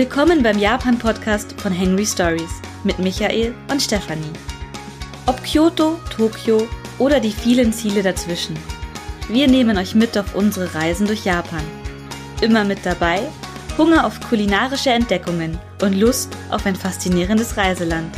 [0.00, 4.32] Willkommen beim Japan-Podcast von Henry Stories mit Michael und Stefanie.
[5.26, 6.66] Ob Kyoto, Tokio
[6.98, 8.58] oder die vielen Ziele dazwischen.
[9.28, 11.60] Wir nehmen euch mit auf unsere Reisen durch Japan.
[12.40, 13.20] Immer mit dabei
[13.76, 18.16] Hunger auf kulinarische Entdeckungen und Lust auf ein faszinierendes Reiseland.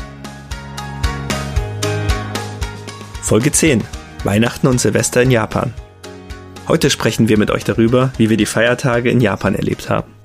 [3.23, 3.83] Folge 10.
[4.23, 5.75] Weihnachten und Silvester in Japan.
[6.69, 10.22] Heute sprechen wir mit euch darüber, wie wir die Feiertage in Japan erlebt haben.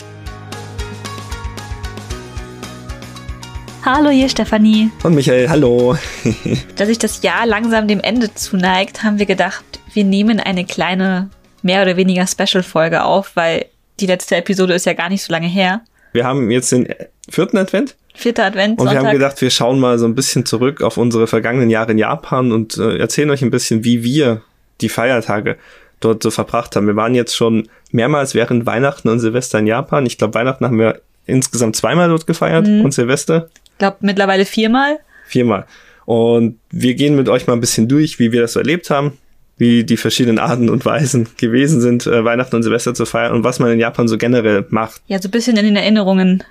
[3.89, 4.91] Hallo, hier Stefanie.
[5.03, 5.95] Und Michael, hallo.
[6.75, 11.29] da sich das Jahr langsam dem Ende zuneigt, haben wir gedacht, wir nehmen eine kleine,
[11.61, 13.67] mehr oder weniger Special-Folge auf, weil
[14.01, 15.79] die letzte Episode ist ja gar nicht so lange her.
[16.11, 16.93] Wir haben jetzt den
[17.29, 17.95] vierten Advent.
[18.13, 18.77] Vierter Advent.
[18.77, 21.93] Und wir haben gedacht, wir schauen mal so ein bisschen zurück auf unsere vergangenen Jahre
[21.93, 24.41] in Japan und äh, erzählen euch ein bisschen, wie wir
[24.81, 25.55] die Feiertage
[26.01, 26.87] dort so verbracht haben.
[26.87, 30.05] Wir waren jetzt schon mehrmals während Weihnachten und Silvester in Japan.
[30.05, 32.83] Ich glaube, Weihnachten haben wir insgesamt zweimal dort gefeiert mhm.
[32.83, 33.49] und Silvester.
[33.77, 34.97] Ich glaube, mittlerweile viermal.
[35.27, 35.67] Viermal.
[36.05, 39.19] Und wir gehen mit euch mal ein bisschen durch, wie wir das so erlebt haben,
[39.57, 43.43] wie die verschiedenen Arten und Weisen gewesen sind, äh, Weihnachten und Silvester zu feiern und
[43.43, 45.01] was man in Japan so generell macht.
[45.05, 46.43] Ja, so ein bisschen in den Erinnerungen.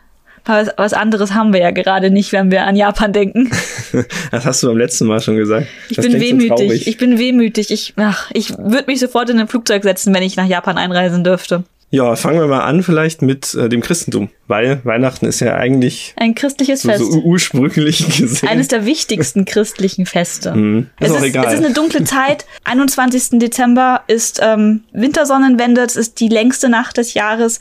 [0.44, 3.50] Was, was anderes haben wir ja gerade nicht, wenn wir an Japan denken.
[4.30, 5.66] das hast du beim letzten Mal schon gesagt.
[5.88, 6.84] Ich das bin wehmütig.
[6.84, 7.72] So ich bin wehmütig.
[7.72, 11.24] Ich, ach, ich würde mich sofort in ein Flugzeug setzen, wenn ich nach Japan einreisen
[11.24, 11.64] dürfte.
[11.90, 16.14] Ja, fangen wir mal an vielleicht mit äh, dem Christentum, weil Weihnachten ist ja eigentlich
[16.16, 17.12] ein christliches so, Fest.
[17.12, 18.48] So ursprünglich gesehen.
[18.48, 20.54] Eines der wichtigsten christlichen Feste.
[20.54, 21.46] Mm, ist es, auch ist, egal.
[21.46, 22.44] es ist eine dunkle Zeit.
[22.64, 23.38] 21.
[23.38, 27.60] Dezember ist ähm, Wintersonnenwende, es ist die längste Nacht des Jahres.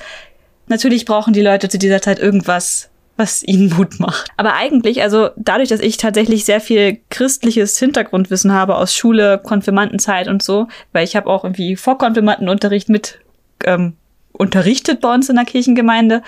[0.67, 4.29] Natürlich brauchen die Leute zu dieser Zeit irgendwas, was ihnen Mut macht.
[4.37, 10.27] Aber eigentlich, also dadurch, dass ich tatsächlich sehr viel christliches Hintergrundwissen habe aus Schule, Konfirmandenzeit
[10.27, 13.19] und so, weil ich habe auch irgendwie Vorkonfirmandenunterricht mit
[13.63, 13.93] ähm,
[14.35, 16.21] unterrichtet bei uns in der Kirchengemeinde.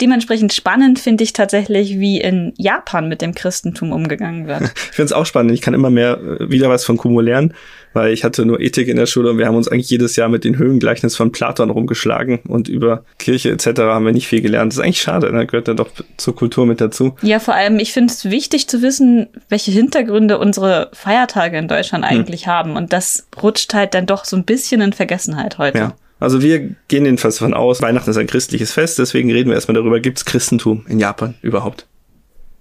[0.00, 4.62] Dementsprechend spannend finde ich tatsächlich, wie in Japan mit dem Christentum umgegangen wird.
[4.94, 5.52] Ich finde es auch spannend.
[5.52, 7.52] Ich kann immer mehr äh, wieder was von Kumo lernen,
[7.94, 10.28] weil ich hatte nur Ethik in der Schule und wir haben uns eigentlich jedes Jahr
[10.28, 13.80] mit den Höhengleichnis von Platon rumgeschlagen und über Kirche etc.
[13.80, 14.72] haben wir nicht viel gelernt.
[14.72, 17.16] Das ist eigentlich schade, da gehört ja doch zur Kultur mit dazu.
[17.22, 22.08] Ja, vor allem, ich finde es wichtig zu wissen, welche Hintergründe unsere Feiertage in Deutschland
[22.08, 22.18] hm.
[22.18, 22.52] eigentlich hm.
[22.52, 22.76] haben.
[22.76, 25.78] Und das rutscht halt dann doch so ein bisschen in Vergessenheit heute.
[25.78, 25.96] Ja.
[26.24, 29.74] Also wir gehen jedenfalls davon aus, Weihnachten ist ein christliches Fest, deswegen reden wir erstmal
[29.74, 31.86] darüber, gibt es Christentum in Japan überhaupt?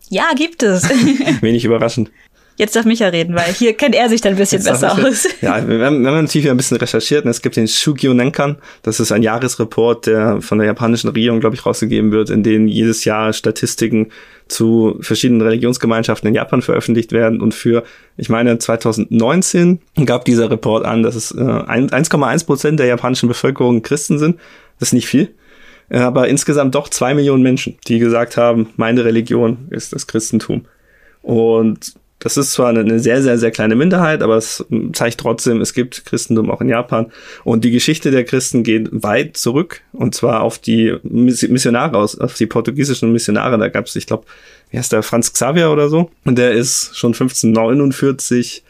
[0.09, 0.83] Ja, gibt es.
[1.41, 2.11] Wenig überraschend.
[2.57, 5.27] Jetzt darf Micha reden, weil hier kennt er sich dann ein bisschen Jetzt besser aus.
[5.41, 8.57] Ja, wir haben, wir haben natürlich ein bisschen recherchiert und es gibt den Shugyo Nenkan.
[8.83, 12.67] Das ist ein Jahresreport, der von der japanischen Regierung, glaube ich, rausgegeben wird, in dem
[12.67, 14.11] jedes Jahr Statistiken
[14.47, 17.41] zu verschiedenen Religionsgemeinschaften in Japan veröffentlicht werden.
[17.41, 17.83] Und für,
[18.17, 23.81] ich meine, 2019 gab dieser Report an, dass es äh, 1,1 Prozent der japanischen Bevölkerung
[23.81, 24.39] Christen sind.
[24.79, 25.33] Das ist nicht viel
[25.89, 30.65] aber insgesamt doch zwei Millionen Menschen, die gesagt haben, meine Religion ist das Christentum.
[31.21, 35.73] Und das ist zwar eine sehr, sehr, sehr kleine Minderheit, aber es zeigt trotzdem, es
[35.73, 37.11] gibt Christentum auch in Japan.
[37.43, 39.81] Und die Geschichte der Christen geht weit zurück.
[39.91, 43.57] Und zwar auf die Missionare aus, auf die portugiesischen Missionare.
[43.57, 44.23] Da gab es, ich glaube,
[44.71, 46.11] wie heißt der, Franz Xavier oder so.
[46.23, 48.63] Und der ist schon 1549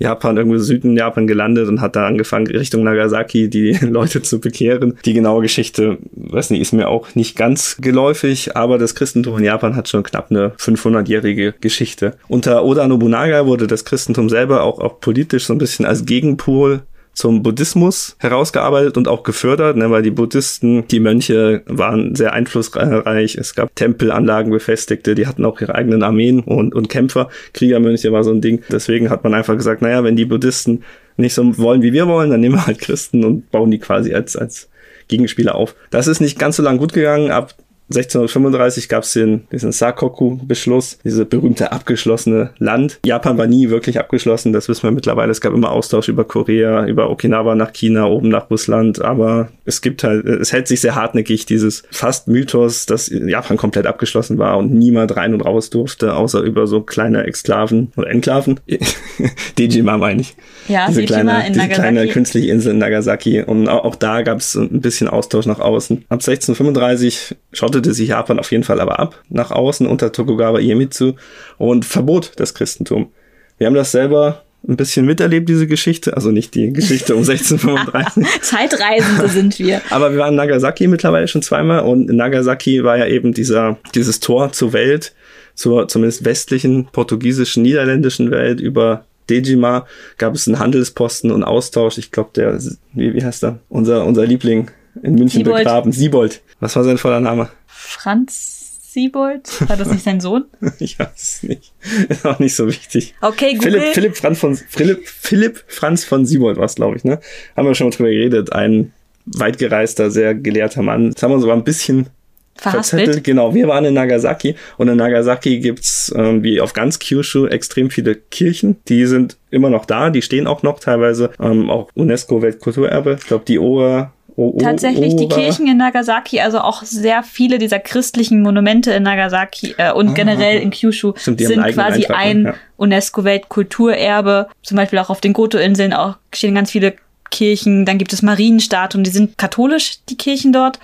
[0.00, 4.98] Japan, irgendwo Süden Japan gelandet und hat da angefangen, Richtung Nagasaki die Leute zu bekehren.
[5.04, 9.44] Die genaue Geschichte, weiß nicht, ist mir auch nicht ganz geläufig, aber das Christentum in
[9.44, 12.14] Japan hat schon knapp eine 500-jährige Geschichte.
[12.28, 16.82] Unter Oda Nobunaga wurde das Christentum selber auch, auch politisch so ein bisschen als Gegenpol
[17.20, 23.36] zum Buddhismus herausgearbeitet und auch gefördert, ne, weil die Buddhisten, die Mönche waren sehr einflussreich.
[23.36, 27.28] Es gab Tempelanlagen befestigte, die hatten auch ihre eigenen Armeen und, und Kämpfer.
[27.52, 28.62] Kriegermönche war so ein Ding.
[28.70, 30.82] Deswegen hat man einfach gesagt, naja, wenn die Buddhisten
[31.18, 34.14] nicht so wollen, wie wir wollen, dann nehmen wir halt Christen und bauen die quasi
[34.14, 34.70] als, als
[35.08, 35.74] Gegenspieler auf.
[35.90, 37.30] Das ist nicht ganz so lang gut gegangen.
[37.30, 37.54] Ab
[37.90, 43.00] 1635 gab es den, diesen Sakoku-Beschluss, diese berühmte abgeschlossene Land.
[43.04, 45.32] Japan war nie wirklich abgeschlossen, das wissen wir mittlerweile.
[45.32, 49.82] Es gab immer Austausch über Korea, über Okinawa nach China, oben nach Russland, aber es
[49.82, 54.56] gibt halt, es hält sich sehr hartnäckig, dieses fast Mythos, dass Japan komplett abgeschlossen war
[54.58, 58.60] und niemand rein und raus durfte, außer über so kleine Exklaven oder Enklaven.
[59.58, 60.36] Dejima meine ich.
[60.68, 61.80] Ja, diese Dejima kleine, in diese Nagasaki.
[61.80, 63.42] kleine künstliche Insel in Nagasaki.
[63.42, 66.04] Und auch, auch da gab es ein bisschen Austausch nach außen.
[66.08, 67.36] Ab 1635
[67.80, 71.14] schottete sich Japan auf jeden Fall aber ab nach außen unter Tokugawa Iemitsu
[71.56, 73.10] und verbot das Christentum.
[73.58, 76.14] Wir haben das selber ein bisschen miterlebt, diese Geschichte.
[76.14, 78.24] Also nicht die Geschichte um 1635.
[78.42, 79.80] Zeitreisende sind wir.
[79.88, 83.78] Aber wir waren in Nagasaki mittlerweile schon zweimal und in Nagasaki war ja eben dieser,
[83.94, 85.14] dieses Tor zur Welt,
[85.54, 89.86] zur zumindest westlichen, portugiesischen, niederländischen Welt über Dejima
[90.18, 91.96] gab es einen Handelsposten und Austausch.
[91.98, 92.58] Ich glaube, der,
[92.92, 93.60] wie, wie heißt er?
[93.68, 94.70] Unser, unser Liebling
[95.02, 95.64] in München Siebold.
[95.64, 95.92] begraben.
[95.92, 96.42] Siebold.
[96.60, 97.48] Was war sein voller Name?
[97.90, 99.68] Franz Siebold?
[99.68, 100.44] War das nicht sein Sohn?
[100.78, 101.72] ich weiß es nicht.
[102.08, 103.14] Ist auch nicht so wichtig.
[103.20, 103.72] Okay, Google.
[103.72, 107.20] Philipp, Philipp Franz von Philipp, Philipp Franz von Siebold war es, glaube ich, ne?
[107.56, 108.52] Haben wir schon mal drüber geredet.
[108.52, 108.92] Ein
[109.26, 111.08] weitgereister, sehr gelehrter Mann.
[111.08, 112.08] Jetzt haben wir uns aber ein bisschen
[112.56, 113.24] verzettelt.
[113.24, 117.90] Genau, wir waren in Nagasaki und in Nagasaki gibt's ähm, wie auf ganz Kyushu extrem
[117.90, 118.76] viele Kirchen.
[118.88, 123.16] Die sind immer noch da, die stehen auch noch teilweise, ähm, auch UNESCO-Weltkulturerbe.
[123.20, 127.58] Ich glaube, die Oa Oh, oh, Tatsächlich die Kirchen in Nagasaki, also auch sehr viele
[127.58, 132.16] dieser christlichen Monumente in Nagasaki äh, und ah, generell in Kyushu Stimmt, sind quasi Eintrag,
[132.18, 132.54] ein ja.
[132.78, 134.48] UNESCO-Weltkulturerbe.
[134.62, 136.94] Zum Beispiel auch auf den Goto-Inseln auch stehen ganz viele
[137.30, 137.84] Kirchen.
[137.84, 140.78] Dann gibt es Marienstatuen, die sind katholisch, die Kirchen dort.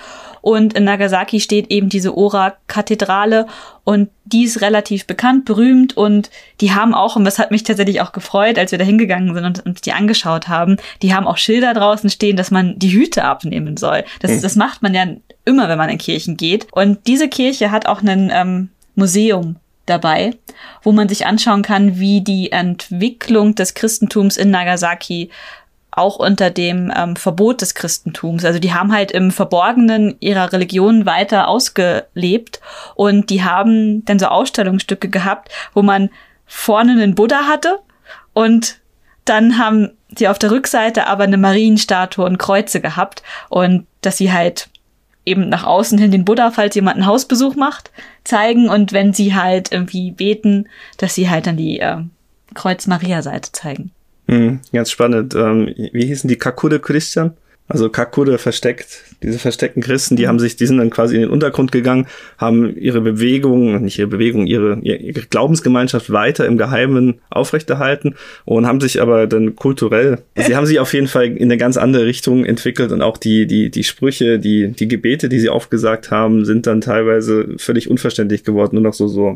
[0.47, 3.49] Und in Nagasaki steht eben diese Ora-Kathedrale
[3.83, 8.01] und die ist relativ bekannt, berühmt und die haben auch, und das hat mich tatsächlich
[8.01, 11.37] auch gefreut, als wir da hingegangen sind und uns die angeschaut haben, die haben auch
[11.37, 14.05] Schilder draußen stehen, dass man die Hüte abnehmen soll.
[14.21, 14.43] Das, hm.
[14.43, 15.07] das macht man ja
[15.45, 16.69] immer, wenn man in Kirchen geht.
[16.71, 19.57] Und diese Kirche hat auch ein ähm, Museum
[19.87, 20.31] dabei,
[20.85, 25.29] wo man sich anschauen kann, wie die Entwicklung des Christentums in Nagasaki
[25.97, 28.45] auch unter dem ähm, Verbot des Christentums.
[28.45, 32.61] Also die haben halt im Verborgenen ihrer Religion weiter ausgelebt
[32.95, 36.11] und die haben dann so Ausstellungsstücke gehabt, wo man
[36.45, 37.79] vorne einen Buddha hatte
[38.35, 38.79] und
[39.25, 44.33] dann haben sie auf der Rückseite aber eine Marienstatue und Kreuze gehabt und dass sie
[44.33, 44.69] halt
[45.25, 47.91] eben nach außen hin den Buddha, falls jemand einen Hausbesuch macht,
[48.23, 50.69] zeigen und wenn sie halt irgendwie beten,
[50.99, 51.97] dass sie halt dann die äh,
[52.55, 53.91] Kreuz-Maria-Seite zeigen.
[54.27, 55.35] Mhm, ganz spannend.
[55.35, 56.37] Ähm, wie hießen die?
[56.37, 57.35] Kakude Christian?
[57.69, 61.31] Also Kakude versteckt, diese versteckten Christen, die haben sich, die sind dann quasi in den
[61.31, 62.07] Untergrund gegangen,
[62.39, 68.15] haben ihre Bewegung, nicht ihre Bewegung, ihre, ihre Glaubensgemeinschaft weiter im Geheimen aufrechterhalten
[68.45, 71.77] und haben sich aber dann kulturell, sie haben sich auf jeden Fall in eine ganz
[71.77, 76.13] andere Richtung entwickelt und auch die, die, die Sprüche, die, die Gebete, die sie aufgesagt
[76.13, 79.35] haben, sind dann teilweise völlig unverständlich geworden, nur noch so, so,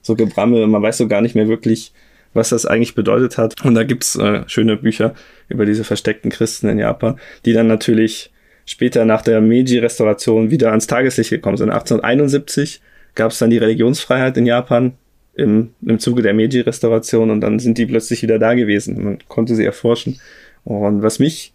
[0.00, 1.92] so Gebrammel, man weiß so gar nicht mehr wirklich,
[2.32, 3.64] was das eigentlich bedeutet hat.
[3.64, 5.14] Und da gibt's äh, schöne Bücher
[5.48, 8.30] über diese versteckten Christen in Japan, die dann natürlich
[8.66, 11.70] später nach der Meiji-Restauration wieder ans Tageslicht gekommen sind.
[11.70, 12.80] 1871
[13.14, 14.92] gab es dann die Religionsfreiheit in Japan
[15.34, 19.02] im, im Zuge der Meiji-Restauration und dann sind die plötzlich wieder da gewesen.
[19.02, 20.20] Man konnte sie erforschen.
[20.64, 21.52] Und was mich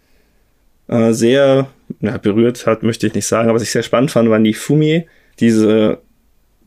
[0.88, 1.68] äh, sehr
[2.00, 4.54] na, berührt hat, möchte ich nicht sagen, aber was ich sehr spannend fand, waren die
[4.54, 5.06] Fumi,
[5.40, 6.00] diese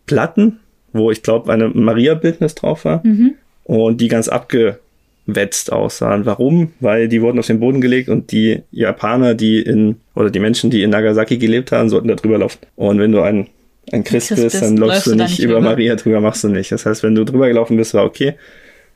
[0.06, 0.60] Platten,
[0.92, 3.06] wo ich glaube eine Maria-Bildnis drauf war.
[3.06, 3.34] Mhm
[3.68, 6.26] und die ganz abgewetzt aussahen.
[6.26, 6.72] Warum?
[6.80, 10.70] Weil die wurden auf den Boden gelegt und die Japaner, die in, oder die Menschen,
[10.70, 12.58] die in Nagasaki gelebt haben, sollten da drüber laufen.
[12.76, 13.46] Und wenn du ein,
[13.92, 16.72] ein Christ, Christ bist, dann läufst du nicht, nicht über Maria drüber, machst du nicht.
[16.72, 18.34] Das heißt, wenn du drüber gelaufen bist, war okay.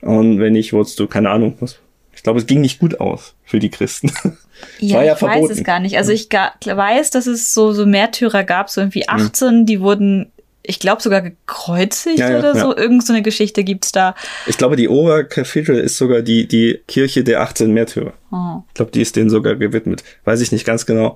[0.01, 1.79] Und wenn nicht, wurdest du, keine Ahnung, was.
[2.15, 4.11] Ich glaube, es ging nicht gut aus für die Christen.
[4.79, 5.49] Ja, war ja ich verboten.
[5.49, 5.97] weiß es gar nicht.
[5.97, 9.65] Also ich weiß, dass es so, so Märtyrer gab, so irgendwie 18, hm.
[9.65, 10.31] die wurden
[10.63, 12.71] ich glaube sogar gekreuzigt ja, ja, oder so.
[12.71, 12.77] Ja.
[12.77, 14.15] Irgend so eine Geschichte gibt's da.
[14.47, 18.13] Ich glaube, die Ora Cathedral ist sogar die, die Kirche der 18 Märtyrer.
[18.31, 18.63] Oh.
[18.69, 20.03] Ich glaube, die ist denen sogar gewidmet.
[20.23, 21.15] Weiß ich nicht ganz genau.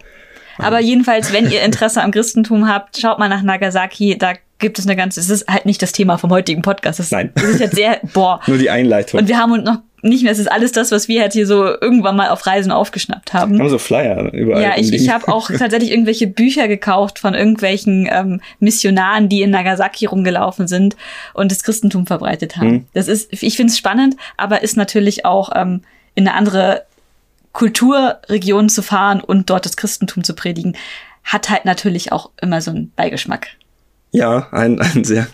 [0.58, 4.18] Aber jedenfalls, wenn ihr Interesse am Christentum habt, schaut mal nach Nagasaki.
[4.18, 7.00] Da gibt es eine ganze, es ist halt nicht das Thema vom heutigen Podcast.
[7.00, 7.32] Das, Nein.
[7.36, 8.42] Das ist jetzt sehr, boah.
[8.48, 9.20] Nur die Einleitung.
[9.20, 11.48] Und wir haben uns noch nicht mehr, es ist alles das, was wir halt hier
[11.48, 13.54] so irgendwann mal auf Reisen aufgeschnappt haben.
[13.54, 14.62] Wir haben so Flyer überall.
[14.62, 19.52] Ja, ich, ich habe auch tatsächlich irgendwelche Bücher gekauft von irgendwelchen ähm, Missionaren, die in
[19.52, 20.96] Nagasaki rumgelaufen sind
[21.34, 22.70] und das Christentum verbreitet haben.
[22.70, 22.86] Hm.
[22.94, 25.82] Das ist, ich finde es spannend, aber ist natürlich auch ähm,
[26.16, 26.84] in eine andere
[27.54, 30.76] Kulturregion zu fahren und dort das Christentum zu predigen,
[31.24, 33.48] hat halt natürlich auch immer so einen Beigeschmack.
[34.12, 35.28] Ja, einen, einen sehr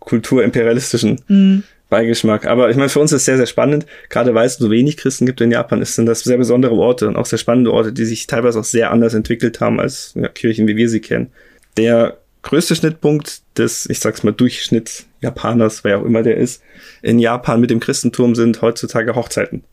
[0.00, 1.62] kulturimperialistischen mm.
[1.88, 2.46] Beigeschmack.
[2.46, 3.86] Aber ich meine, für uns ist es sehr, sehr spannend.
[4.08, 7.08] Gerade weil es so wenig Christen gibt in Japan, ist, sind das sehr besondere Orte
[7.08, 10.28] und auch sehr spannende Orte, die sich teilweise auch sehr anders entwickelt haben als ja,
[10.28, 11.32] Kirchen, wie wir sie kennen.
[11.76, 16.62] Der größte Schnittpunkt des, ich sag's mal, Durchschnitts Japaners, wer auch immer der ist,
[17.02, 19.64] in Japan mit dem Christentum sind heutzutage Hochzeiten.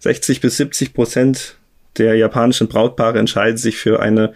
[0.00, 1.56] 60 bis 70 Prozent
[1.98, 4.34] der japanischen Brautpaare entscheiden sich für eine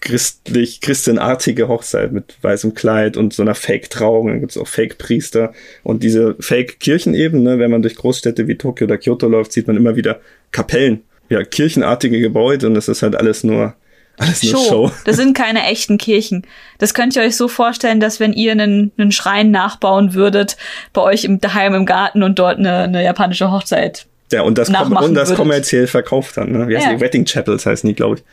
[0.00, 4.28] christlich, christenartige Hochzeit mit weißem Kleid und so einer Fake-Trauung.
[4.28, 5.52] Dann gibt's auch Fake-Priester
[5.82, 7.42] und diese Fake-Kirchen eben.
[7.42, 7.58] Ne?
[7.58, 10.20] Wenn man durch Großstädte wie Tokio oder Kyoto läuft, sieht man immer wieder
[10.52, 13.74] Kapellen, ja, kirchenartige Gebäude und das ist halt alles nur
[14.16, 14.68] alles nur Show.
[14.68, 14.90] Show.
[15.04, 16.46] Das sind keine echten Kirchen.
[16.78, 20.56] Das könnt ihr euch so vorstellen, dass wenn ihr einen, einen Schrein nachbauen würdet,
[20.92, 24.06] bei euch im daheim im Garten und dort eine, eine japanische Hochzeit.
[24.30, 26.52] Ja, und das, und das kommerziell verkauft dann.
[26.52, 26.68] Ne?
[26.68, 26.94] Wie heißt ja.
[26.94, 27.00] die?
[27.00, 28.24] Wedding Chapels heißen die, glaube ich.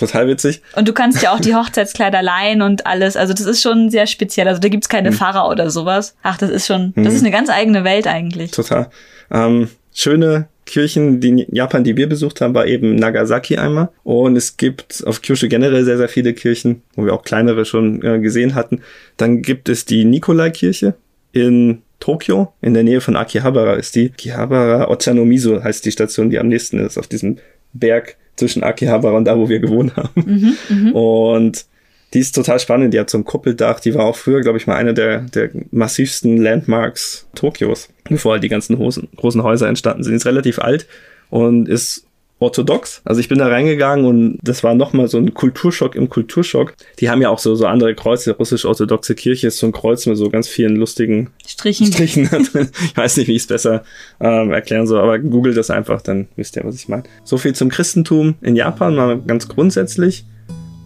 [0.00, 0.62] Total witzig.
[0.76, 3.16] Und du kannst ja auch die Hochzeitskleider leihen und alles.
[3.16, 4.48] Also das ist schon sehr speziell.
[4.48, 5.16] Also da gibt's keine hm.
[5.16, 6.16] Pfarrer oder sowas.
[6.22, 7.14] Ach, das ist schon, das hm.
[7.16, 8.50] ist eine ganz eigene Welt eigentlich.
[8.50, 8.88] Total.
[9.30, 13.90] Ähm, schöne Kirchen, die in Japan, die wir besucht haben, war eben Nagasaki einmal.
[14.02, 18.02] Und es gibt auf Kyushu generell sehr, sehr viele Kirchen, wo wir auch kleinere schon
[18.02, 18.80] äh, gesehen hatten.
[19.18, 20.94] Dann gibt es die Nikolai-Kirche
[21.32, 24.12] in Tokio, in der Nähe von Akihabara ist die.
[24.12, 27.36] Akihabara Ochanomizu heißt die Station, die am nächsten ist, auf diesem
[27.74, 30.56] Berg zwischen Akihabara und da, wo wir gewohnt haben.
[30.68, 31.66] Mhm, und
[32.12, 32.92] die ist total spannend.
[32.92, 33.80] Die hat so ein Kuppeldach.
[33.80, 38.42] Die war auch früher, glaube ich, mal eine der, der massivsten Landmarks Tokios, bevor halt
[38.42, 40.12] die ganzen Hosen, großen Häuser entstanden sind.
[40.12, 40.86] Die ist relativ alt
[41.28, 42.04] und ist
[42.40, 43.02] orthodox.
[43.04, 46.74] Also ich bin da reingegangen und das war nochmal so ein Kulturschock im Kulturschock.
[46.98, 48.32] Die haben ja auch so, so andere Kreuze.
[48.32, 51.86] Russisch-orthodoxe Kirche ist so ein Kreuz mit so ganz vielen lustigen Strichen.
[51.86, 52.24] Strichen.
[52.84, 53.84] ich weiß nicht, wie ich es besser
[54.20, 57.04] ähm, erklären soll, aber googelt das einfach, dann wisst ihr, was ich meine.
[57.24, 60.24] So viel zum Christentum in Japan, mal ganz grundsätzlich.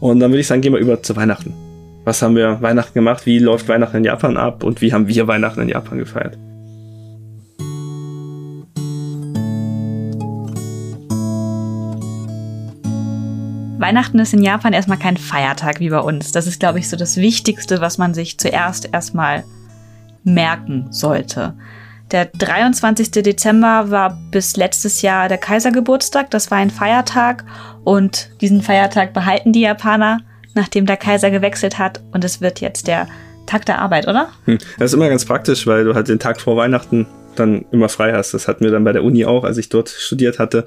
[0.01, 1.55] Und dann würde ich sagen, gehen wir über zu Weihnachten.
[2.05, 3.25] Was haben wir Weihnachten gemacht?
[3.25, 4.63] Wie läuft Weihnachten in Japan ab?
[4.63, 6.37] Und wie haben wir Weihnachten in Japan gefeiert?
[13.85, 16.33] Weihnachten ist in Japan erstmal kein Feiertag wie bei uns.
[16.33, 19.45] Das ist, glaube ich, so das Wichtigste, was man sich zuerst erstmal
[20.23, 21.53] merken sollte.
[22.11, 23.11] Der 23.
[23.11, 26.31] Dezember war bis letztes Jahr der Kaisergeburtstag.
[26.31, 27.45] Das war ein Feiertag
[27.85, 30.21] und diesen Feiertag behalten die Japaner,
[30.55, 32.03] nachdem der Kaiser gewechselt hat.
[32.13, 33.07] Und es wird jetzt der
[33.45, 34.29] Tag der Arbeit, oder?
[34.47, 34.57] Hm.
[34.79, 38.15] Das ist immer ganz praktisch, weil du halt den Tag vor Weihnachten dann immer frei
[38.15, 38.33] hast.
[38.33, 40.65] Das hatten wir dann bei der Uni auch, als ich dort studiert hatte.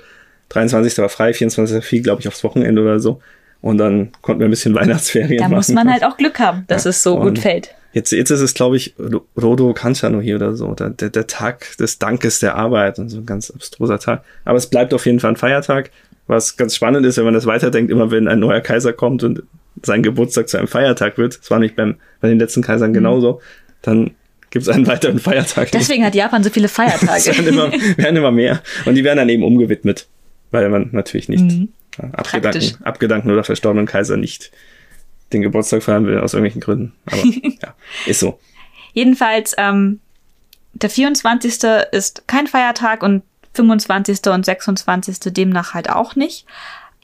[0.50, 0.98] 23.
[1.00, 1.84] war frei, 24.
[1.84, 3.22] fiel, glaube ich, aufs Wochenende oder so.
[3.62, 5.52] Und dann konnten wir ein bisschen Weihnachtsferien machen.
[5.52, 7.74] Da muss man halt auch Glück haben, dass ja, es so gut fällt.
[7.94, 8.94] Jetzt, jetzt ist es, glaube ich,
[9.42, 13.18] Rodo Kanchano hier oder so, der, der, der Tag des Dankes der Arbeit und so
[13.18, 14.24] ein ganz abstruser Tag.
[14.46, 15.90] Aber es bleibt auf jeden Fall ein Feiertag.
[16.28, 19.42] Was ganz spannend ist, wenn man das weiterdenkt, immer wenn ein neuer Kaiser kommt und
[19.82, 22.96] sein Geburtstag zu einem Feiertag wird, das war nicht beim, bei den letzten Kaisern mhm.
[22.96, 23.42] genauso,
[23.82, 24.12] dann
[24.50, 25.72] gibt es einen weiteren Feiertag.
[25.72, 27.26] Deswegen hat Japan so viele Feiertage.
[27.38, 28.62] werden, immer, werden immer mehr.
[28.86, 30.08] Und die werden dann eben umgewidmet,
[30.52, 31.70] weil man natürlich nicht mhm.
[31.98, 34.52] abgedanken, abgedanken oder verstorbenen Kaiser nicht
[35.34, 36.94] den Geburtstag feiern will, aus irgendwelchen Gründen.
[37.06, 37.18] Aber
[37.62, 37.74] ja,
[38.06, 38.40] ist so.
[38.94, 40.00] Jedenfalls, ähm,
[40.74, 41.64] der 24.
[41.92, 43.24] ist kein Feiertag und
[43.54, 44.28] 25.
[44.28, 45.20] und 26.
[45.34, 46.46] demnach halt auch nicht.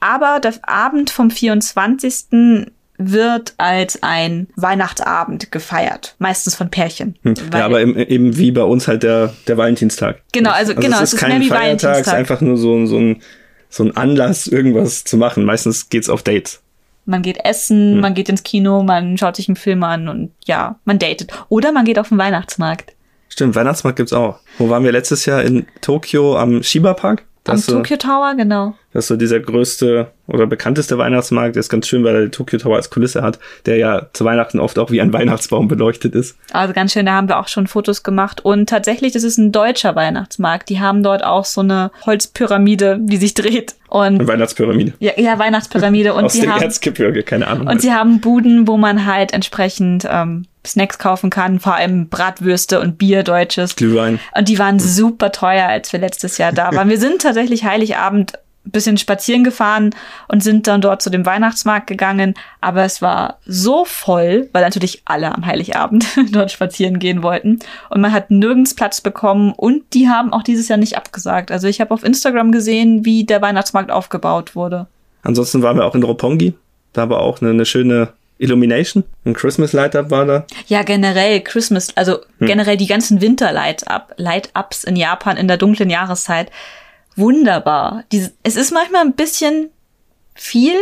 [0.00, 2.66] Aber der Abend vom 24.
[3.12, 6.14] wird als ein Weihnachtsabend gefeiert.
[6.18, 7.16] Meistens von Pärchen.
[7.22, 7.34] Hm.
[7.52, 10.22] Ja, aber eben wie bei uns halt der, der Valentinstag.
[10.32, 12.86] Genau, also, also genau, es ist, es ist kein Feiertag, es ist einfach nur so,
[12.86, 13.22] so, ein,
[13.68, 15.44] so ein Anlass, irgendwas zu machen.
[15.44, 16.60] Meistens geht's auf Dates.
[17.06, 18.00] Man geht essen, hm.
[18.00, 21.32] man geht ins Kino, man schaut sich einen Film an und ja, man datet.
[21.48, 22.94] Oder man geht auf den Weihnachtsmarkt.
[23.28, 24.38] Stimmt, Weihnachtsmarkt gibt's auch.
[24.58, 27.24] Wo waren wir letztes Jahr in Tokio am Shiba Park?
[27.46, 28.74] Am Tokyo Tower, genau.
[28.92, 31.56] Das ist so dieser größte oder bekannteste Weihnachtsmarkt.
[31.56, 34.24] Der ist ganz schön, weil er den Tokyo Tower als Kulisse hat, der ja zu
[34.24, 36.38] Weihnachten oft auch wie ein Weihnachtsbaum beleuchtet ist.
[36.52, 38.42] Also ganz schön, da haben wir auch schon Fotos gemacht.
[38.42, 40.68] Und tatsächlich, das ist ein deutscher Weihnachtsmarkt.
[40.70, 43.74] Die haben dort auch so eine Holzpyramide, die sich dreht.
[43.88, 44.94] Und eine Weihnachtspyramide.
[44.98, 46.14] Ja, ja Weihnachtspyramide.
[46.14, 47.66] Und Aus dem haben, Erzgebirge, keine Ahnung.
[47.66, 52.80] Und sie haben Buden, wo man halt entsprechend ähm, Snacks kaufen kann, vor allem Bratwürste
[52.80, 53.76] und Bier deutsches.
[53.76, 54.18] Glühwein.
[54.36, 56.88] Und die waren super teuer, als wir letztes Jahr da waren.
[56.88, 58.34] Wir sind tatsächlich Heiligabend
[58.66, 59.94] ein bisschen spazieren gefahren
[60.28, 62.34] und sind dann dort zu dem Weihnachtsmarkt gegangen.
[62.60, 67.58] Aber es war so voll, weil natürlich alle am Heiligabend dort spazieren gehen wollten.
[67.90, 71.50] Und man hat nirgends Platz bekommen und die haben auch dieses Jahr nicht abgesagt.
[71.50, 74.86] Also ich habe auf Instagram gesehen, wie der Weihnachtsmarkt aufgebaut wurde.
[75.22, 76.54] Ansonsten waren wir auch in Roppongi.
[76.92, 80.46] Da war auch eine, eine schöne Illumination, ein Christmas Light-Up war da.
[80.66, 82.46] Ja, generell Christmas, also hm.
[82.46, 86.50] generell die ganzen Winter-Light-Up, Light-Ups in Japan in der dunklen Jahreszeit.
[87.16, 88.04] Wunderbar.
[88.10, 89.70] Dies, es ist manchmal ein bisschen
[90.34, 90.74] viel.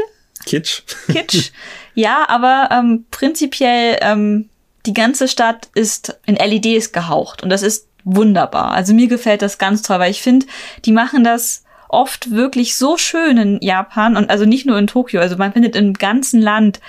[0.46, 0.82] Kitsch.
[1.10, 1.50] Kitsch.
[1.94, 4.48] ja, aber ähm, prinzipiell ähm,
[4.86, 8.72] die ganze Stadt ist in LEDs gehaucht und das ist wunderbar.
[8.72, 10.46] Also mir gefällt das ganz toll, weil ich finde,
[10.84, 15.20] die machen das oft wirklich so schön in Japan und also nicht nur in Tokio,
[15.20, 16.80] also man findet im ganzen Land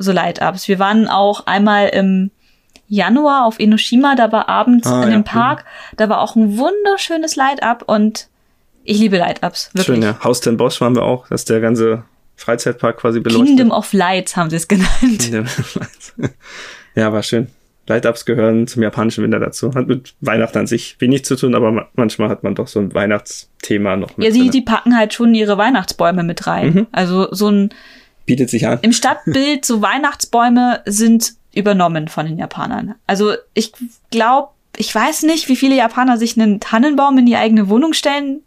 [0.00, 0.68] so Light-Ups.
[0.68, 2.30] Wir waren auch einmal im
[2.88, 5.64] Januar auf Enoshima, da war abends ah, in dem Park,
[5.96, 8.28] da war auch ein wunderschönes Light-Up und
[8.82, 9.70] ich liebe Light-Ups.
[9.80, 10.18] Schön, ja.
[10.24, 12.02] Haus ten Bosch waren wir auch, dass der ganze
[12.34, 13.46] Freizeitpark quasi beleuchtet.
[13.46, 14.90] Kingdom of Lights haben sie es genannt.
[15.20, 16.14] Kingdom of Lights.
[16.96, 17.48] ja, war schön.
[17.86, 19.74] Light-Ups gehören zum japanischen Winter dazu.
[19.74, 22.94] Hat mit Weihnachten an sich wenig zu tun, aber manchmal hat man doch so ein
[22.94, 24.26] Weihnachtsthema noch mit.
[24.26, 26.72] Ja, sie, die packen halt schon ihre Weihnachtsbäume mit rein.
[26.72, 26.86] Mhm.
[26.92, 27.70] Also so ein
[28.26, 28.78] bietet sich an.
[28.82, 32.94] Im Stadtbild so Weihnachtsbäume sind übernommen von den Japanern.
[33.06, 33.72] Also ich
[34.10, 38.40] glaube, ich weiß nicht, wie viele Japaner sich einen Tannenbaum in die eigene Wohnung stellen.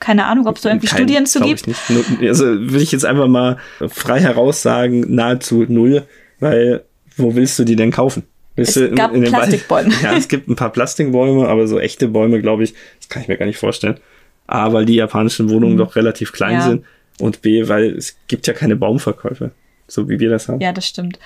[0.00, 1.66] Keine Ahnung, ob es da irgendwie Kein, Studien zu gibt.
[1.66, 2.22] Ich nicht.
[2.28, 6.04] Also will ich jetzt einfach mal frei heraus sagen, nahezu null,
[6.40, 6.84] weil
[7.16, 8.24] wo willst du die denn kaufen?
[8.56, 9.92] Willst es gab in, in Plastikbäume.
[10.02, 13.28] ja, es gibt ein paar Plastikbäume, aber so echte Bäume, glaube ich, das kann ich
[13.28, 13.98] mir gar nicht vorstellen.
[14.46, 15.78] A, weil die japanischen Wohnungen Mhm.
[15.78, 16.60] doch relativ klein Ja.
[16.62, 16.84] sind
[17.20, 19.52] und B, weil es gibt ja keine Baumverkäufe,
[19.86, 20.60] so wie wir das haben.
[20.60, 21.18] Ja, das stimmt.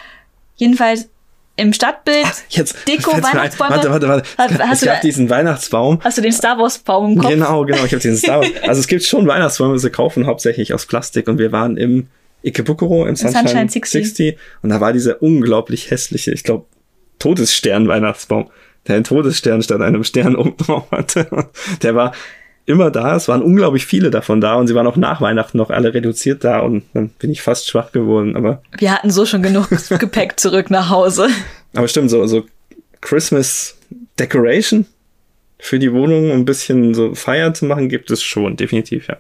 [0.57, 1.09] Jedenfalls
[1.57, 3.13] im Stadtbild Jetzt Deko.
[3.13, 3.71] Weihnachtsbäume.
[3.71, 4.25] Warte, warte, warte.
[4.55, 5.99] Es hast es gab diesen Weihnachtsbaum.
[6.03, 7.31] hast du den Star Wars Baum im Kopf.
[7.31, 7.85] Genau, genau.
[7.85, 8.49] Ich habe diesen Star Wars.
[8.63, 11.27] Also es gibt schon Weihnachtsbäume, die sie kaufen, hauptsächlich aus Plastik.
[11.27, 12.07] Und wir waren im
[12.43, 14.07] Ikebukuro, im Sunshine, Sunshine 60.
[14.07, 14.39] 60.
[14.63, 16.67] Und da war dieser unglaublich hässliche, ich glaube,
[17.19, 18.51] Todesstern-Weihnachtsbaum,
[18.87, 21.49] der einen Todesstern statt einem Stern oben drauf hatte.
[21.83, 22.13] Der war
[22.69, 23.17] immer da.
[23.17, 24.55] Es waren unglaublich viele davon da.
[24.55, 26.61] Und sie waren auch nach Weihnachten noch alle reduziert da.
[26.61, 28.37] Und dann bin ich fast schwach geworden.
[28.37, 31.29] Aber, Wir hatten so schon genug Gepäck zurück nach Hause.
[31.75, 32.45] aber stimmt, so, so
[33.01, 33.77] Christmas
[34.19, 34.87] Decoration
[35.59, 39.17] für die Wohnung, um ein bisschen so Feier zu machen, gibt es schon, definitiv, ja.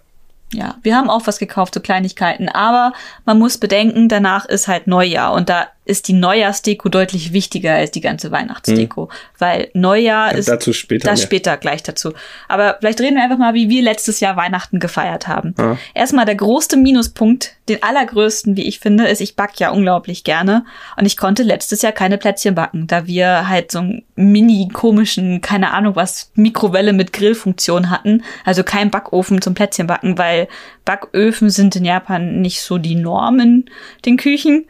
[0.52, 2.48] Ja, wir haben auch was gekauft, so Kleinigkeiten.
[2.48, 2.92] Aber
[3.26, 7.90] man muss bedenken, danach ist halt Neujahr und da ist die Neujahrsdeko deutlich wichtiger als
[7.90, 9.08] die ganze Weihnachtsdeko.
[9.38, 10.34] Weil Neujahr Hm.
[10.34, 10.48] Ja, ist.
[10.48, 11.26] dazu später Das mehr.
[11.26, 12.12] später gleich dazu.
[12.48, 15.54] Aber vielleicht reden wir einfach mal, wie wir letztes Jahr Weihnachten gefeiert haben.
[15.58, 15.76] Ja.
[15.94, 20.64] Erstmal der größte Minuspunkt, den allergrößten, wie ich finde, ist, ich back ja unglaublich gerne.
[20.96, 25.40] Und ich konnte letztes Jahr keine Plätzchen backen, da wir halt so einen mini komischen,
[25.40, 28.22] keine Ahnung was, Mikrowelle mit Grillfunktion hatten.
[28.44, 30.48] Also kein Backofen zum Plätzchen backen, weil
[30.84, 33.64] Backöfen sind in Japan nicht so die Norm in
[34.06, 34.66] den Küchen,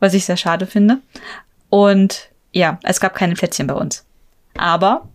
[0.00, 0.98] was ich sehr schade finde.
[1.70, 4.04] Und ja, es gab keine Plätzchen bei uns.
[4.56, 5.08] Aber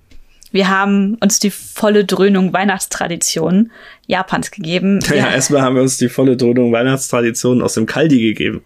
[0.52, 3.72] wir haben uns die volle Dröhnung Weihnachtstradition
[4.08, 5.00] Japans gegeben.
[5.08, 8.64] Ja, Wir- erstmal haben wir uns die volle Dröhnung Weihnachtstradition aus dem Kaldi gegeben.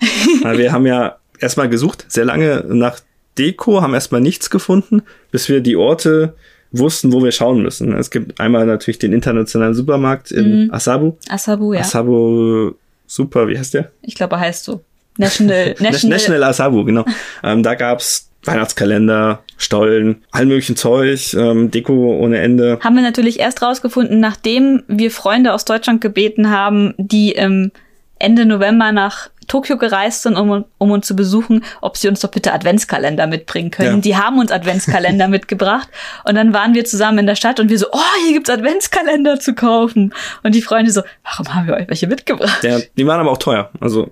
[0.42, 3.00] Weil wir haben ja erstmal gesucht, sehr lange nach
[3.36, 6.34] Deko, haben erstmal nichts gefunden, bis wir die Orte
[6.70, 7.92] wussten, wo wir schauen müssen.
[7.94, 11.16] Es gibt einmal natürlich den internationalen Supermarkt in Asabu.
[11.28, 11.80] Asabu, ja.
[11.80, 12.74] Asabu
[13.06, 13.90] Super, wie heißt der?
[14.02, 14.84] Ich glaube, er heißt so.
[15.24, 17.04] National, National, National, Asabu, genau.
[17.42, 22.78] ähm, da gab's Weihnachtskalender, Stollen, all möglichen Zeug, ähm, Deko ohne Ende.
[22.82, 27.72] haben wir natürlich erst rausgefunden, nachdem wir Freunde aus Deutschland gebeten haben, die im
[28.18, 32.30] Ende November nach Tokio gereist sind, um, um uns zu besuchen, ob sie uns doch
[32.30, 33.96] bitte Adventskalender mitbringen können.
[33.96, 34.00] Ja.
[34.00, 35.88] Die haben uns Adventskalender mitgebracht
[36.24, 39.40] und dann waren wir zusammen in der Stadt und wir so, oh, hier gibt's Adventskalender
[39.40, 40.12] zu kaufen.
[40.42, 42.62] Und die Freunde so, warum haben wir euch welche mitgebracht?
[42.62, 43.70] Ja, die waren aber auch teuer.
[43.80, 44.10] Also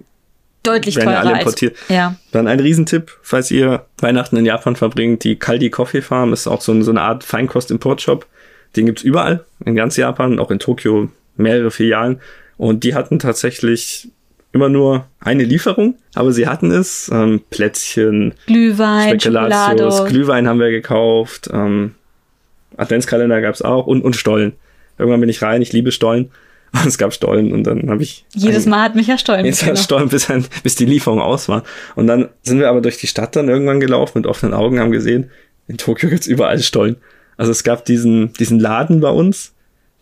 [0.67, 1.77] Deutlich werden teurer alle als, importiert.
[1.89, 2.17] ja.
[2.33, 6.61] Dann ein Riesentipp, falls ihr Weihnachten in Japan verbringt, die Kaldi Coffee Farm ist auch
[6.61, 8.27] so, ein- so eine Art Feinkost-Import-Shop.
[8.77, 12.21] Den gibt's überall, in ganz Japan, auch in Tokio mehrere Filialen.
[12.59, 14.09] Und die hatten tatsächlich
[14.53, 17.11] immer nur eine Lieferung, aber sie hatten es.
[17.13, 20.05] Ähm, Plätzchen, Glühwein, Spekulatius.
[20.07, 21.95] Glühwein haben wir gekauft, ähm,
[22.77, 24.53] Adventskalender gab's auch und, und Stollen.
[24.99, 26.31] Irgendwann bin ich rein, ich liebe Stollen.
[26.83, 29.47] Und es gab Stollen und dann habe ich Jedes Mal hat mich ja Stollen hat
[29.47, 29.77] mitgenommen.
[29.77, 31.63] Stollen, bis, ein, bis die Lieferung aus war.
[31.95, 34.91] Und dann sind wir aber durch die Stadt dann irgendwann gelaufen mit offenen Augen, haben
[34.91, 35.31] gesehen,
[35.69, 36.97] in Tokio gibt's überall Stollen.
[37.37, 39.53] Also es gab diesen, diesen Laden bei uns,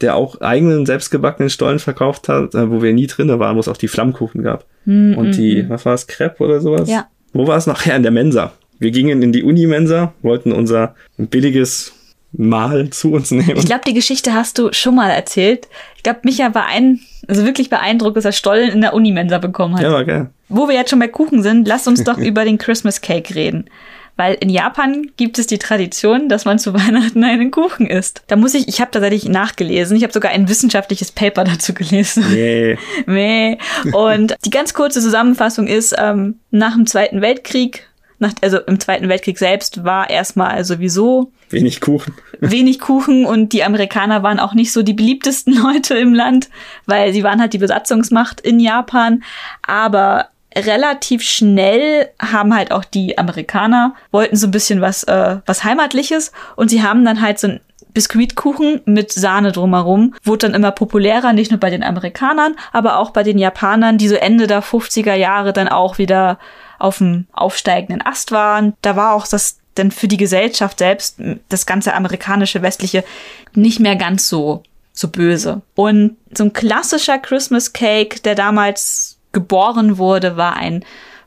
[0.00, 3.68] der auch eigenen selbstgebackenen Stollen verkauft hat, äh, wo wir nie drinne waren, wo es
[3.68, 4.66] auch die Flammkuchen gab.
[4.86, 6.88] Und die, was war es, Crepe oder sowas?
[6.88, 7.08] Ja.
[7.32, 7.86] Wo war es noch?
[7.86, 8.52] Ja, in der Mensa.
[8.78, 11.94] Wir gingen in die Uni-Mensa, wollten unser billiges
[12.36, 13.56] Mahl zu uns nehmen.
[13.56, 15.68] Ich glaube, die Geschichte hast du schon mal erzählt.
[15.96, 19.76] Ich glaube, Micha war ein, also wirklich beeindruckt, dass er Stollen in der Unimensa bekommen
[19.76, 19.82] hat.
[19.82, 20.30] ja, war geil.
[20.48, 23.70] Wo wir jetzt schon bei Kuchen sind, lass uns doch über den Christmas Cake reden.
[24.16, 28.22] Weil in Japan gibt es die Tradition, dass man zu Weihnachten einen Kuchen isst.
[28.28, 32.24] Da muss ich, ich habe tatsächlich nachgelesen, ich habe sogar ein wissenschaftliches Paper dazu gelesen.
[32.30, 32.78] Nee.
[33.06, 33.58] Meh.
[33.92, 37.88] Und die ganz kurze Zusammenfassung ist, ähm, nach dem Zweiten Weltkrieg,
[38.18, 42.14] nach, also im Zweiten Weltkrieg selbst war erstmal sowieso Wenig Kuchen.
[42.40, 46.48] wenig Kuchen und die Amerikaner waren auch nicht so die beliebtesten Leute im Land,
[46.86, 49.22] weil sie waren halt die Besatzungsmacht in Japan.
[49.62, 55.64] Aber relativ schnell haben halt auch die Amerikaner, wollten so ein bisschen was, äh, was
[55.64, 57.60] Heimatliches und sie haben dann halt so ein
[57.92, 63.10] Biskuitkuchen mit Sahne drumherum, wurde dann immer populärer, nicht nur bei den Amerikanern, aber auch
[63.10, 66.38] bei den Japanern, die so Ende der 50er Jahre dann auch wieder
[66.78, 68.74] auf dem aufsteigenden Ast waren.
[68.82, 73.02] Da war auch das denn für die Gesellschaft selbst das ganze amerikanische westliche
[73.54, 74.62] nicht mehr ganz so
[74.94, 75.62] so böse.
[75.74, 80.84] Und so ein klassischer Christmas Cake, der damals geboren wurde, war ein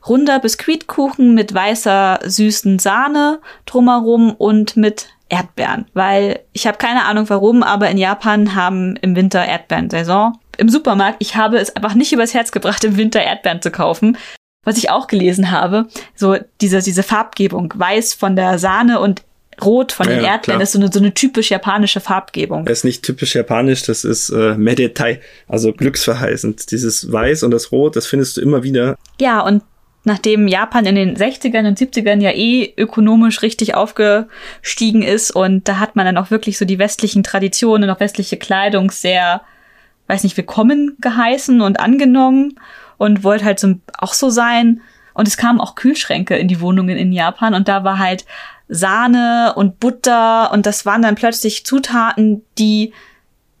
[0.08, 7.28] runder Biskuitkuchen mit weißer süßen Sahne drumherum und mit Erdbeeren, weil ich habe keine Ahnung
[7.28, 10.38] warum, aber in Japan haben im Winter Erdbeeren Saison.
[10.56, 14.16] Im Supermarkt, ich habe es einfach nicht übers Herz gebracht, im Winter Erdbeeren zu kaufen.
[14.64, 19.22] Was ich auch gelesen habe, so diese, diese Farbgebung, weiß von der Sahne und
[19.64, 20.62] rot von Ja, den Erdbeeren, klar.
[20.62, 22.64] ist so eine, so eine typisch japanische Farbgebung.
[22.64, 26.70] Das ist nicht typisch japanisch, das ist äh, Medetai, also glücksverheißend.
[26.70, 28.96] Dieses Weiß und das Rot, das findest du immer wieder.
[29.20, 29.62] Ja, und
[30.04, 35.78] nachdem Japan in den 60ern und 70ern ja eh ökonomisch richtig aufgestiegen ist und da
[35.78, 39.42] hat man dann auch wirklich so die westlichen Traditionen, auch westliche Kleidung sehr,
[40.06, 42.58] weiß nicht, willkommen geheißen und angenommen
[42.98, 44.82] und wollte halt so, auch so sein.
[45.14, 48.24] Und es kamen auch Kühlschränke in die Wohnungen in Japan und da war halt
[48.68, 52.92] Sahne und Butter und das waren dann plötzlich Zutaten, die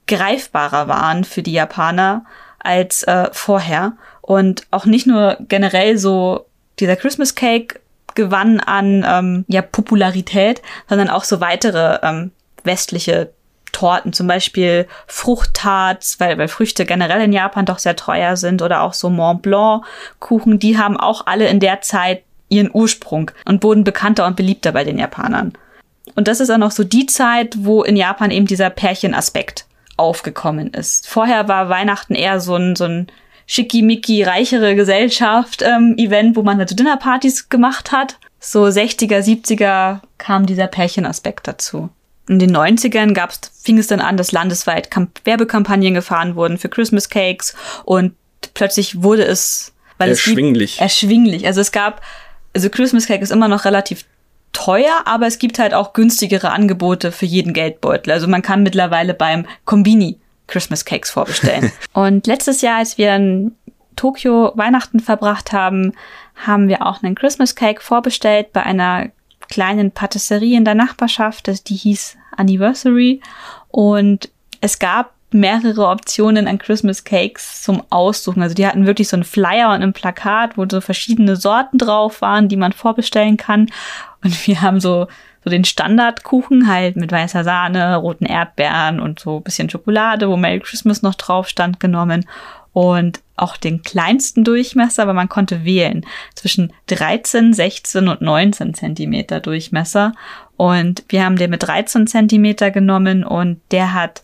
[0.06, 2.24] greifbarer waren für die Japaner
[2.58, 3.92] als äh, vorher.
[4.20, 6.46] Und auch nicht nur generell so
[6.80, 7.80] dieser Christmas Cake
[8.14, 12.32] gewann an ähm, ja, Popularität, sondern auch so weitere ähm,
[12.64, 13.32] westliche
[13.78, 18.82] Torten, zum Beispiel Fruchttarts, weil, weil Früchte generell in Japan doch sehr teuer sind oder
[18.82, 19.84] auch so Mont Blanc
[20.18, 24.72] Kuchen, die haben auch alle in der Zeit ihren Ursprung und wurden bekannter und beliebter
[24.72, 25.52] bei den Japanern.
[26.16, 31.06] Und das ist auch so die Zeit, wo in Japan eben dieser Pärchenaspekt aufgekommen ist.
[31.06, 33.06] Vorher war Weihnachten eher so ein, so ein
[33.46, 35.94] schickimicki reichere Gesellschaft ähm,
[36.34, 38.18] wo man halt so Dinnerpartys gemacht hat.
[38.40, 41.90] So 60er, 70er kam dieser Pärchenaspekt dazu.
[42.28, 46.68] In den 90ern gab's, fing es dann an, dass landesweit Kamp Werbekampagnen gefahren wurden für
[46.68, 48.14] Christmas Cakes und
[48.54, 50.74] plötzlich wurde es weil erschwinglich.
[50.76, 51.46] Es erschwinglich.
[51.46, 52.00] Also es gab,
[52.54, 54.04] also Christmas Cake ist immer noch relativ
[54.52, 58.12] teuer, aber es gibt halt auch günstigere Angebote für jeden Geldbeutel.
[58.12, 61.72] Also man kann mittlerweile beim Kombini Christmas Cakes vorbestellen.
[61.92, 63.52] und letztes Jahr, als wir in
[63.96, 65.92] Tokio Weihnachten verbracht haben,
[66.34, 69.10] haben wir auch einen Christmas Cake vorbestellt bei einer
[69.48, 73.20] kleinen Patisserie in der Nachbarschaft, die hieß Anniversary.
[73.68, 74.30] Und
[74.60, 78.42] es gab mehrere Optionen an Christmas Cakes zum Aussuchen.
[78.42, 82.22] Also die hatten wirklich so einen Flyer und ein Plakat, wo so verschiedene Sorten drauf
[82.22, 83.68] waren, die man vorbestellen kann.
[84.22, 85.06] Und wir haben so
[85.44, 90.60] so den Standardkuchen halt mit weißer Sahne, roten Erdbeeren und so bisschen Schokolade, wo Merry
[90.60, 92.26] Christmas noch drauf stand, genommen.
[92.72, 99.40] Und auch den kleinsten Durchmesser, aber man konnte wählen zwischen 13, 16 und 19 Zentimeter
[99.40, 100.12] Durchmesser.
[100.56, 104.22] Und wir haben den mit 13 Zentimeter genommen und der hat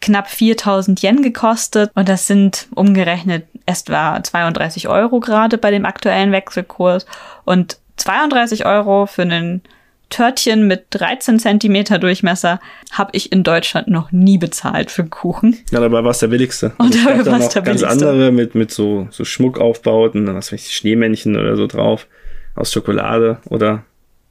[0.00, 6.32] knapp 4000 Yen gekostet und das sind umgerechnet etwa 32 Euro gerade bei dem aktuellen
[6.32, 7.06] Wechselkurs
[7.44, 9.62] und 32 Euro für einen
[10.10, 12.60] Törtchen mit 13 Zentimeter Durchmesser
[12.92, 15.56] habe ich in Deutschland noch nie bezahlt für einen Kuchen.
[15.70, 16.72] Ja, dabei war es der billigste.
[16.78, 18.08] Und dabei war es der ganz billigste.
[18.08, 22.06] andere mit, mit so, so Schmuckaufbauten, was weiß ich, Schneemännchen oder so drauf,
[22.54, 23.84] aus Schokolade oder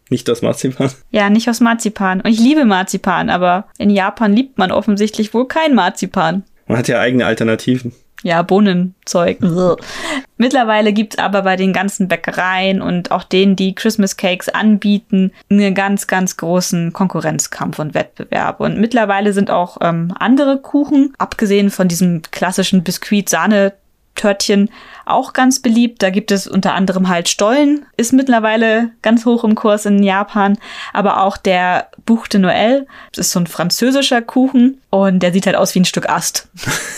[0.10, 0.90] nicht aus Marzipan?
[1.12, 2.22] Ja, nicht aus Marzipan.
[2.22, 6.44] Und ich liebe Marzipan, aber in Japan liebt man offensichtlich wohl kein Marzipan.
[6.68, 9.40] Man hat ja eigene Alternativen ja, Bohnenzeug.
[10.38, 15.76] Mittlerweile gibt's aber bei den ganzen Bäckereien und auch denen, die Christmas Cakes anbieten, einen
[15.76, 18.60] ganz, ganz großen Konkurrenzkampf und Wettbewerb.
[18.60, 23.74] Und mittlerweile sind auch ähm, andere Kuchen, abgesehen von diesem klassischen Biskuit-Sahne-
[24.18, 24.70] Törtchen
[25.06, 26.04] auch ganz beliebt.
[26.04, 30.58] Da gibt es unter anderem halt Stollen, ist mittlerweile ganz hoch im Kurs in Japan,
[30.92, 35.46] aber auch der Bouche de Noël, das ist so ein französischer Kuchen und der sieht
[35.46, 36.48] halt aus wie ein Stück Ast.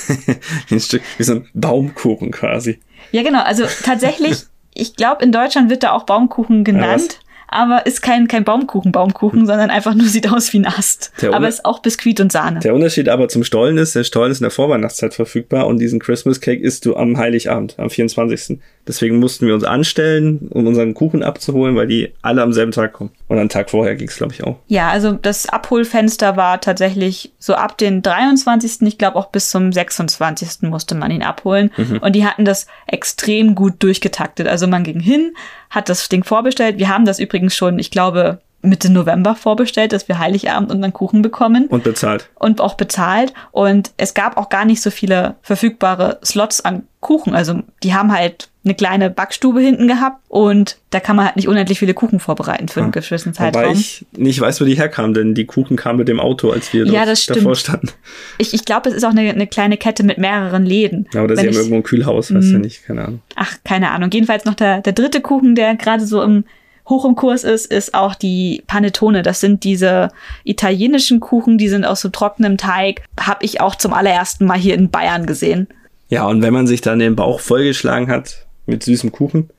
[0.72, 2.80] ein Stück, wie so ein Baumkuchen quasi.
[3.12, 3.42] Ja, genau.
[3.42, 4.44] Also tatsächlich,
[4.74, 7.12] ich glaube, in Deutschland wird da auch Baumkuchen genannt.
[7.12, 11.12] Ja, aber ist kein, kein Baumkuchen, Baumkuchen, sondern einfach nur sieht aus wie ein Ast.
[11.20, 12.60] Der aber ist auch Biskuit und Sahne.
[12.60, 16.00] Der Unterschied aber zum Stollen ist, der Stollen ist in der Vorweihnachtszeit verfügbar und diesen
[16.00, 18.60] Christmas Cake isst du am Heiligabend, am 24.
[18.88, 22.94] Deswegen mussten wir uns anstellen, um unseren Kuchen abzuholen, weil die alle am selben Tag
[22.94, 23.12] kommen.
[23.30, 24.58] Und einen Tag vorher ging's, glaube ich, auch.
[24.68, 28.82] Ja, also das Abholfenster war tatsächlich so ab den 23.
[28.88, 30.64] Ich glaube auch bis zum 26.
[30.64, 31.72] musste man ihn abholen.
[31.78, 32.00] Mhm.
[32.00, 34.48] Und die hatten das extrem gut durchgetaktet.
[34.48, 35.36] Also man ging hin,
[35.70, 36.80] hat das Ding vorbestellt.
[36.80, 41.22] Wir haben das übrigens schon, ich glaube, Mitte November vorbestellt, dass wir Heiligabend unseren Kuchen
[41.22, 41.68] bekommen.
[41.68, 42.30] Und bezahlt.
[42.36, 43.34] Und auch bezahlt.
[43.52, 47.34] Und es gab auch gar nicht so viele verfügbare Slots an Kuchen.
[47.34, 51.48] Also die haben halt eine kleine Backstube hinten gehabt und da kann man halt nicht
[51.48, 53.02] unendlich viele Kuchen vorbereiten für einen ja.
[53.02, 53.64] gewissen Zeitraum.
[53.64, 56.74] Wobei ich nicht weiß, wo die herkamen, denn die Kuchen kamen mit dem Auto, als
[56.74, 57.92] wir ja, das davor standen.
[58.38, 61.08] Ich, ich glaube, es ist auch eine, eine kleine Kette mit mehreren Läden.
[61.14, 62.62] Ja, oder sie haben irgendwo ein Kühlhaus, weiß ja mhm.
[62.62, 63.22] nicht, keine Ahnung.
[63.36, 64.10] Ach, keine Ahnung.
[64.12, 66.44] Jedenfalls noch der, der dritte Kuchen, der gerade so im
[66.90, 69.22] hoch im Kurs ist, ist auch die Panettone.
[69.22, 70.10] Das sind diese
[70.44, 73.04] italienischen Kuchen, die sind aus so trockenem Teig.
[73.20, 75.68] Habe ich auch zum allerersten Mal hier in Bayern gesehen.
[76.10, 79.50] Ja, und wenn man sich dann den Bauch vollgeschlagen hat mit süßem Kuchen,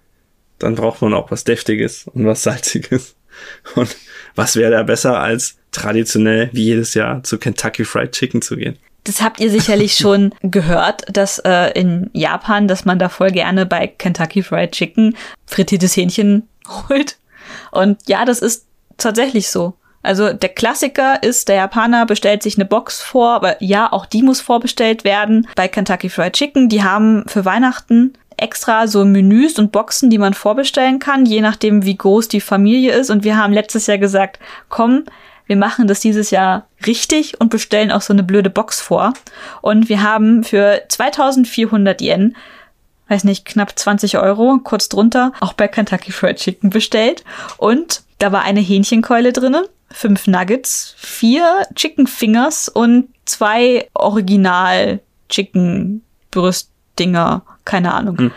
[0.58, 3.16] dann braucht man auch was Deftiges und was Salziges.
[3.74, 3.96] Und
[4.34, 8.76] was wäre da besser als traditionell wie jedes Jahr zu Kentucky Fried Chicken zu gehen?
[9.04, 13.66] Das habt ihr sicherlich schon gehört, dass äh, in Japan, dass man da voll gerne
[13.66, 15.16] bei Kentucky Fried Chicken
[15.46, 17.16] frittiertes Hähnchen holt.
[17.70, 19.74] Und ja, das ist tatsächlich so.
[20.02, 24.22] Also der Klassiker ist, der Japaner bestellt sich eine Box vor, aber ja, auch die
[24.22, 26.70] muss vorbestellt werden bei Kentucky Fried Chicken.
[26.70, 31.84] Die haben für Weihnachten extra so Menüs und Boxen, die man vorbestellen kann, je nachdem,
[31.84, 33.10] wie groß die Familie ist.
[33.10, 34.38] Und wir haben letztes Jahr gesagt,
[34.70, 35.04] komm,
[35.46, 39.12] wir machen das dieses Jahr richtig und bestellen auch so eine blöde Box vor.
[39.60, 42.36] Und wir haben für 2400 Yen,
[43.10, 47.24] weiß nicht, knapp 20 Euro, kurz drunter, auch bei Kentucky Fried Chicken bestellt.
[47.58, 56.02] Und da war eine Hähnchenkeule drinnen, fünf Nuggets, vier Chicken Fingers und zwei Original Chicken
[56.30, 58.18] Brüstdinger, keine Ahnung.
[58.18, 58.30] Hm.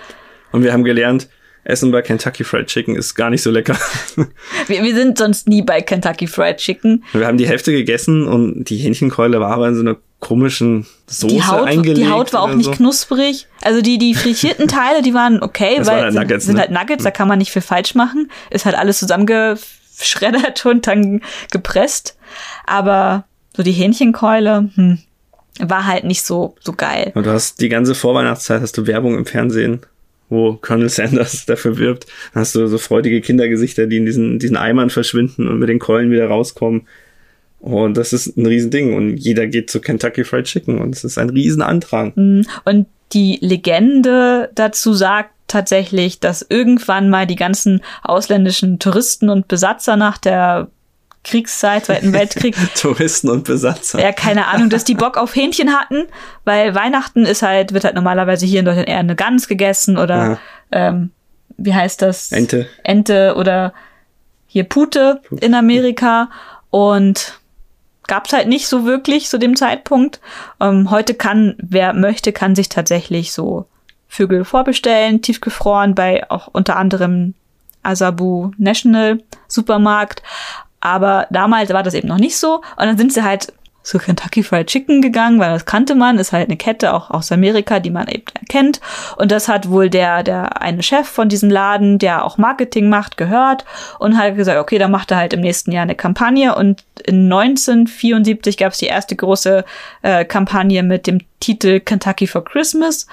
[0.51, 1.29] Und wir haben gelernt,
[1.65, 3.77] Essen bei Kentucky Fried Chicken ist gar nicht so lecker.
[4.67, 7.03] wir, wir sind sonst nie bei Kentucky Fried Chicken.
[7.13, 11.33] Wir haben die Hälfte gegessen und die Hähnchenkeule war aber in so einer komischen Soße
[11.33, 11.97] die Haut, eingelegt.
[11.97, 12.71] Die Haut war auch nicht so.
[12.71, 13.47] knusprig.
[13.61, 16.61] Also die, die frittierten Teile, die waren okay, das weil waren halt Nuggets, sind, ne?
[16.61, 18.31] halt Nuggets, da kann man nicht viel falsch machen.
[18.49, 22.17] Ist halt alles zusammengeschreddert und dann gepresst.
[22.65, 24.99] Aber so die Hähnchenkeule, hm,
[25.59, 27.11] war halt nicht so, so geil.
[27.13, 29.85] Und du hast die ganze Vorweihnachtszeit hast du Werbung im Fernsehen
[30.29, 32.07] wo Colonel Sanders dafür wirbt.
[32.33, 35.79] Dann hast du so freudige Kindergesichter, die in diesen, diesen Eimern verschwinden und mit den
[35.79, 36.87] Keulen wieder rauskommen.
[37.63, 38.93] Und das ist ein Riesending.
[38.93, 42.15] Und jeder geht zu Kentucky Fried Chicken und es ist ein Riesenantrag.
[42.17, 42.45] Mhm.
[42.65, 49.95] Und die Legende dazu sagt tatsächlich, dass irgendwann mal die ganzen ausländischen Touristen und Besatzer
[49.95, 50.67] nach der
[51.23, 52.53] Kriegszeit, Zweiten Weltkrieg.
[52.75, 54.01] Touristen und Besatzer.
[54.01, 56.07] Ja, keine Ahnung, dass die Bock auf Hähnchen hatten,
[56.43, 60.17] weil Weihnachten ist halt, wird halt normalerweise hier in Deutschland eher eine Gans gegessen oder
[60.17, 60.39] ja.
[60.71, 61.11] ähm,
[61.55, 62.33] wie heißt das?
[62.33, 62.67] Ente.
[62.83, 63.73] Ente oder
[64.47, 65.45] hier Pute, Pute.
[65.45, 66.29] in Amerika
[66.69, 67.39] und
[68.07, 70.19] gab's halt nicht so wirklich zu dem Zeitpunkt.
[70.59, 73.65] Ähm, heute kann, wer möchte, kann sich tatsächlich so
[74.07, 77.33] Vögel vorbestellen, tiefgefroren bei auch unter anderem
[77.81, 80.21] Asabu National Supermarkt.
[80.79, 82.55] Aber damals war das eben noch nicht so.
[82.55, 86.31] Und dann sind sie halt zu Kentucky Fried Chicken gegangen, weil das kannte man, ist
[86.31, 88.79] halt eine Kette auch aus Amerika, die man eben erkennt.
[89.17, 93.17] Und das hat wohl der, der eine Chef von diesem Laden, der auch Marketing macht,
[93.17, 93.65] gehört
[93.99, 96.55] und hat gesagt, okay, dann macht er halt im nächsten Jahr eine Kampagne.
[96.55, 99.65] Und in 1974 gab es die erste große
[100.01, 103.05] äh, Kampagne mit dem Titel Kentucky for Christmas.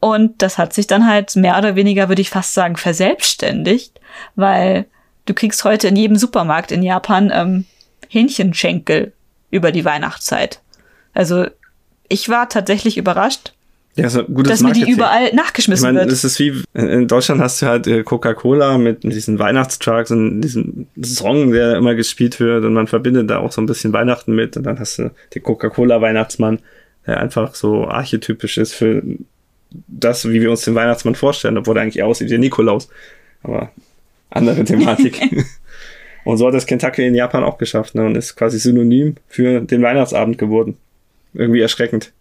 [0.00, 3.98] Und das hat sich dann halt mehr oder weniger, würde ich fast sagen, verselbstständigt,
[4.36, 4.84] weil
[5.24, 7.64] du kriegst heute in jedem Supermarkt in Japan ähm,
[8.08, 9.12] Hähnchenschenkel
[9.50, 10.60] über die Weihnachtszeit.
[11.14, 11.46] Also
[12.08, 13.52] ich war tatsächlich überrascht,
[13.98, 16.12] ja, so gutes dass mir die überall nachgeschmissen ich mein, wird.
[16.12, 20.86] Das ist wie in Deutschland hast du halt äh, Coca-Cola mit diesen Weihnachtstrucks und diesem
[21.02, 24.56] Song, der immer gespielt wird und man verbindet da auch so ein bisschen Weihnachten mit
[24.56, 26.60] und dann hast du den Coca-Cola Weihnachtsmann,
[27.06, 29.02] der einfach so archetypisch ist für
[29.88, 32.88] das, wie wir uns den Weihnachtsmann vorstellen, obwohl er eigentlich aussieht wie Nikolaus.
[33.42, 33.72] Aber
[34.30, 35.20] andere Thematik.
[36.28, 39.62] Und so hat es Kentucky in Japan auch geschafft ne, und ist quasi synonym für
[39.62, 40.76] den Weihnachtsabend geworden.
[41.32, 42.12] Irgendwie erschreckend.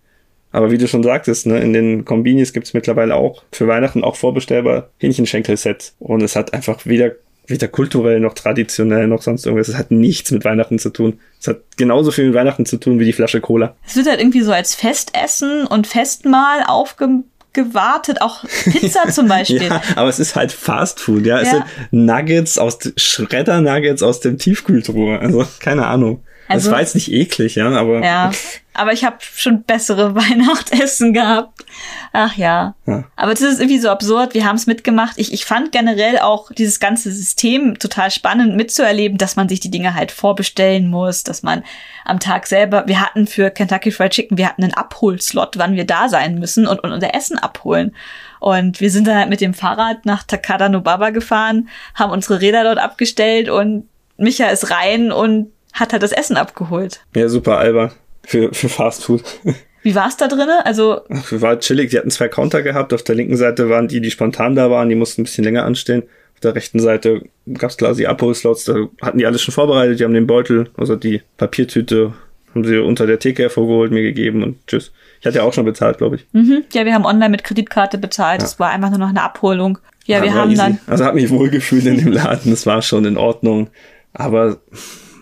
[0.54, 4.16] Aber wie du schon sagtest, ne, in den Kombinis gibt's mittlerweile auch für Weihnachten auch
[4.16, 5.98] vorbestellbar Hähnchenschenkel-Sets.
[6.00, 7.16] Und es hat einfach weder,
[7.48, 9.68] weder kulturell noch traditionell noch sonst irgendwas.
[9.68, 11.20] Es hat nichts mit Weihnachten zu tun.
[11.42, 13.76] Es hat genauso viel mit Weihnachten zu tun wie die Flasche Cola.
[13.86, 17.10] Es wird halt irgendwie so als Festessen und Festmahl aufge
[17.58, 19.64] gewartet, auch Pizza zum Beispiel.
[19.64, 21.42] ja, aber es ist halt Fast Food, ja.
[21.42, 25.20] Es sind Nuggets aus Schredder-Nuggets aus dem Tiefkühltruhe.
[25.20, 26.24] Also, keine Ahnung.
[26.48, 28.04] Also, das war jetzt nicht eklig, ja, aber.
[28.04, 28.32] Ja,
[28.74, 31.66] aber ich habe schon bessere Weihnachtsessen gehabt.
[32.14, 32.76] Ach ja.
[32.86, 33.04] ja.
[33.16, 34.34] Aber das ist irgendwie so absurd.
[34.34, 35.18] Wir haben es mitgemacht.
[35.18, 39.72] Ich, ich fand generell auch dieses ganze System total spannend mitzuerleben, dass man sich die
[39.72, 41.64] Dinge halt vorbestellen muss, dass man
[42.06, 45.86] am Tag selber, wir hatten für Kentucky Fried Chicken, wir hatten einen Abholslot, wann wir
[45.86, 47.96] da sein müssen und, und unser Essen abholen.
[48.40, 52.64] Und wir sind dann halt mit dem Fahrrad nach Takada Nobaba gefahren, haben unsere Räder
[52.64, 57.02] dort abgestellt und Micha ist rein und hat halt das Essen abgeholt.
[57.16, 57.92] Ja, super, Alba.
[58.26, 59.24] Für, für Fast Food.
[59.84, 60.60] Wie war es da drinnen?
[60.66, 61.92] Also war chillig.
[61.92, 62.94] Die hatten zwei Counter gehabt.
[62.94, 64.90] Auf der linken Seite waren die, die spontan da waren.
[64.90, 66.04] Die mussten ein bisschen länger anstehen.
[66.34, 67.22] Auf der rechten Seite
[67.54, 68.66] gab es quasi Abholslots.
[68.66, 70.00] Da hatten die alles schon vorbereitet.
[70.00, 72.14] Die haben den Beutel, also die Papiertüte,
[72.54, 74.92] haben sie unter der Theke hervorgeholt, mir gegeben und tschüss.
[75.22, 76.26] Ich hatte ja auch schon bezahlt, glaube ich.
[76.34, 76.64] Mhm.
[76.74, 78.44] Ja, wir haben online mit Kreditkarte bezahlt.
[78.44, 78.60] Es ja.
[78.60, 79.80] war einfach nur noch eine Abholung.
[80.06, 80.62] Ja, ja wir haben easy.
[80.62, 80.80] dann.
[80.86, 82.52] Also hat mich wohlgefühlt in dem Laden.
[82.52, 83.70] Das war schon in Ordnung.
[84.14, 84.60] Aber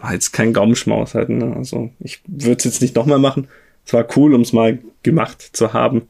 [0.05, 1.29] war jetzt kein Gaumenschmaus halt.
[1.29, 1.55] Ne?
[1.55, 3.47] Also ich würde es jetzt nicht nochmal machen.
[3.85, 6.03] Es war cool, um es mal gemacht zu haben.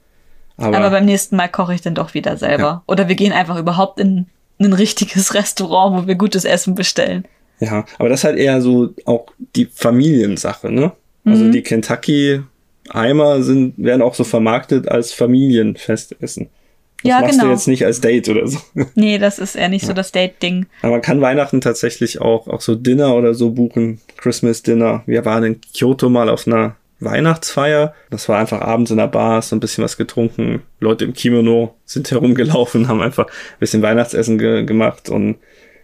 [0.57, 2.63] Aber, Aber beim nächsten Mal koche ich dann doch wieder selber.
[2.63, 2.83] Ja.
[2.87, 4.27] Oder wir gehen einfach überhaupt in
[4.59, 7.25] ein richtiges Restaurant, wo wir gutes Essen bestellen.
[7.59, 10.91] Ja, aber das ist halt eher so auch die Familiensache, ne?
[11.23, 11.51] Also mhm.
[11.53, 12.41] die Kentucky
[12.89, 16.49] Eimer sind, werden auch so vermarktet als Familienfestessen.
[17.05, 17.45] Das ja, machst genau.
[17.45, 18.57] du jetzt nicht als Date oder so.
[18.95, 19.89] Nee, das ist eher nicht ja.
[19.89, 20.65] so das Date-Ding.
[20.81, 24.01] Aber man kann Weihnachten tatsächlich auch, auch so Dinner oder so buchen.
[24.17, 25.03] Christmas Dinner.
[25.05, 27.93] Wir waren in Kyoto mal auf einer Weihnachtsfeier.
[28.09, 30.63] Das war einfach abends in der Bar, so ein bisschen was getrunken.
[30.79, 35.37] Leute im Kimono sind herumgelaufen, haben einfach ein bisschen Weihnachtsessen ge gemacht und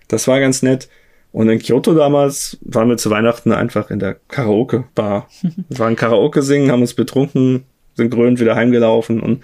[0.07, 0.89] das war ganz nett.
[1.31, 5.29] Und in Kyoto damals waren wir zu Weihnachten einfach in der Karaoke-Bar.
[5.69, 7.63] Wir waren Karaoke singen, haben uns betrunken,
[7.95, 9.41] sind grün wieder heimgelaufen und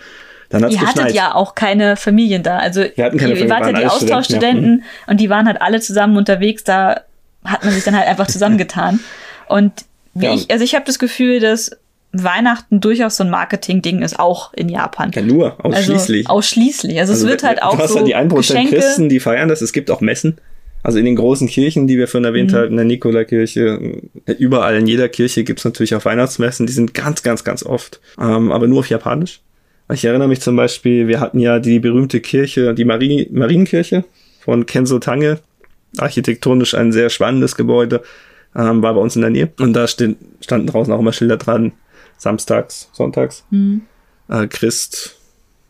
[0.50, 1.00] dann hat's Ihr geschneit.
[1.06, 2.58] hattet ja auch keine Familien da.
[2.58, 5.80] Also Wir hatten keine ihr, ihr wart ja die Austauschstudenten und die waren halt alle
[5.82, 6.64] zusammen unterwegs.
[6.64, 7.02] Da
[7.44, 9.00] hat man sich dann halt einfach zusammengetan.
[9.48, 9.72] Und
[10.14, 10.34] wie Ja.
[10.34, 11.72] ich, also ich habe das Gefühl, dass
[12.12, 15.12] Weihnachten durchaus so ein Marketing-Ding ist, auch in Japan.
[15.14, 16.28] ja, nur, ausschließlich.
[16.28, 17.00] Also, ausschließlich.
[17.00, 18.76] Also, es wird halt auch Du hast so ja die 1% Geschenke.
[18.76, 19.62] Christen, die feiern das.
[19.62, 20.38] Es gibt auch Messen.
[20.84, 22.56] Also in den großen Kirchen, die wir vorhin erwähnt Mhm.
[22.56, 24.02] haben, in der Nikolaikirche,
[24.38, 26.66] überall in jeder Kirche gibt's natürlich auch Weihnachtsmessen.
[26.66, 28.00] Die sind ganz, ganz, ganz oft.
[28.20, 29.42] Ähm, aber nur auf Japanisch.
[29.94, 34.04] Ich erinnere mich zum Beispiel, wir hatten ja die berühmte Kirche, die Mari Marienkirche
[34.42, 35.40] von Kenzo Tange.
[35.98, 38.04] Architektonisch ein sehr spannendes Gebäude.
[38.56, 39.50] Ähm, war bei uns in der Nähe.
[39.60, 41.72] Und da stehen, standen draußen auch immer Schilder dran.
[42.18, 43.46] Samstags, sonntags.
[43.50, 43.82] Mhm.
[44.28, 45.16] Äh, Christ,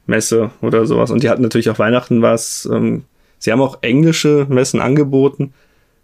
[0.08, 1.12] Messe oder sowas.
[1.12, 2.68] Und die hatten natürlich auch Weihnachten was.
[2.72, 3.04] Ähm,
[3.38, 5.54] sie haben auch englische Messen angeboten,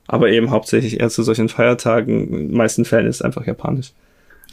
[0.06, 2.28] aber eben hauptsächlich eher zu solchen Feiertagen.
[2.28, 3.94] In den meisten Fällen ist es einfach japanisch.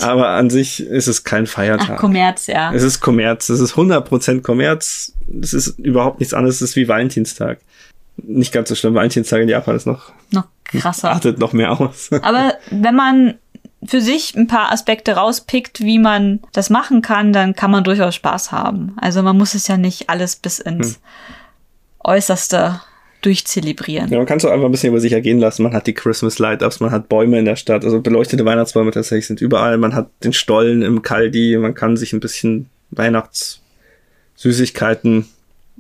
[0.03, 1.91] Aber an sich ist es kein Feiertag.
[1.93, 2.73] Ach, Kommerz, ja.
[2.73, 3.49] Es ist Kommerz.
[3.49, 5.13] Es ist 100% Kommerz.
[5.43, 6.57] Es ist überhaupt nichts anderes.
[6.57, 7.59] Es ist wie Valentinstag.
[8.17, 8.95] Nicht ganz so schlimm.
[8.95, 11.11] Valentinstag in Japan ist noch, Noch krasser.
[11.11, 12.11] artet noch mehr aus.
[12.23, 13.35] Aber wenn man
[13.83, 18.15] für sich ein paar Aspekte rauspickt, wie man das machen kann, dann kann man durchaus
[18.15, 18.95] Spaß haben.
[19.01, 21.03] Also man muss es ja nicht alles bis ins Hm.
[22.05, 22.81] Äußerste
[23.23, 24.11] durchzelebrieren.
[24.11, 25.63] Ja, man kann es auch einfach ein bisschen über sich ergehen lassen.
[25.63, 29.27] Man hat die Christmas Light-Ups, man hat Bäume in der Stadt, also beleuchtete Weihnachtsbäume tatsächlich
[29.27, 29.79] sind überall.
[29.79, 35.29] Man hat den Stollen im Kaldi, man kann sich ein bisschen Weihnachtssüßigkeiten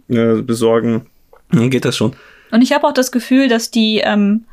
[0.08, 1.06] äh, besorgen.
[1.50, 2.14] Dann geht das schon.
[2.50, 4.44] Und ich habe auch das Gefühl, dass die ähm,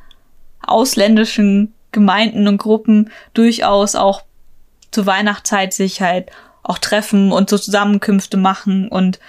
[0.65, 4.23] ausländischen Gemeinden und Gruppen durchaus auch
[4.91, 6.29] zur Weihnachtszeit sich halt
[6.63, 9.19] auch treffen und so Zusammenkünfte machen und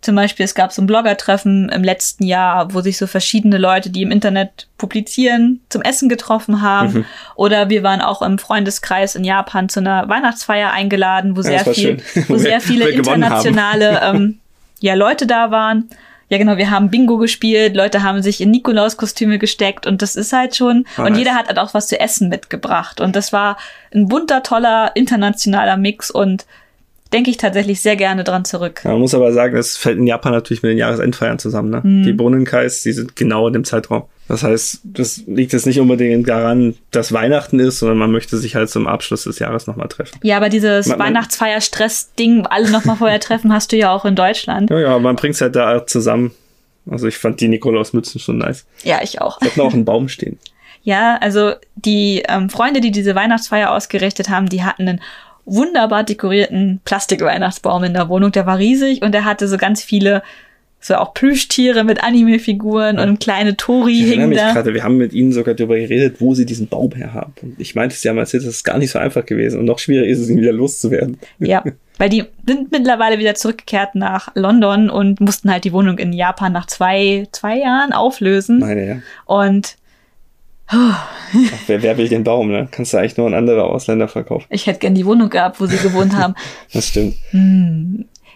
[0.00, 3.90] zum Beispiel, es gab so ein Blogger-Treffen im letzten Jahr, wo sich so verschiedene Leute,
[3.90, 6.92] die im Internet publizieren, zum Essen getroffen haben.
[6.92, 7.04] Mhm.
[7.34, 11.66] Oder wir waren auch im Freundeskreis in Japan zu einer Weihnachtsfeier eingeladen, wo Ja, sehr
[11.66, 11.96] war viel,
[12.28, 14.38] wo Wo sehr wir- viele wir internationale ähm,
[14.80, 15.88] ja, Leute da waren.
[16.30, 20.32] Ja, genau, wir haben Bingo gespielt, Leute haben sich in Nikolauskostüme gesteckt und das ist
[20.34, 21.18] halt schon, Ah, und nice.
[21.20, 23.00] jeder hat halt auch was zu essen mitgebracht.
[23.00, 23.56] Und das war
[23.94, 26.44] ein bunter, toller, internationaler Mix und
[27.12, 28.82] denke ich tatsächlich sehr gerne dran zurück.
[28.84, 31.70] Ja, man muss aber sagen, es fällt in Japan natürlich mit den Jahresendfeiern zusammen.
[31.70, 31.80] Ne?
[31.82, 32.02] Mhm.
[32.04, 34.04] Die Bonnenkais, die sind genau in dem Zeitraum.
[34.28, 38.54] Das heißt, das liegt jetzt nicht unbedingt daran, dass Weihnachten ist, sondern man möchte sich
[38.54, 40.18] halt zum Abschluss des Jahres nochmal treffen.
[40.22, 44.68] Ja, aber dieses Weihnachtsfeier-Stress-Ding, alle noch mal vorher treffen, hast du ja auch in Deutschland.
[44.68, 46.32] Ja, ja, man bringt's halt da zusammen.
[46.90, 48.66] Also ich fand die Nikolausmützen schon nice.
[48.82, 49.40] Ja, ich auch.
[49.40, 50.38] Ich hab noch einen Baum stehen.
[50.82, 55.00] Ja, also die ähm, Freunde, die diese Weihnachtsfeier ausgerichtet haben, die hatten einen
[55.48, 58.32] wunderbar dekorierten Plastik-Weihnachtsbaum in der Wohnung.
[58.32, 60.22] Der war riesig und der hatte so ganz viele,
[60.80, 64.52] so auch Plüschtiere mit Anime-Figuren und kleine Tori Ich hingen mich da.
[64.52, 67.32] gerade, wir haben mit ihnen sogar darüber geredet, wo sie diesen Baum her haben.
[67.42, 69.58] Und ich meinte es ja mal, das ist gar nicht so einfach gewesen.
[69.58, 71.18] Und noch schwieriger ist es, ihn wieder loszuwerden.
[71.38, 71.64] Ja,
[71.98, 76.52] weil die sind mittlerweile wieder zurückgekehrt nach London und mussten halt die Wohnung in Japan
[76.52, 78.60] nach zwei, zwei Jahren auflösen.
[78.60, 78.96] Meine ja.
[79.24, 79.76] Und
[80.70, 81.08] Ach,
[81.66, 82.68] wer, wer will den Baum, ne?
[82.70, 84.46] Kannst du eigentlich nur an andere Ausländer verkaufen.
[84.50, 86.34] ich hätte gern die Wohnung gehabt, wo sie gewohnt haben.
[86.72, 87.16] Das stimmt.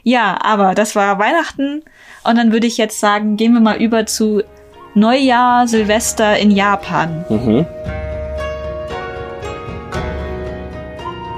[0.02, 1.82] Ja, aber das war Weihnachten.
[2.24, 4.42] Und dann würde ich jetzt sagen, gehen wir mal über zu
[4.94, 7.24] Neujahr, Silvester in Japan.
[7.28, 7.66] Mhm.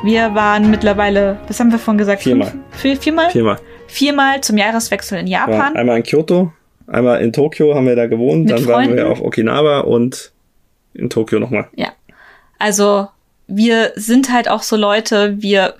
[0.04, 2.22] Wir waren mittlerweile, was haben wir vorhin gesagt?
[2.22, 2.48] Viermal.
[2.70, 3.30] Fünf, vier, viermal?
[3.30, 3.57] Viermal.
[3.87, 5.76] Viermal zum Jahreswechsel in waren Japan.
[5.76, 6.52] einmal in Kyoto,
[6.87, 8.96] einmal in Tokio haben wir da gewohnt, Mit dann waren Freunden?
[8.96, 10.33] wir auf Okinawa und
[10.94, 11.68] in Tokio nochmal.
[11.74, 11.92] Ja.
[12.59, 13.09] Also,
[13.46, 15.74] wir sind halt auch so Leute, wir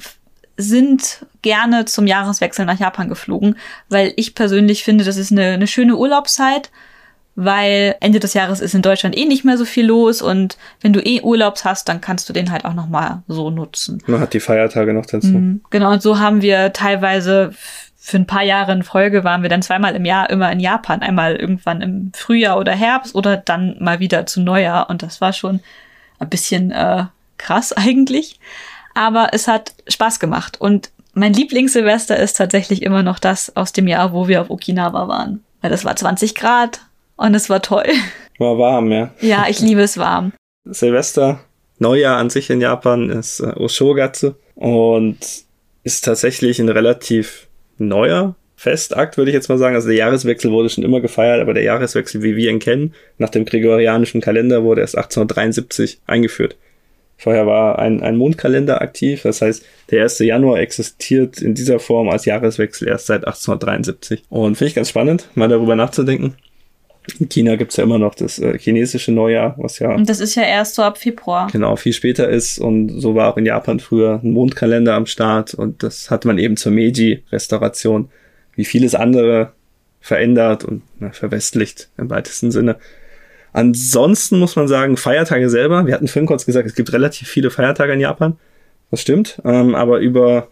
[0.57, 3.57] sind gerne zum Jahreswechsel nach Japan geflogen,
[3.89, 6.71] weil ich persönlich finde, das ist eine, eine schöne Urlaubszeit,
[7.37, 10.93] weil Ende des Jahres ist in Deutschland eh nicht mehr so viel los und wenn
[10.93, 14.03] du eh Urlaubs hast, dann kannst du den halt auch nochmal so nutzen.
[14.07, 15.29] Man hat die Feiertage noch dazu.
[15.29, 15.61] Mhm.
[15.71, 17.53] Genau, und so haben wir teilweise
[18.07, 21.01] für ein paar Jahre in Folge waren wir dann zweimal im Jahr immer in Japan.
[21.01, 24.91] Einmal irgendwann im Frühjahr oder Herbst oder dann mal wieder zu Neujahr.
[24.91, 25.61] Und das war schon
[26.19, 27.05] ein bisschen äh,
[27.39, 28.39] krass eigentlich.
[28.93, 30.61] Aber es hat Spaß gemacht.
[30.61, 35.09] Und mein Lieblingssilvester ist tatsächlich immer noch das aus dem Jahr, wo wir auf Okinawa
[35.09, 35.43] waren.
[35.63, 36.83] Weil das war 20 Grad
[37.17, 37.89] und es war toll.
[38.39, 39.11] War warm, ja.
[39.21, 40.33] Ja, ich liebe es warm.
[40.65, 41.39] Silvester,
[41.79, 45.19] Neujahr an sich in Japan ist äh, Oshogatsu und
[45.85, 47.47] ist tatsächlich ein relativ
[47.79, 49.75] neuer Festakt, würde ich jetzt mal sagen.
[49.75, 53.31] Also der Jahreswechsel wurde schon immer gefeiert, aber der Jahreswechsel, wie wir ihn kennen, nach
[53.31, 56.57] dem gregorianischen Kalender wurde erst 1873 eingeführt.
[57.17, 59.23] Vorher war ein, ein Mondkalender aktiv.
[59.23, 60.19] Das heißt, der 1.
[60.21, 64.25] Januar existiert in dieser Form als Jahreswechsel erst seit 1873.
[64.29, 66.35] Und finde ich ganz spannend, mal darüber nachzudenken.
[67.19, 69.95] In China gibt's ja immer noch das äh, chinesische Neujahr, was ja.
[69.95, 71.49] Und das ist ja erst so ab Februar.
[71.53, 72.59] Genau, viel später ist.
[72.59, 75.53] Und so war auch in Japan früher ein Mondkalender am Start.
[75.55, 78.09] Und das hat man eben zur Meiji-Restauration,
[78.55, 79.53] wie vieles andere,
[80.01, 82.77] verändert und na, verwestlicht im weitesten Sinne.
[83.55, 87.51] Ansonsten muss man sagen, Feiertage selber, wir hatten vorhin kurz gesagt, es gibt relativ viele
[87.51, 88.37] Feiertage in Japan.
[88.91, 89.41] Das stimmt.
[89.45, 90.49] Ähm, aber über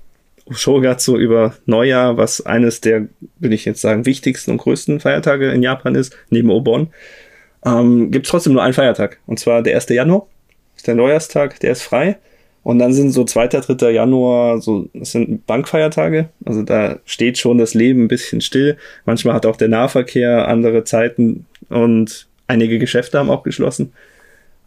[0.54, 5.62] Shogatsu über Neujahr, was eines der, will ich jetzt sagen, wichtigsten und größten Feiertage in
[5.62, 6.88] Japan ist, neben Obon,
[7.64, 9.18] ähm, gibt es trotzdem nur einen Feiertag.
[9.26, 9.88] Und zwar der 1.
[9.90, 10.26] Januar,
[10.76, 12.18] ist der Neujahrstag, der ist frei.
[12.62, 13.90] Und dann sind so 2., 3.
[13.90, 16.28] Januar, so, das sind Bankfeiertage.
[16.44, 18.76] Also da steht schon das Leben ein bisschen still.
[19.04, 23.92] Manchmal hat auch der Nahverkehr andere Zeiten und einige Geschäfte haben auch geschlossen.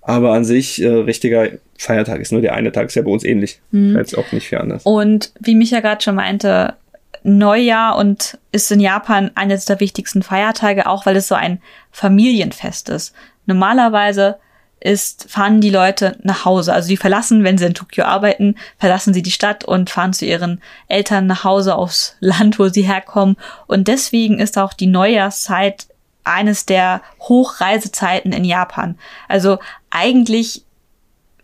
[0.08, 3.24] Aber an sich, äh, richtiger Feiertag ist nur der eine Tag, ist ja bei uns
[3.24, 3.60] ähnlich.
[3.72, 3.98] Mhm.
[3.98, 4.84] Jetzt auch nicht viel anders.
[4.84, 6.76] Und wie Micha gerade schon meinte,
[7.24, 11.60] Neujahr und ist in Japan eines der wichtigsten Feiertage, auch weil es so ein
[11.92, 13.16] Familienfest ist.
[13.48, 14.38] Normalerweise
[14.80, 16.72] ist, fahren die Leute nach Hause.
[16.72, 20.26] Also die verlassen, wenn sie in Tokio arbeiten, verlassen sie die Stadt und fahren zu
[20.26, 23.38] ihren Eltern nach Hause aufs Land, wo sie herkommen.
[23.66, 25.88] Und deswegen ist auch die Neujahrszeit
[26.26, 28.98] eines der Hochreisezeiten in Japan.
[29.28, 29.60] Also
[29.90, 30.64] eigentlich,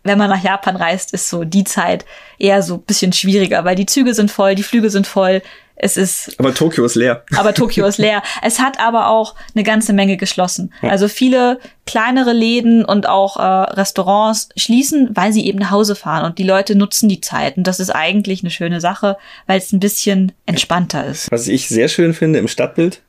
[0.02, 2.04] wenn man nach Japan reist, ist so die Zeit
[2.38, 5.42] eher so bisschen schwieriger, weil die Züge sind voll, die Flüge sind voll.
[5.74, 6.38] Es ist.
[6.38, 7.24] Aber Tokio ist leer.
[7.36, 8.22] Aber Tokio ist leer.
[8.42, 10.72] Es hat aber auch eine ganze Menge geschlossen.
[10.82, 10.90] Ja.
[10.90, 16.24] Also viele kleinere Läden und auch äh, Restaurants schließen, weil sie eben nach Hause fahren
[16.24, 17.56] und die Leute nutzen die Zeit.
[17.56, 19.16] Und das ist eigentlich eine schöne Sache,
[19.46, 21.30] weil es ein bisschen entspannter ist.
[21.32, 23.00] Was ich sehr schön finde im Stadtbild,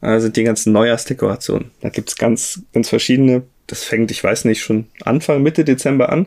[0.00, 1.70] äh, sind die ganzen Neujahrsdekorationen.
[1.80, 3.42] Da gibt's ganz, ganz verschiedene.
[3.66, 6.26] Das fängt, ich weiß nicht, schon Anfang, Mitte Dezember an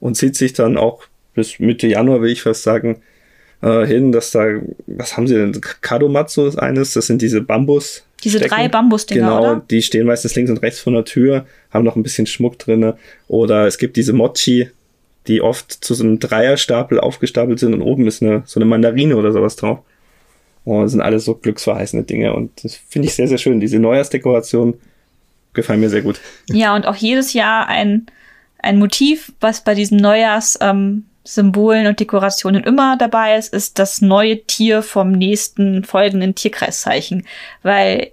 [0.00, 3.02] und zieht sich dann auch bis Mitte Januar, will ich fast sagen,
[3.62, 4.46] äh, hin, dass da,
[4.86, 5.58] was haben sie denn?
[5.80, 8.04] Kadomatsu ist eines, das sind diese Bambus.
[8.22, 9.62] Diese drei Bambusdinger, Genau, oder?
[9.70, 12.96] die stehen meistens links und rechts von der Tür, haben noch ein bisschen Schmuck drinne.
[13.28, 14.70] Oder es gibt diese Mochi,
[15.26, 19.16] die oft zu so einem Dreierstapel aufgestapelt sind und oben ist eine, so eine Mandarine
[19.16, 19.80] oder sowas drauf.
[20.64, 22.34] Und das sind alles so glücksverheißende Dinge.
[22.34, 23.60] Und das finde ich sehr, sehr schön.
[23.60, 24.74] Diese Neujahrsdekoration
[25.52, 26.20] gefallen mir sehr gut.
[26.48, 28.06] Ja, und auch jedes Jahr ein,
[28.58, 34.42] ein Motiv, was bei diesen Neujahrssymbolen ähm, und Dekorationen immer dabei ist, ist das neue
[34.44, 37.26] Tier vom nächsten folgenden Tierkreiszeichen.
[37.62, 38.10] Weil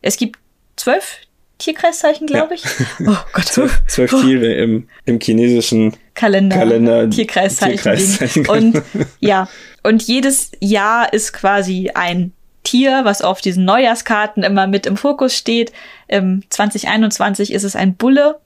[0.00, 0.38] es gibt
[0.76, 1.18] zwölf
[1.58, 2.64] Tierkreiszeichen, glaube ich.
[3.06, 3.46] Oh Gott.
[3.46, 6.56] zwölf, zwölf Tiere im, im chinesischen Kalender.
[6.56, 7.78] Kalender Tierkreiszeichen.
[7.78, 8.48] Tierkreiszeichen.
[8.48, 8.82] Und
[9.20, 9.48] ja,
[9.82, 12.32] und jedes Jahr ist quasi ein
[12.64, 15.72] Tier, was auf diesen Neujahrskarten immer mit im Fokus steht.
[16.06, 18.38] Im 2021 ist es ein Bulle.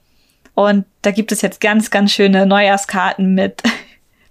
[0.55, 3.61] Und da gibt es jetzt ganz, ganz schöne Neujahrskarten mit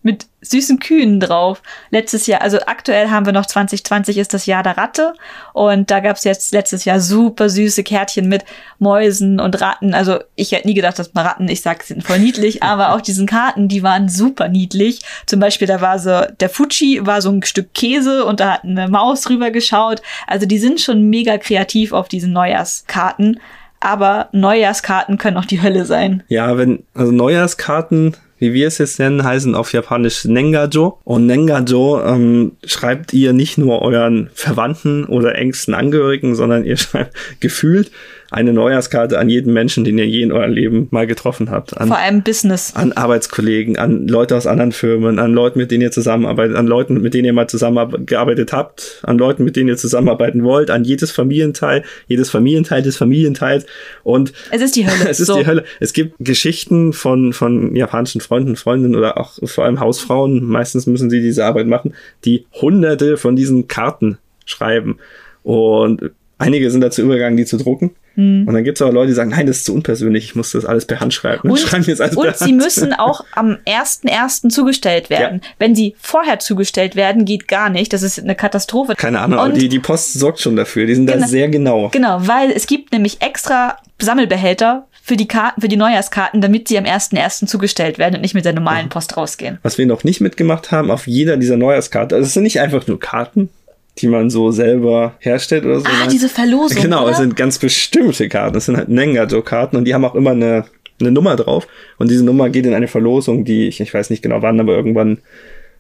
[0.07, 1.61] mit süßen Kühen drauf.
[1.91, 5.15] Letztes Jahr, also aktuell haben wir noch 2020 ist das Jahr der Ratte
[5.53, 8.45] und da gab es jetzt letztes Jahr super süße Kärtchen mit
[8.79, 9.95] Mäusen und Ratten.
[9.95, 13.01] Also ich hätte nie gedacht, dass man Ratten, ich sag, sind voll niedlich, aber auch
[13.01, 15.01] diesen Karten, die waren super niedlich.
[15.27, 18.65] Zum Beispiel, da war so, der Fuji war so ein Stück Käse und da hat
[18.65, 20.03] eine Maus drüber geschaut.
[20.29, 23.41] Also die sind schon mega kreativ auf diesen Neujahrskarten.
[23.81, 26.23] Aber Neujahrskarten können auch die Hölle sein.
[26.29, 30.99] Ja, wenn, also Neujahrskarten wie wir es jetzt nennen, heißen auf Japanisch Nengajo.
[31.05, 37.15] Und Nengajo ähm, schreibt ihr nicht nur euren Verwandten oder engsten Angehörigen, sondern ihr schreibt
[37.41, 37.91] gefühlt
[38.31, 41.77] eine Neujahrskarte an jeden Menschen, den ihr je in eurem Leben mal getroffen habt.
[41.77, 42.75] An, Vor allem Business.
[42.75, 47.01] An Arbeitskollegen, an Leute aus anderen Firmen, an Leuten, mit denen ihr zusammenarbeitet, an Leuten,
[47.01, 51.11] mit denen ihr mal zusammengearbeitet habt, an Leuten, mit denen ihr zusammenarbeiten wollt, an jedes
[51.13, 53.67] Familienteil, jedes Familienteil des Familienteils.
[54.03, 55.05] Und es ist die Hölle.
[55.09, 55.39] es ist so.
[55.39, 55.65] die Hölle.
[55.81, 60.45] Es gibt Geschichten von, von japanischen Freunden, Freundinnen oder auch vor allem Hausfrauen.
[60.45, 64.99] Meistens müssen sie diese Arbeit machen, die hunderte von diesen Karten schreiben.
[65.43, 67.93] Und einige sind dazu übergegangen, die zu drucken.
[68.17, 68.49] Hm.
[68.49, 70.53] Und dann gibt es auch Leute, die sagen, nein, das ist zu unpersönlich, ich muss
[70.53, 71.51] das alles per Hand schreiben.
[71.51, 74.49] Und, schreiben und sie müssen auch am 1.1.
[74.49, 75.41] zugestellt werden.
[75.43, 75.51] Ja.
[75.59, 77.93] Wenn sie vorher zugestellt werden, geht gar nicht.
[77.93, 78.95] Das ist eine Katastrophe.
[78.97, 80.87] Keine Ahnung, aber die, die Post sorgt schon dafür.
[80.87, 81.89] Die sind genau, da sehr genau.
[81.91, 86.79] Genau, weil es gibt nämlich extra Sammelbehälter für die Karten, für die Neujahrskarten, damit sie
[86.79, 87.47] am 1.1.
[87.47, 89.59] zugestellt werden und nicht mit der normalen Post rausgehen.
[89.63, 92.87] Was wir noch nicht mitgemacht haben, auf jeder dieser Neujahrskarte, also es sind nicht einfach
[92.87, 93.51] nur Karten,
[93.99, 95.87] die man so selber herstellt oder so.
[95.87, 96.83] Ah, diese Verlosung.
[96.83, 97.13] Genau, oder?
[97.13, 98.55] es sind ganz bestimmte Karten.
[98.55, 100.67] Das sind halt Nengajo-Karten und die haben auch immer eine,
[101.01, 101.67] eine Nummer drauf.
[101.99, 104.77] Und diese Nummer geht in eine Verlosung, die ich, ich weiß nicht genau wann, aber
[104.77, 105.19] irgendwann,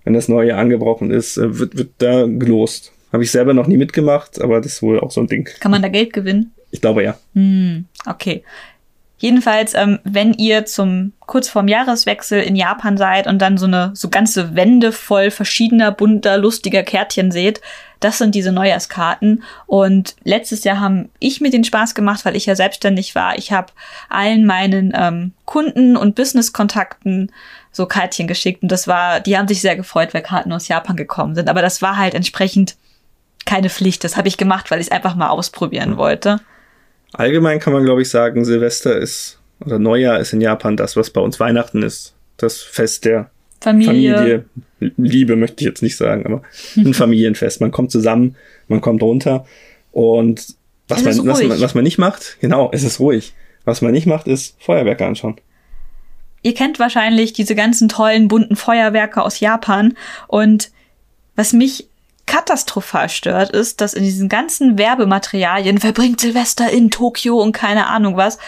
[0.04, 2.92] wenn das neue Jahr angebrochen ist, äh, wird, wird da gelost.
[3.12, 5.48] Habe ich selber noch nie mitgemacht, aber das ist wohl auch so ein Ding.
[5.60, 6.52] Kann man da Geld gewinnen?
[6.70, 7.18] Ich glaube ja.
[7.34, 8.42] Hm, okay.
[9.18, 13.92] Jedenfalls, ähm, wenn ihr zum kurz vorm Jahreswechsel in Japan seid und dann so eine
[13.94, 17.62] so ganze Wände voll verschiedener bunter lustiger Kärtchen seht,
[18.00, 19.42] das sind diese Neujahrskarten.
[19.66, 23.36] Und letztes Jahr haben ich mir den Spaß gemacht, weil ich ja selbstständig war.
[23.38, 23.72] Ich habe
[24.08, 27.32] allen meinen ähm, Kunden und Business-Kontakten
[27.72, 30.96] so Kärtchen geschickt und das war, die haben sich sehr gefreut, weil Karten aus Japan
[30.96, 31.50] gekommen sind.
[31.50, 32.76] Aber das war halt entsprechend
[33.44, 34.02] keine Pflicht.
[34.02, 36.40] Das habe ich gemacht, weil ich es einfach mal ausprobieren wollte.
[37.12, 41.10] Allgemein kann man, glaube ich, sagen, Silvester ist oder Neujahr ist in Japan das, was
[41.10, 42.14] bei uns Weihnachten ist.
[42.36, 43.30] Das Fest der
[43.66, 44.14] Familie.
[44.14, 44.44] Familie.
[44.96, 46.42] Liebe möchte ich jetzt nicht sagen, aber
[46.76, 47.60] ein Familienfest.
[47.60, 48.36] Man kommt zusammen,
[48.68, 49.44] man kommt runter
[49.92, 50.54] und
[50.88, 53.34] was, man, was, man, was man nicht macht, genau, es ist ruhig.
[53.64, 55.36] Was man nicht macht, ist Feuerwerke anschauen.
[56.42, 59.96] Ihr kennt wahrscheinlich diese ganzen tollen bunten Feuerwerke aus Japan
[60.28, 60.70] und
[61.34, 61.88] was mich
[62.26, 68.16] katastrophal stört, ist, dass in diesen ganzen Werbematerialien verbringt Silvester in Tokio und keine Ahnung
[68.16, 68.38] was,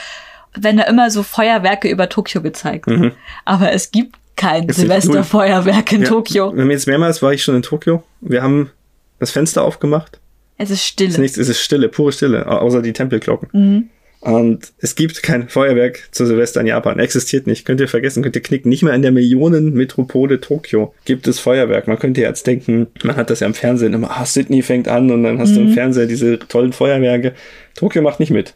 [0.54, 3.12] wenn da immer so Feuerwerke über Tokio gezeigt werden.
[3.44, 4.72] Aber es gibt kein Mhm.
[4.72, 6.54] Silvesterfeuerwerk in Ja, Tokio.
[6.56, 8.02] Jetzt mehrmals war ich schon in Tokio.
[8.20, 8.70] Wir haben
[9.18, 10.18] das Fenster aufgemacht.
[10.56, 11.18] Es ist Es ist Stille.
[11.20, 13.48] nichts, es ist Stille, pure Stille, au- außer die Tempelglocken.
[13.52, 13.84] Mhm.
[14.20, 16.98] Und es gibt kein Feuerwerk zu Silvester in Japan.
[16.98, 17.64] Existiert nicht.
[17.64, 18.68] Könnt ihr vergessen, könnt ihr knicken.
[18.68, 21.86] Nicht mehr in der Millionenmetropole Tokio gibt es Feuerwerk.
[21.86, 25.10] Man könnte jetzt denken, man hat das ja im Fernsehen immer, ah, Sydney fängt an
[25.12, 25.54] und dann hast Mhm.
[25.54, 27.34] du im Fernsehen diese tollen Feuerwerke.
[27.76, 28.54] Tokio macht nicht mit.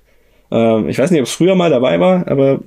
[0.51, 2.61] Ähm, ich weiß nicht, ob es früher mal dabei war, aber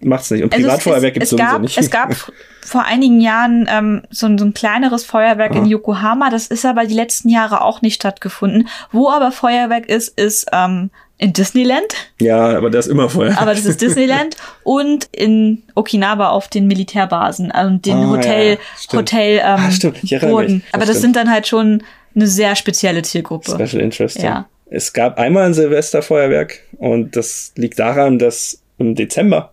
[0.00, 0.42] macht's nicht.
[0.42, 1.78] Und Also es- Privatfeuerwerk gibt es, es es sowieso gab, nicht.
[1.78, 2.14] Es gab
[2.62, 5.58] vor einigen Jahren ähm, so, ein- so ein kleineres Feuerwerk Ah.
[5.58, 6.30] in Yokohama.
[6.30, 8.68] Das ist aber die letzten Jahre auch nicht stattgefunden.
[8.92, 11.86] Wo aber Feuerwerk ist, ist ähm, in Disneyland.
[12.20, 13.40] ja, aber das ist immer Feuerwerk.
[13.40, 18.58] Aber das ist Disneyland und in Okinawa auf den Militärbasen und den Ah, Hotel,
[18.90, 18.98] ja.
[18.98, 19.98] Hotel ähm, Ah, stimmt.
[20.04, 20.54] Ich Boden.
[20.56, 20.62] mich.
[20.64, 21.00] Das Aber das stimmt.
[21.02, 21.82] sind dann halt schon
[22.14, 23.50] eine sehr spezielle Zielgruppe.
[23.52, 24.18] Special Interest.
[24.22, 24.46] Ja.
[24.68, 29.52] Es gab einmal ein Silvesterfeuerwerk und das liegt daran, dass im Dezember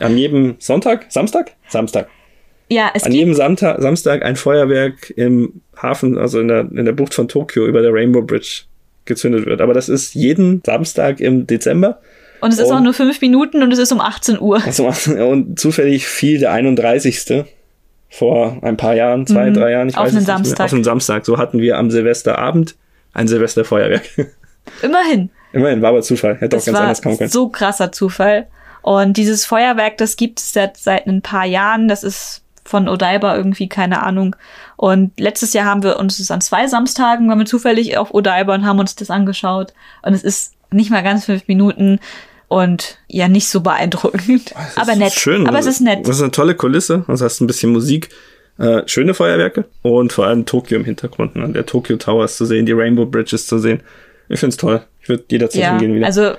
[0.00, 2.08] an jedem Sonntag, Samstag, Samstag,
[2.68, 6.92] Ja, es an jedem Samstag, Samstag ein Feuerwerk im Hafen, also in der, in der
[6.92, 8.62] Bucht von Tokio über der Rainbow Bridge
[9.04, 9.60] gezündet wird.
[9.60, 12.00] Aber das ist jeden Samstag im Dezember.
[12.40, 14.62] und es ist und- auch nur fünf Minuten und es ist um 18 Uhr.
[14.66, 14.86] Also,
[15.26, 17.44] und zufällig fiel der 31.
[18.10, 19.98] vor ein paar Jahren, zwei, drei Jahren, ich Mhm.
[20.00, 20.64] Auf weiß einen es nicht Samstag.
[20.66, 21.26] auf einen Samstag.
[21.26, 22.76] So hatten wir am Silvesterabend
[23.12, 24.08] ein Silvesterfeuerwerk.
[24.82, 25.30] Immerhin.
[25.52, 26.34] Immerhin, war aber Zufall.
[26.36, 27.30] Hätte auch Das ganz war anders kommen können.
[27.30, 28.46] so krasser Zufall.
[28.84, 31.88] Und dieses Feuerwerk, das gibt es seit, seit ein paar Jahren.
[31.88, 34.36] Das ist von Odaiba irgendwie, keine Ahnung.
[34.76, 38.54] Und letztes Jahr haben wir uns das an zwei Samstagen, waren wir zufällig auf Odaiba
[38.54, 39.72] und haben uns das angeschaut.
[40.02, 41.98] Und es ist nicht mal ganz fünf Minuten
[42.48, 44.52] und ja, nicht so beeindruckend.
[44.54, 45.12] Das Aber ist nett.
[45.14, 45.46] Schön.
[45.48, 46.06] Aber es ist nett.
[46.06, 47.04] Das ist eine tolle Kulisse.
[47.08, 48.10] Also hast ein bisschen Musik,
[48.58, 51.36] äh, schöne Feuerwerke und vor allem Tokio im Hintergrund.
[51.36, 51.48] Ne?
[51.48, 53.82] Der Tokyo Towers zu sehen, die Rainbow Bridges zu sehen.
[54.28, 54.84] Ich find's toll.
[55.00, 56.06] Ich würde jederzeit Ja, hingehen wieder.
[56.06, 56.34] also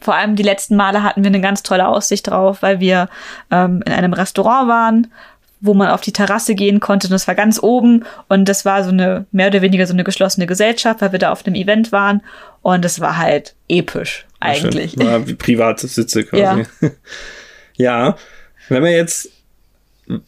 [0.00, 3.08] vor allem die letzten Male hatten wir eine ganz tolle Aussicht drauf, weil wir
[3.50, 5.06] ähm, in einem Restaurant waren,
[5.60, 7.06] wo man auf die Terrasse gehen konnte.
[7.06, 10.04] Und das war ganz oben und das war so eine mehr oder weniger so eine
[10.04, 12.22] geschlossene Gesellschaft, weil wir da auf einem Event waren
[12.62, 14.98] und das war halt episch War eigentlich.
[14.98, 16.66] War wie private Sitze quasi.
[16.80, 16.90] Ja.
[17.78, 18.16] Ja.
[18.70, 19.30] wenn man jetzt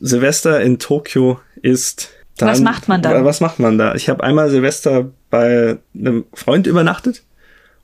[0.01, 3.25] Silvester in Tokio ist, dann, Was macht man dann?
[3.25, 3.95] Was macht man da?
[3.95, 7.23] Ich habe einmal Silvester bei einem Freund übernachtet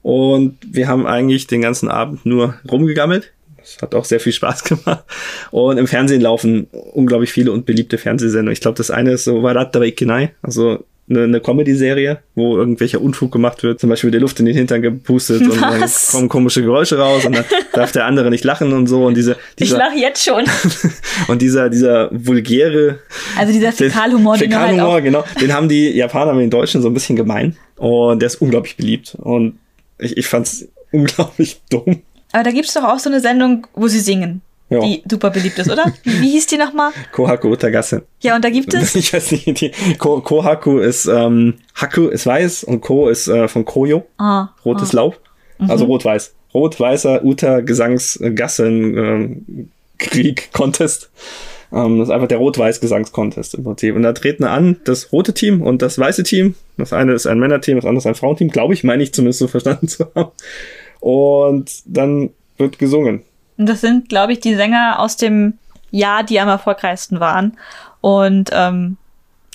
[0.04, 3.32] und wir haben eigentlich den ganzen Abend nur rumgegammelt.
[3.56, 5.02] Das hat auch sehr viel Spaß gemacht.
[5.50, 8.52] Und im Fernsehen laufen unglaublich viele und beliebte Fernsehsendungen.
[8.52, 13.32] Ich glaube, das eine ist so Waratara Ikinai, also eine, eine Comedy-Serie, wo irgendwelcher Unfug
[13.32, 13.80] gemacht wird.
[13.80, 16.12] Zum Beispiel die Luft in den Hintern gepustet und dann Was?
[16.12, 19.06] kommen komische Geräusche raus und dann darf der andere nicht lachen und so.
[19.06, 20.44] Und diese, Ich dieser, lache jetzt schon.
[21.28, 22.98] und dieser, dieser vulgäre
[23.38, 25.02] Also dieser Fäkalhumor, den halt Fäkalhumor, auch.
[25.02, 25.24] genau.
[25.40, 27.56] Den haben die Japaner mit den Deutschen so ein bisschen gemein.
[27.76, 29.14] Und der ist unglaublich beliebt.
[29.18, 29.58] Und
[29.98, 32.02] ich, ich fand's unglaublich dumm.
[32.32, 34.42] Aber da gibt's doch auch so eine Sendung, wo sie singen.
[34.70, 34.80] Ja.
[34.80, 35.92] Die super beliebt ist, oder?
[36.04, 36.90] Wie, hieß die nochmal?
[37.12, 38.02] Kohaku Utagase.
[38.22, 38.94] Ja, und da gibt es.
[38.94, 43.46] Ich weiß nicht, die Ko Kohaku ist, ähm, Haku ist weiß und Ko ist äh,
[43.46, 44.96] von Koyo, Ah, rotes ah.
[44.96, 45.20] Laub.
[45.68, 46.34] Also rot-weiß.
[46.52, 51.10] Rot-weißer Uta Gesangsgassen ähm, Krieg Contest.
[51.74, 53.96] Ähm, das ist einfach der rot-weiß Gesangs-Contest im Prinzip.
[53.96, 56.54] Und da treten an das rote Team und das weiße Team.
[56.76, 59.40] Das eine ist ein Männerteam, das andere ist ein Frauenteam, glaube ich, meine ich zumindest
[59.40, 60.30] so verstanden zu haben.
[61.00, 63.22] Und dann wird gesungen.
[63.58, 65.58] Und das sind, glaube ich, die Sänger aus dem
[65.90, 67.56] Jahr, die am erfolgreichsten waren.
[68.00, 68.96] Und ähm,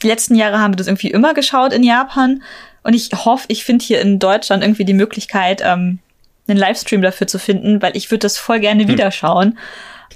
[0.03, 2.43] die letzten Jahre haben wir das irgendwie immer geschaut in Japan.
[2.83, 5.99] Und ich hoffe, ich finde hier in Deutschland irgendwie die Möglichkeit, ähm,
[6.47, 9.57] einen Livestream dafür zu finden, weil ich würde das voll gerne wieder schauen.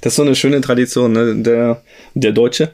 [0.04, 1.34] Das ist so eine schöne Tradition, ne?
[1.34, 1.80] Der,
[2.12, 2.72] der Deutsche,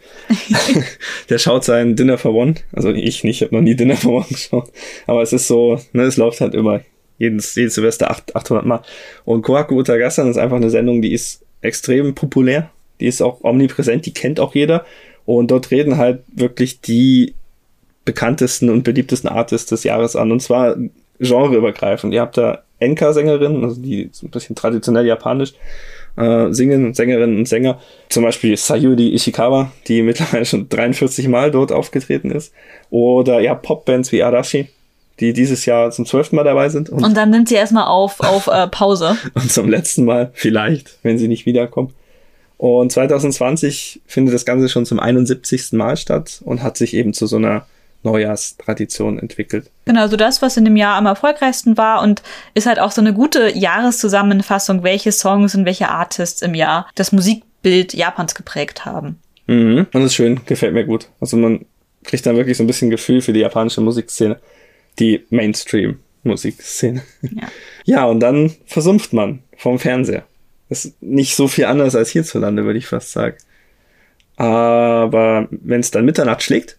[1.30, 2.56] der schaut sein Dinner for One.
[2.72, 4.68] Also ich nicht, ich habe noch nie Dinner for One geschaut.
[5.06, 6.80] Aber es ist so, ne, es läuft halt immer
[7.18, 8.82] Jedes, jedes Silvester 800 Mal.
[9.24, 12.70] Und Kohaku Utagasan ist einfach eine Sendung, die ist extrem populär.
[12.98, 14.84] Die ist auch omnipräsent, die kennt auch jeder.
[15.24, 17.34] Und dort reden halt wirklich die
[18.04, 20.32] bekanntesten und beliebtesten Artists des Jahres an.
[20.32, 20.76] Und zwar
[21.20, 22.12] genreübergreifend.
[22.12, 25.52] Ihr habt da Enka-Sängerinnen, also die so ein bisschen traditionell japanisch
[26.16, 27.80] äh, singen, Sängerinnen und Sänger.
[28.08, 32.52] Zum Beispiel Sayuri Ishikawa, die mittlerweile schon 43 Mal dort aufgetreten ist.
[32.90, 34.68] Oder ja, Popbands wie Arashi,
[35.20, 36.90] die dieses Jahr zum zwölften Mal dabei sind.
[36.90, 39.16] Und, und dann nimmt sie erstmal auf, auf äh, Pause.
[39.34, 41.92] und zum letzten Mal, vielleicht, wenn sie nicht wiederkommt.
[42.56, 45.72] Und 2020 findet das Ganze schon zum 71.
[45.72, 47.64] Mal statt und hat sich eben zu so einer
[48.03, 49.70] Neujahrstradition entwickelt.
[49.84, 52.22] Genau, so das, was in dem Jahr am erfolgreichsten war und
[52.55, 57.12] ist halt auch so eine gute Jahreszusammenfassung, welche Songs und welche Artists im Jahr das
[57.12, 59.18] Musikbild Japans geprägt haben.
[59.46, 59.86] Mhm.
[59.92, 61.09] Und das ist schön, gefällt mir gut.
[61.20, 61.66] Also man
[62.05, 64.38] kriegt dann wirklich so ein bisschen Gefühl für die japanische Musikszene,
[64.98, 67.03] die Mainstream-Musikszene.
[67.22, 67.48] Ja.
[67.84, 70.24] ja, und dann versumpft man vom Fernseher.
[70.68, 73.36] Das ist nicht so viel anders als hierzulande, würde ich fast sagen.
[74.36, 76.78] Aber wenn es dann Mitternacht schlägt,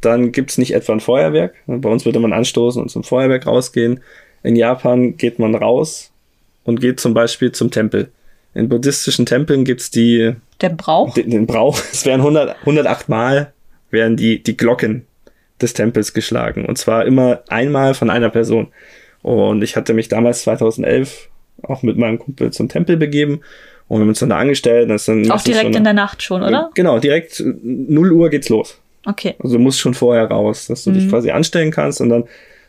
[0.00, 1.54] dann gibt's nicht etwa ein Feuerwerk.
[1.66, 4.00] Bei uns würde man anstoßen und zum Feuerwerk rausgehen.
[4.42, 6.12] In Japan geht man raus
[6.64, 8.10] und geht zum Beispiel zum Tempel.
[8.54, 10.34] In buddhistischen Tempeln gibt's die...
[10.62, 11.14] Den Brauch?
[11.14, 11.80] Den, den Brauch.
[11.92, 13.52] Es werden 100, 108 Mal
[13.90, 15.06] werden die, die Glocken
[15.60, 16.64] des Tempels geschlagen.
[16.64, 18.68] Und zwar immer einmal von einer Person.
[19.22, 21.28] Und ich hatte mich damals 2011
[21.62, 23.40] auch mit meinem Kumpel zum Tempel begeben
[23.88, 24.90] und wir haben uns dann da angestellt.
[24.90, 26.70] Das dann auch direkt in der Nacht schon, oder?
[26.74, 28.78] Genau, direkt 0 Uhr geht's los.
[29.08, 29.34] Okay.
[29.38, 30.94] Also du musst schon vorher raus, dass du mhm.
[30.94, 32.24] dich quasi anstellen kannst und dann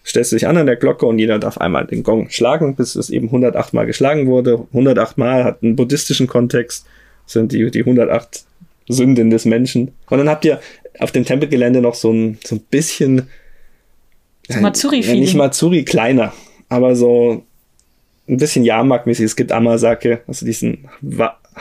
[0.05, 2.95] stellst du dich an an der Glocke und jeder darf einmal den Gong schlagen, bis
[2.95, 4.65] es eben 108 Mal geschlagen wurde.
[4.71, 6.85] 108 Mal hat einen buddhistischen Kontext,
[7.25, 8.45] sind die, die 108
[8.87, 9.91] Sünden des Menschen.
[10.09, 10.61] Und dann habt ihr
[10.99, 13.27] auf dem Tempelgelände noch so ein, so ein bisschen
[14.47, 15.19] Matsuri-Feeling.
[15.19, 16.33] Nicht Matsuri, kleiner,
[16.69, 17.43] aber so
[18.29, 19.25] ein bisschen Jahrmarktmäßig.
[19.25, 20.89] Es gibt Amasake, also diesen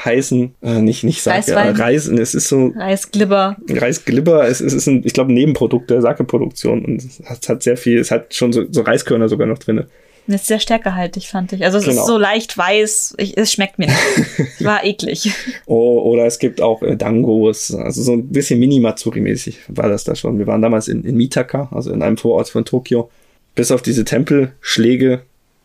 [0.04, 2.18] heißen, äh, nicht, nicht Sake, äh, Reisen.
[2.18, 2.72] Es ist so.
[2.76, 3.56] Reisglibber.
[3.68, 4.46] Reisglibber.
[4.46, 7.76] Es, es ist ein, ich glaube, ein Nebenprodukt der Sake-Produktion und es hat, hat, sehr
[7.76, 9.86] viel, es hat schon so, so Reiskörner sogar noch drinne.
[10.26, 11.64] Das ist sehr stärkehaltig, fand ich.
[11.64, 12.02] Also es genau.
[12.02, 14.60] ist so leicht weiß, ich, es schmeckt mir nicht.
[14.64, 15.32] War eklig.
[15.64, 20.14] Oh, oder es gibt auch äh, Dangos, also so ein bisschen Mini-Matsuri-mäßig war das da
[20.14, 20.38] schon.
[20.38, 23.10] Wir waren damals in, in Mitaka, also in einem Vorort von Tokio.
[23.54, 25.22] Bis auf diese Tempelschläge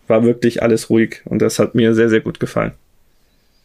[0.07, 2.73] war wirklich alles ruhig und das hat mir sehr, sehr gut gefallen.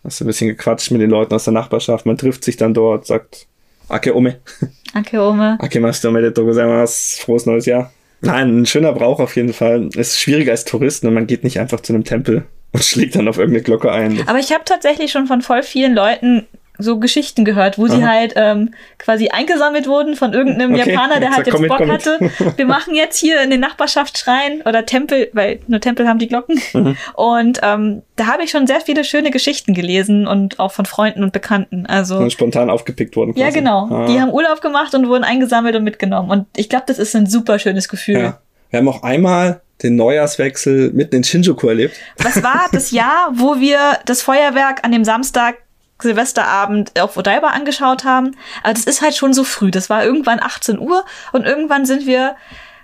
[0.05, 2.07] Hast du ein bisschen gequatscht mit den Leuten aus der Nachbarschaft.
[2.07, 3.47] Man trifft sich dann dort, sagt
[3.89, 4.39] Ake Ome.
[4.95, 5.59] Ake Ome.
[5.61, 7.23] Ake Master Omedetou gozaimasu.
[7.23, 7.93] Frohes neues Jahr.
[8.21, 9.89] Nein, ein schöner Brauch auf jeden Fall.
[9.95, 13.17] Es ist schwieriger als Touristen und man geht nicht einfach zu einem Tempel und schlägt
[13.17, 14.27] dann auf irgendeine Glocke ein.
[14.27, 16.47] Aber ich habe tatsächlich schon von voll vielen Leuten
[16.79, 17.97] so Geschichten gehört, wo Aha.
[17.97, 20.93] sie halt ähm, quasi eingesammelt wurden von irgendeinem okay.
[20.93, 22.19] Japaner, der halt jetzt Bock mit, hatte.
[22.57, 26.61] Wir machen jetzt hier in den Nachbarschaftsschrein oder Tempel, weil nur Tempel haben die Glocken.
[26.73, 26.97] Mhm.
[27.15, 31.23] Und ähm, da habe ich schon sehr viele schöne Geschichten gelesen und auch von Freunden
[31.25, 31.87] und Bekannten.
[31.87, 33.35] Also und spontan aufgepickt worden.
[33.35, 33.45] Quasi.
[33.45, 33.89] Ja, genau.
[33.91, 34.07] Ah.
[34.07, 36.31] Die haben Urlaub gemacht und wurden eingesammelt und mitgenommen.
[36.31, 38.19] Und ich glaube, das ist ein super schönes Gefühl.
[38.19, 38.41] Ja.
[38.71, 41.97] Wir haben auch einmal den Neujahrswechsel mitten in Shinjuku erlebt.
[42.19, 45.57] Was war das Jahr, wo wir das Feuerwerk an dem Samstag
[46.01, 48.37] Silvesterabend auf Odaiba angeschaut haben.
[48.63, 49.71] Aber das ist halt schon so früh.
[49.71, 52.37] Das war irgendwann 18 Uhr und irgendwann sind wir,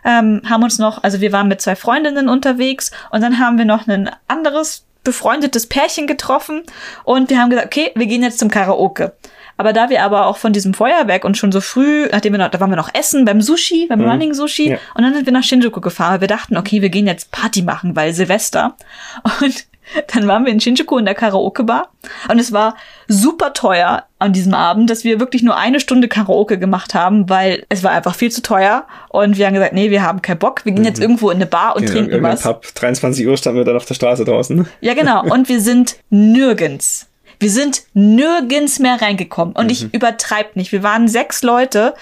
[0.05, 3.65] ähm, haben uns noch, also wir waren mit zwei Freundinnen unterwegs und dann haben wir
[3.65, 6.63] noch ein anderes befreundetes Pärchen getroffen
[7.05, 9.13] und wir haben gesagt, okay, wir gehen jetzt zum Karaoke.
[9.57, 12.49] Aber da wir aber auch von diesem Feuerwerk und schon so früh, nachdem wir noch,
[12.49, 14.09] da waren wir noch essen beim Sushi, beim mhm.
[14.09, 14.79] Running Sushi, ja.
[14.95, 16.21] und dann sind wir nach Shinjuku gefahren.
[16.21, 18.77] Wir dachten, okay, wir gehen jetzt Party machen, weil Silvester.
[19.41, 19.67] Und
[20.13, 21.89] dann waren wir in Shinjuku in der Karaoke-Bar
[22.29, 22.77] und es war
[23.09, 27.65] super teuer an diesem Abend, dass wir wirklich nur eine Stunde Karaoke gemacht haben, weil
[27.69, 30.65] es war einfach viel zu teuer und wir haben gesagt, nee, wir haben keinen Bock,
[30.65, 31.05] wir gehen jetzt mhm.
[31.05, 32.43] irgendwo in eine Bar und genau, trinken was.
[32.43, 32.65] Pub.
[32.75, 34.67] 23 Uhr standen wir dann auf der Straße draußen.
[34.81, 35.23] Ja, genau.
[35.35, 37.09] Und wir sind nirgends.
[37.41, 39.55] Wir sind nirgends mehr reingekommen.
[39.55, 39.71] Und mhm.
[39.71, 40.73] ich übertreib nicht.
[40.73, 41.95] Wir waren sechs Leute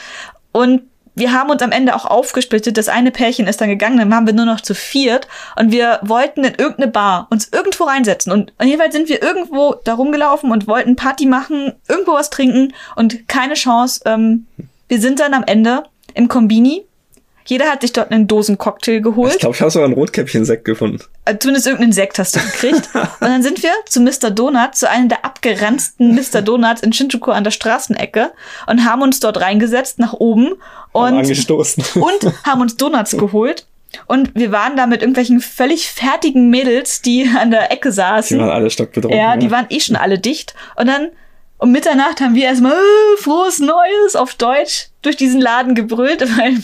[0.53, 0.83] und
[1.15, 2.77] wir haben uns am Ende auch aufgesplittet.
[2.77, 5.99] Das eine Pärchen ist dann gegangen, dann waren wir nur noch zu viert und wir
[6.03, 8.33] wollten in irgendeine Bar uns irgendwo reinsetzen.
[8.33, 13.29] Und jedenfalls sind wir irgendwo da rumgelaufen und wollten Party machen, irgendwo was trinken und
[13.29, 14.01] keine Chance.
[14.07, 14.47] Ähm,
[14.89, 15.85] wir sind dann am Ende
[16.15, 16.85] im Kombini
[17.45, 19.33] jeder hat sich dort einen Dosen-Cocktail geholt.
[19.33, 21.01] Ich glaube, ich habe sogar einen Rotkäppchen-Sekt gefunden.
[21.25, 22.89] Äh, zumindest irgendeinen Sekt hast du gekriegt.
[22.95, 24.31] und dann sind wir zu Mr.
[24.31, 26.43] Donut, zu einem der abgeranzten Mr.
[26.43, 28.33] Donuts in Shinjuku an der Straßenecke
[28.67, 30.55] und haben uns dort reingesetzt nach oben
[30.93, 31.85] und, angestoßen.
[31.95, 33.67] und haben uns Donuts geholt.
[34.07, 38.39] Und wir waren da mit irgendwelchen völlig fertigen Mädels, die an der Ecke saßen.
[38.39, 39.19] Die waren alle stockbetrunken.
[39.19, 40.55] Ja, die waren eh schon alle dicht.
[40.77, 41.11] Und dann
[41.63, 46.55] Um Mitternacht haben wir erstmal äh, frohes Neues auf Deutsch durch diesen Laden gebrüllt, weil,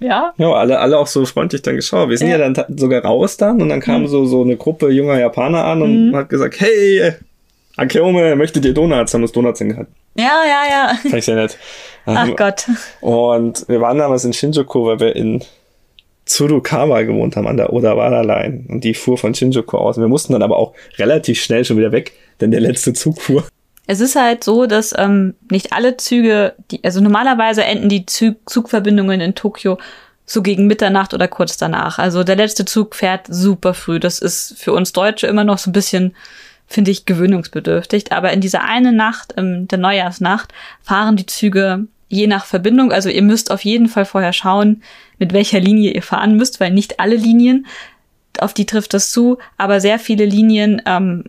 [0.00, 0.32] ja.
[0.38, 2.08] Ja, alle, alle auch so freundlich dann geschaut.
[2.08, 4.06] Wir sind ja, ja dann sogar raus dann und dann kam mhm.
[4.06, 6.16] so, so eine Gruppe junger Japaner an und mhm.
[6.16, 7.12] hat gesagt, hey,
[7.76, 9.12] Akeome, möchtet ihr Donuts?
[9.12, 9.94] Haben uns Donuts hingehalten.
[10.14, 10.94] Ja, ja, ja.
[10.94, 11.58] Fand ich sehr nett.
[12.06, 12.64] Ach ähm, Gott.
[13.02, 15.44] Und wir waren damals in Shinjuku, weil wir in
[16.24, 18.64] Tsurukawa gewohnt haben, an der Odawara Line.
[18.68, 19.98] Und die fuhr von Shinjuku aus.
[19.98, 23.20] Und wir mussten dann aber auch relativ schnell schon wieder weg, denn der letzte Zug
[23.20, 23.44] fuhr.
[23.88, 28.36] Es ist halt so, dass ähm, nicht alle Züge, die, also normalerweise enden die Zug
[28.46, 29.78] Zugverbindungen in Tokio
[30.26, 31.98] so gegen Mitternacht oder kurz danach.
[31.98, 33.98] Also der letzte Zug fährt super früh.
[33.98, 36.14] Das ist für uns Deutsche immer noch so ein bisschen,
[36.66, 38.12] finde ich, gewöhnungsbedürftig.
[38.12, 42.92] Aber in dieser eine Nacht, ähm, der Neujahrsnacht, fahren die Züge je nach Verbindung.
[42.92, 44.82] Also ihr müsst auf jeden Fall vorher schauen,
[45.18, 47.66] mit welcher Linie ihr fahren müsst, weil nicht alle Linien,
[48.38, 51.24] auf die trifft das zu, aber sehr viele Linien ähm,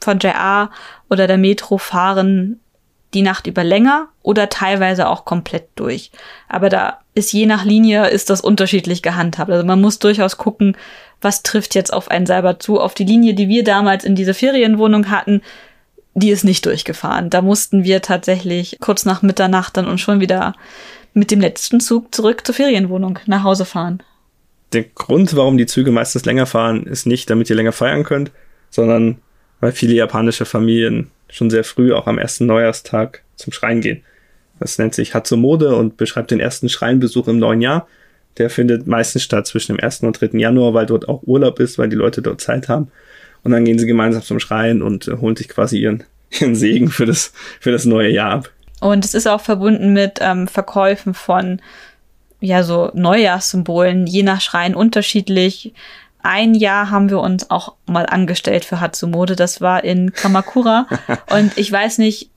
[0.00, 0.70] von JR
[1.08, 2.60] oder der Metro fahren
[3.14, 6.10] die Nacht über länger oder teilweise auch komplett durch.
[6.48, 9.50] Aber da ist je nach Linie ist das unterschiedlich gehandhabt.
[9.50, 10.76] Also man muss durchaus gucken,
[11.20, 12.78] was trifft jetzt auf einen selber zu.
[12.80, 15.40] Auf die Linie, die wir damals in dieser Ferienwohnung hatten,
[16.14, 17.30] die ist nicht durchgefahren.
[17.30, 20.54] Da mussten wir tatsächlich kurz nach Mitternacht dann und schon wieder
[21.14, 24.02] mit dem letzten Zug zurück zur Ferienwohnung nach Hause fahren.
[24.72, 28.30] Der Grund, warum die Züge meistens länger fahren, ist nicht, damit ihr länger feiern könnt,
[28.70, 29.18] sondern
[29.60, 34.02] weil viele japanische Familien schon sehr früh, auch am ersten Neujahrstag, zum Schrein gehen.
[34.58, 37.86] Das nennt sich Hatsumode und beschreibt den ersten Schreinbesuch im neuen Jahr.
[38.38, 40.00] Der findet meistens statt zwischen dem 1.
[40.00, 40.38] und 3.
[40.38, 42.90] Januar, weil dort auch Urlaub ist, weil die Leute dort Zeit haben.
[43.42, 46.88] Und dann gehen sie gemeinsam zum Schrein und äh, holen sich quasi ihren, ihren Segen
[46.88, 48.50] für das, für das neue Jahr ab.
[48.80, 51.60] Und es ist auch verbunden mit ähm, Verkäufen von
[52.40, 55.72] ja so Neujahrssymbolen, je nach Schrein unterschiedlich
[56.26, 59.36] ein Jahr haben wir uns auch mal angestellt für Hatsumode.
[59.36, 60.86] Das war in Kamakura.
[61.30, 62.30] und ich weiß nicht,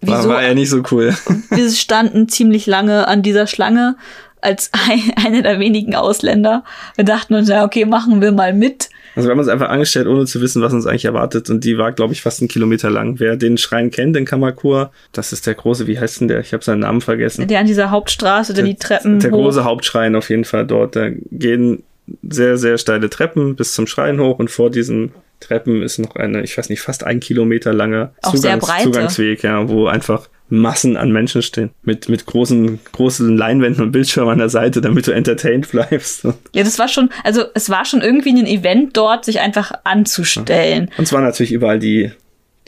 [0.00, 0.28] wieso.
[0.28, 1.14] War, war ja nicht so cool.
[1.50, 3.96] wir standen ziemlich lange an dieser Schlange
[4.40, 6.64] als ein, einer der wenigen Ausländer.
[6.96, 8.88] Wir dachten uns, ja, okay, machen wir mal mit.
[9.16, 11.50] Also wir haben uns einfach angestellt, ohne zu wissen, was uns eigentlich erwartet.
[11.50, 13.18] Und die war, glaube ich, fast einen Kilometer lang.
[13.18, 16.40] Wer den Schrein kennt in Kamakura, das ist der große, wie heißt denn der?
[16.40, 17.48] Ich habe seinen Namen vergessen.
[17.48, 19.18] Der an dieser Hauptstraße, der, die Treppen.
[19.18, 19.38] Der hoch.
[19.38, 20.94] große Hauptschrein auf jeden Fall dort.
[20.94, 21.82] Da gehen
[22.22, 26.42] sehr, sehr steile Treppen bis zum Schrein hoch und vor diesen Treppen ist noch eine,
[26.42, 31.42] ich weiß nicht, fast ein Kilometer langer Zugangs Zugangsweg, ja, wo einfach Massen an Menschen
[31.42, 31.70] stehen.
[31.82, 36.24] Mit, mit großen, großen Leinwänden und Bildschirmen an der Seite, damit du entertained bleibst.
[36.24, 40.90] Ja, das war schon, also es war schon irgendwie ein Event dort, sich einfach anzustellen.
[40.96, 42.10] Und zwar natürlich überall die,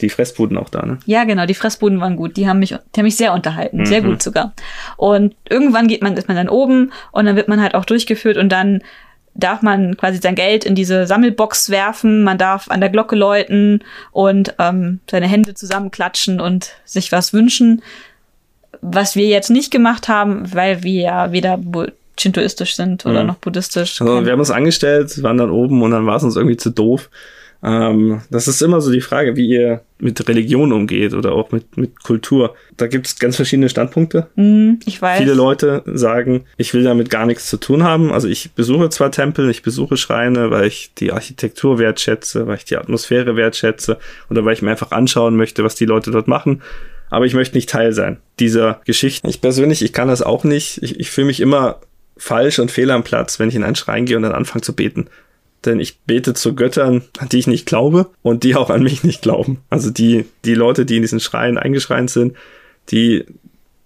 [0.01, 0.99] die Fressbuden auch da, ne?
[1.05, 2.37] Ja, genau, die Fressbuden waren gut.
[2.37, 3.85] Die haben mich, die haben mich sehr unterhalten, mhm.
[3.85, 4.53] sehr gut sogar.
[4.97, 8.37] Und irgendwann geht man, ist man dann oben und dann wird man halt auch durchgeführt
[8.37, 8.81] und dann
[9.33, 13.83] darf man quasi sein Geld in diese Sammelbox werfen, man darf an der Glocke läuten
[14.11, 17.81] und ähm, seine Hände zusammenklatschen und sich was wünschen.
[18.81, 21.59] Was wir jetzt nicht gemacht haben, weil wir ja weder
[22.19, 23.27] shintoistisch sind oder mhm.
[23.27, 24.01] noch buddhistisch.
[24.01, 26.69] Also wir haben uns angestellt, waren dann oben und dann war es uns irgendwie zu
[26.69, 27.09] doof.
[27.63, 31.77] Ähm, das ist immer so die Frage, wie ihr mit Religion umgeht oder auch mit,
[31.77, 32.55] mit Kultur.
[32.75, 34.27] Da gibt es ganz verschiedene Standpunkte.
[34.35, 35.19] Mm, ich weiß.
[35.19, 38.11] Viele Leute sagen, ich will damit gar nichts zu tun haben.
[38.11, 42.65] Also ich besuche zwar Tempel, ich besuche Schreine, weil ich die Architektur wertschätze, weil ich
[42.65, 43.99] die Atmosphäre wertschätze
[44.29, 46.63] oder weil ich mir einfach anschauen möchte, was die Leute dort machen.
[47.11, 49.27] Aber ich möchte nicht Teil sein dieser Geschichte.
[49.27, 50.81] Ich persönlich, ich kann das auch nicht.
[50.81, 51.81] Ich, ich fühle mich immer
[52.17, 54.75] falsch und fehl am Platz, wenn ich in einen Schrein gehe und dann anfange zu
[54.75, 55.07] beten
[55.65, 59.03] denn ich bete zu Göttern, an die ich nicht glaube und die auch an mich
[59.03, 59.59] nicht glauben.
[59.69, 62.35] Also die, die Leute, die in diesen Schreien eingeschreien sind,
[62.89, 63.25] die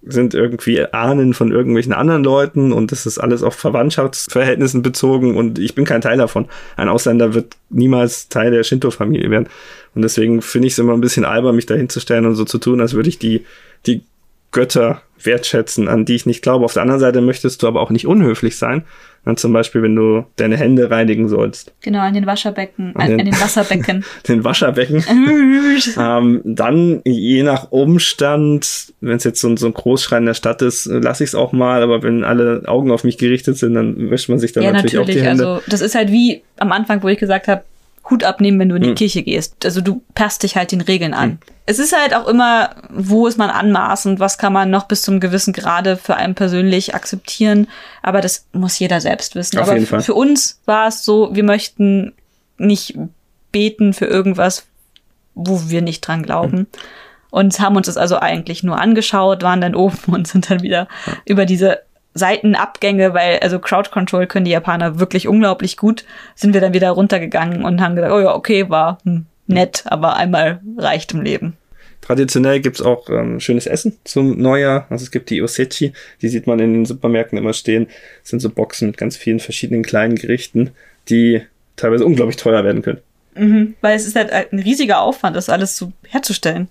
[0.08, 5.58] sind irgendwie Ahnen von irgendwelchen anderen Leuten und das ist alles auf Verwandtschaftsverhältnissen bezogen und
[5.58, 6.48] ich bin kein Teil davon.
[6.78, 9.50] Ein Ausländer wird niemals Teil der Shinto-Familie werden.
[9.96, 12.60] Und deswegen finde ich es immer ein bisschen albern, mich da hinzustellen und so zu
[12.60, 13.46] tun, als würde ich die,
[13.88, 14.04] die
[14.52, 16.66] Götter wertschätzen, an die ich nicht glaube.
[16.66, 18.84] Auf der anderen Seite möchtest du aber auch nicht unhöflich sein.
[19.24, 21.74] Dann zum Beispiel, wenn du deine Hände reinigen sollst.
[21.82, 24.06] Genau, an den Wascherbecken, an, den, an den Wasserbecken.
[24.28, 25.04] den Wascherbecken.
[26.00, 30.62] ähm, dann, je nach Umstand, wenn es jetzt so, so ein Großschrein in der Stadt
[30.62, 34.12] ist, lasse ich es auch mal, aber wenn alle Augen auf mich gerichtet sind, dann
[34.12, 35.48] wäscht man sich dann ja, natürlich, natürlich auch die Hände.
[35.48, 37.64] Also, das ist halt wie am Anfang, wo ich gesagt habe,
[38.10, 38.96] Hut abnehmen, wenn du in die mhm.
[38.96, 39.66] Kirche gehst.
[39.66, 41.30] Also du passt dich halt den Regeln an.
[41.30, 41.40] Mhm.
[41.66, 45.20] Es ist halt auch immer, wo ist man anmaßend, was kann man noch bis zum
[45.20, 47.68] gewissen Grade für einen persönlich akzeptieren.
[48.04, 49.58] Aber das muss jeder selbst wissen.
[49.58, 50.02] Auf Aber jeden Fall.
[50.02, 52.14] für uns war es so, wir möchten
[52.58, 52.98] nicht
[53.52, 54.68] beten für irgendwas,
[55.34, 56.58] wo wir nicht dran glauben.
[56.58, 56.68] Mhm.
[57.32, 60.88] Und haben uns das also eigentlich nur angeschaut, waren dann oben und sind dann wieder
[61.08, 61.14] ja.
[61.26, 61.80] über diese
[62.16, 66.90] Seitenabgänge, weil also Crowd Control können die Japaner wirklich unglaublich gut, sind wir dann wieder
[66.92, 71.58] runtergegangen und haben gesagt, oh ja, okay, war hm, nett, aber einmal reicht im Leben.
[72.02, 74.86] Traditionell gibt's auch ähm, schönes Essen zum Neujahr.
[74.90, 75.92] Also es gibt die Osechi,
[76.22, 77.88] die sieht man in den Supermärkten immer stehen.
[78.22, 80.72] Das sind so Boxen mit ganz vielen verschiedenen kleinen Gerichten,
[81.10, 81.42] die
[81.76, 83.02] teilweise unglaublich teuer werden können.
[83.36, 86.70] Mhm, weil es ist halt ein riesiger Aufwand, das alles zu herzustellen.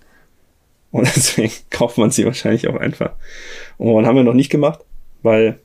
[0.90, 3.10] Und deswegen kauft man sie wahrscheinlich auch einfach.
[3.76, 4.80] Und haben wir noch nicht gemacht,
[5.24, 5.58] weil,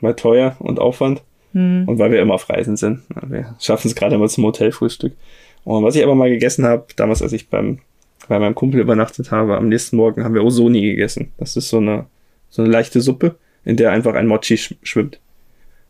[0.00, 1.22] weil teuer und Aufwand.
[1.52, 1.88] Hm.
[1.88, 3.00] Und weil wir immer auf Reisen sind.
[3.26, 5.14] Wir schaffen es gerade immer zum Hotelfrühstück.
[5.64, 7.80] Und was ich aber mal gegessen habe, damals, als ich beim,
[8.28, 11.32] bei meinem Kumpel übernachtet habe, am nächsten Morgen haben wir Osoni gegessen.
[11.38, 12.06] Das ist so eine,
[12.50, 15.18] so eine leichte Suppe, in der einfach ein Mochi sch schwimmt.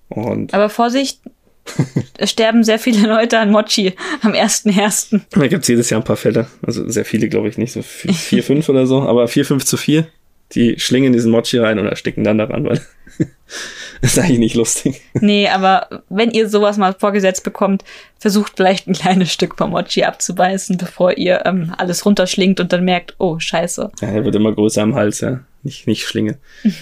[0.08, 1.20] Und Aber Vorsicht,
[2.18, 5.20] es sterben sehr viele Leute an Mochi am 1.1.
[5.30, 6.46] da gibt's jedes Jahr ein paar Fälle.
[6.62, 7.72] Also sehr viele, glaube ich, nicht.
[7.72, 9.02] So vier, vier fünf oder so.
[9.02, 10.06] Aber vier, fünf zu vier.
[10.52, 12.80] Die schlingen diesen Mochi rein und ersticken dann daran, weil
[14.00, 15.02] ist eigentlich nicht lustig.
[15.14, 17.84] Nee, aber wenn ihr sowas mal vorgesetzt bekommt,
[18.18, 22.84] versucht vielleicht ein kleines Stück vom Mochi abzubeißen, bevor ihr ähm, alles runterschlingt und dann
[22.84, 23.90] merkt, oh, scheiße.
[24.00, 25.40] Ja, der wird immer größer am Hals, ja.
[25.62, 26.38] Nicht, nicht Schlinge.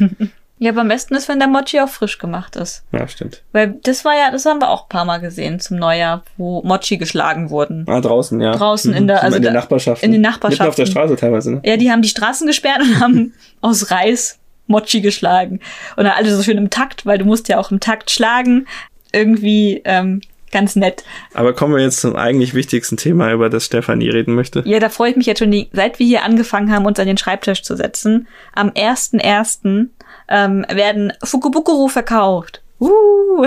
[0.60, 2.84] Ja, aber am besten ist, wenn der Mochi auch frisch gemacht ist.
[2.92, 3.42] Ja, stimmt.
[3.50, 6.62] Weil das war ja, das haben wir auch ein paar Mal gesehen zum Neujahr, wo
[6.62, 7.84] Mochi geschlagen wurden.
[7.88, 8.52] Ah, draußen, ja.
[8.52, 10.04] Draußen in der- So also in der da- Nachbarschaft.
[10.04, 10.62] in den Nachbarschaften.
[10.62, 11.60] Mitten auf der Straße teilweise, ne?
[11.64, 13.32] Ja, die haben die Straßen gesperrt und haben
[13.62, 15.60] aus Reis Mochi geschlagen.
[15.96, 18.66] Und dann alle so schön im Takt, weil du musst ja auch im Takt schlagen.
[19.12, 21.04] Irgendwie ähm, ganz nett.
[21.34, 24.62] Aber kommen wir jetzt zum eigentlich wichtigsten Thema, über das Stefanie reden möchte.
[24.66, 27.06] Ja, da freue ich mich jetzt schon, die, seit wir hier angefangen haben, uns an
[27.06, 28.26] den Schreibtisch zu setzen.
[28.54, 29.88] Am 1.1.
[30.26, 32.62] Ähm, werden Fukubukuru verkauft.
[32.80, 33.46] Uh.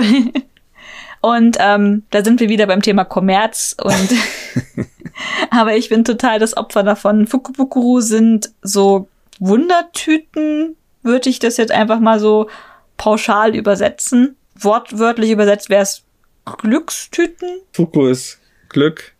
[1.20, 4.08] Und ähm, da sind wir wieder beim Thema Kommerz und
[5.50, 7.26] aber ich bin total das Opfer davon.
[7.26, 9.08] Fukubukuru sind so
[9.38, 12.48] Wundertüten, würde ich das jetzt einfach mal so
[12.96, 14.36] pauschal übersetzen.
[14.60, 16.02] Wortwörtlich übersetzt wäre es
[16.62, 17.48] Glückstüten.
[17.72, 18.38] Fuku ist
[18.68, 19.12] Glück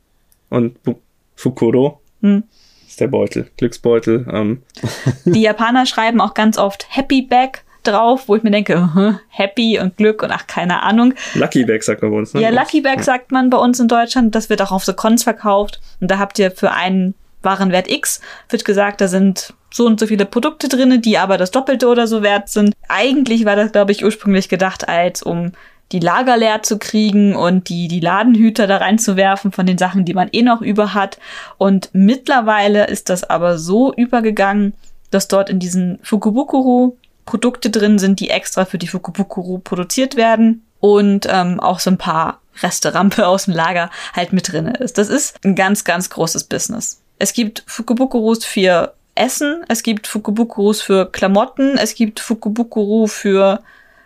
[0.51, 0.95] und Bu
[1.37, 2.43] Fukuro Hm.
[2.89, 4.27] ist der Beutel, Glücksbeutel.
[4.33, 4.63] Ähm,
[5.25, 9.97] Die Japaner schreiben auch ganz oft Happy Bag drauf, wo ich mir denke, Happy und
[9.97, 11.15] Glück und ach, keine Ahnung.
[11.35, 12.43] Lucky Bag sagt man bei uns, ne?
[12.43, 14.35] Ja, Lucky Bag sagt man bei uns in Deutschland.
[14.35, 15.81] Das wird auch auf so Cons verkauft.
[16.01, 20.07] Und da habt ihr für einen Warenwert X, wird gesagt, da sind so und so
[20.07, 22.75] viele Produkte drinne, die aber das Doppelte oder so wert sind.
[22.89, 25.53] Eigentlich war das, glaube ich, ursprünglich gedacht, als um
[25.93, 30.15] die Lager leer zu kriegen und die, die Ladenhüter da reinzuwerfen von den Sachen, die
[30.15, 31.19] man eh noch über hat.
[31.57, 34.75] Und mittlerweile ist das aber so übergegangen,
[35.11, 40.65] dass dort in diesen Fukubukuru Produkte drin sind, die extra für die Fukubukuru produziert werden
[40.81, 44.99] und ähm, auch so ein paar Resterampe aus dem Lager halt mit drinne ist.
[44.99, 47.01] Das ist ein ganz, ganz großes Business.
[47.19, 53.61] Es gibt Fukubukurus für Essen, es gibt Fukubukurus für Klamotten, es gibt Fukubukuru für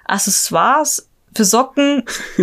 [0.07, 2.05] Accessoires, für Socken.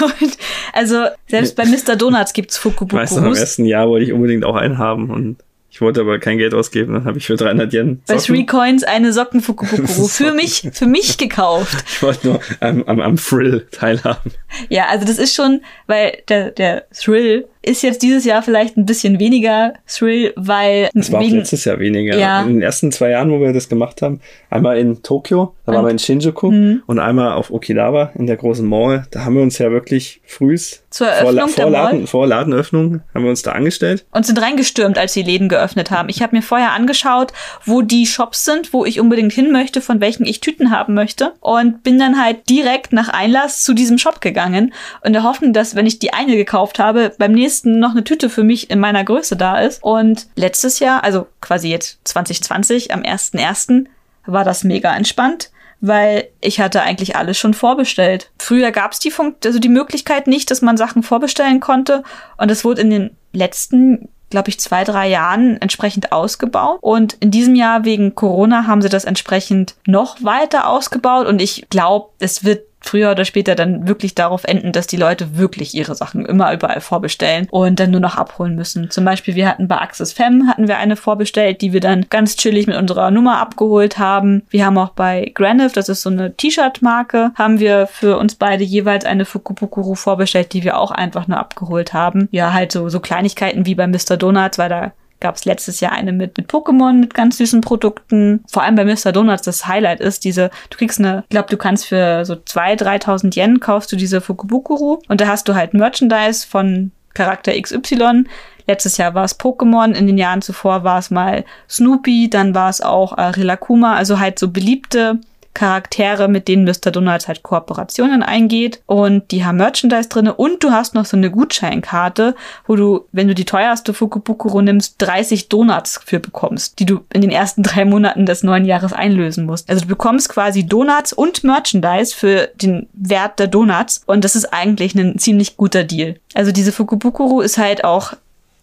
[0.00, 0.38] und
[0.72, 1.96] also selbst bei Mr.
[1.96, 3.38] Donuts gibt's Ich weiß noch, im Fukubukurus.
[3.38, 5.36] ersten Jahr wollte ich unbedingt auch einen haben und
[5.72, 8.34] ich wollte aber kein Geld ausgeben, dann habe ich für 300 Yen Bei Socken.
[8.34, 11.84] Three Coins eine Socken Fukubukuru für mich, für mich gekauft.
[11.94, 14.32] Ich wollte nur am, am, am Thrill teilhaben.
[14.68, 18.86] Ja, also das ist schon, weil der, der Thrill ist jetzt dieses Jahr vielleicht ein
[18.86, 22.16] bisschen weniger Thrill, weil Es war auch wegen, letztes Jahr weniger.
[22.18, 22.42] Ja.
[22.42, 25.84] In den ersten zwei Jahren, wo wir das gemacht haben, einmal in Tokio, da waren
[25.84, 26.82] wir in Shinjuku Mhm.
[26.86, 29.06] und einmal auf Okinawa in der großen Mall.
[29.10, 33.22] Da haben wir uns ja wirklich frühs Zur vor, La- vor, Laden, vor Ladenöffnung haben
[33.24, 34.04] wir uns da angestellt.
[34.12, 36.08] und sind reingestürmt, als die Läden geöffnet haben.
[36.08, 37.32] Ich habe mir vorher angeschaut,
[37.64, 41.32] wo die Shops sind, wo ich unbedingt hin möchte, von welchen ich Tüten haben möchte
[41.40, 44.72] und bin dann halt direkt nach Einlass zu diesem Shop gegangen
[45.04, 48.30] und der Hoffnung, dass wenn ich die eine gekauft habe, beim nächsten noch eine Tüte
[48.30, 49.82] für mich in meiner Größe da ist.
[49.82, 53.86] Und letztes Jahr, also quasi jetzt 2020 am 1.1.
[54.26, 55.50] war das mega entspannt.
[55.82, 58.30] Weil ich hatte eigentlich alles schon vorbestellt.
[58.38, 59.12] Früher gab es die
[59.46, 62.02] also die Möglichkeit nicht, dass man Sachen vorbestellen konnte.
[62.36, 66.78] Und es wurde in den letzten glaube ich, zwei, drei Jahren entsprechend ausgebaut.
[66.80, 71.26] Und in diesem Jahr wegen Corona haben sie das entsprechend noch weiter ausgebaut.
[71.26, 75.36] Und ich glaube, es wird früher oder später dann wirklich darauf enden, dass die Leute
[75.36, 78.90] wirklich ihre Sachen immer überall vorbestellen und dann nur noch abholen müssen.
[78.90, 82.36] Zum Beispiel, wir hatten bei Axis Fem hatten wir eine vorbestellt, die wir dann ganz
[82.36, 84.42] chillig mit unserer Nummer abgeholt haben.
[84.50, 88.64] Wir haben auch bei Graniff, das ist so eine T-Shirt-Marke, haben wir für uns beide
[88.64, 92.28] jeweils eine Fukupukuru vorbestellt, die wir auch einfach nur abgeholt haben.
[92.30, 94.16] Ja, halt so, so Kleinigkeiten wie bei Mr.
[94.16, 98.42] Donuts, weil da gab es letztes Jahr eine mit, mit Pokémon mit ganz süßen Produkten.
[98.50, 99.12] Vor allem bei Mr.
[99.12, 103.04] Donuts das Highlight ist diese, du kriegst eine, ich glaube, du kannst für so 2.000,
[103.04, 108.24] 3.000 Yen kaufst du diese Fukubukuru und da hast du halt Merchandise von Charakter XY.
[108.66, 112.70] Letztes Jahr war es Pokémon, in den Jahren zuvor war es mal Snoopy, dann war
[112.70, 115.18] es auch äh, Rilakuma, also halt so beliebte
[115.54, 116.90] Charaktere, mit denen Mr.
[116.90, 118.82] Donuts halt Kooperationen eingeht.
[118.86, 122.34] Und die haben Merchandise drinne und du hast noch so eine Gutscheinkarte,
[122.66, 127.20] wo du, wenn du die teuerste Fukubukuro nimmst, 30 Donuts für bekommst, die du in
[127.20, 129.68] den ersten drei Monaten des neuen Jahres einlösen musst.
[129.68, 134.52] Also du bekommst quasi Donuts und Merchandise für den Wert der Donuts und das ist
[134.52, 136.16] eigentlich ein ziemlich guter Deal.
[136.34, 138.14] Also diese Fukubukuro ist halt auch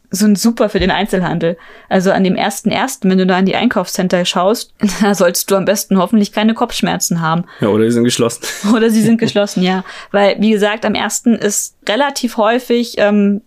[0.10, 1.58] so ein super für den Einzelhandel.
[1.90, 5.56] Also an dem ersten ersten, wenn du da in die Einkaufscenter schaust, da sollst du
[5.56, 7.46] am besten hoffentlich keine Kopfschmerzen haben.
[7.60, 8.44] Ja, oder sie sind geschlossen.
[8.74, 9.84] Oder sie sind geschlossen, ja.
[10.12, 13.42] Weil, wie gesagt, am ersten ist relativ häufig ähm,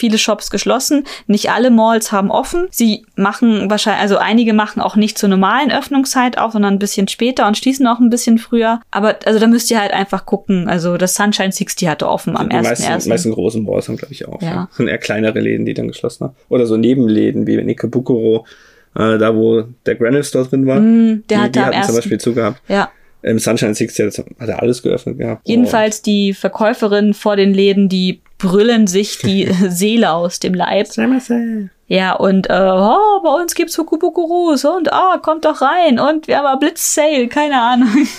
[0.00, 1.04] viele Shops geschlossen.
[1.26, 2.66] Nicht alle Malls haben offen.
[2.70, 7.08] Sie machen wahrscheinlich, also einige machen auch nicht zur normalen Öffnungszeit auf, sondern ein bisschen
[7.08, 8.80] später und schließen auch ein bisschen früher.
[8.90, 10.68] Aber also da müsst ihr halt einfach gucken.
[10.68, 13.08] Also das Sunshine 60 hatte offen am Die meisten, 1.1.
[13.08, 14.42] meisten großen Malls haben, glaube ich, auch.
[14.42, 14.50] Ja.
[14.50, 14.66] Ja.
[14.68, 16.36] Das sind eher kleinere Läden, die dann geschlossen haben.
[16.48, 18.46] Oder so Nebenläden wie in Ikebukuro,
[18.94, 20.80] äh, da wo der Granite Store drin war.
[20.80, 21.94] Mm, der die, hatte die hatten zum ersten.
[21.96, 22.62] Beispiel zugehabt.
[22.68, 22.90] Ja.
[23.22, 25.46] Im Sunshine 60 hat hat er alles geöffnet gehabt.
[25.46, 30.88] Jedenfalls die Verkäuferinnen vor den Läden, die brüllen sich die Seele aus dem Leib.
[30.98, 31.68] Oh.
[31.86, 36.38] Ja, und äh, oh, bei uns gibt's Hukubukurus und ah, kommt doch rein und wir
[36.38, 38.08] haben ein Blitz-Sale, keine Ahnung.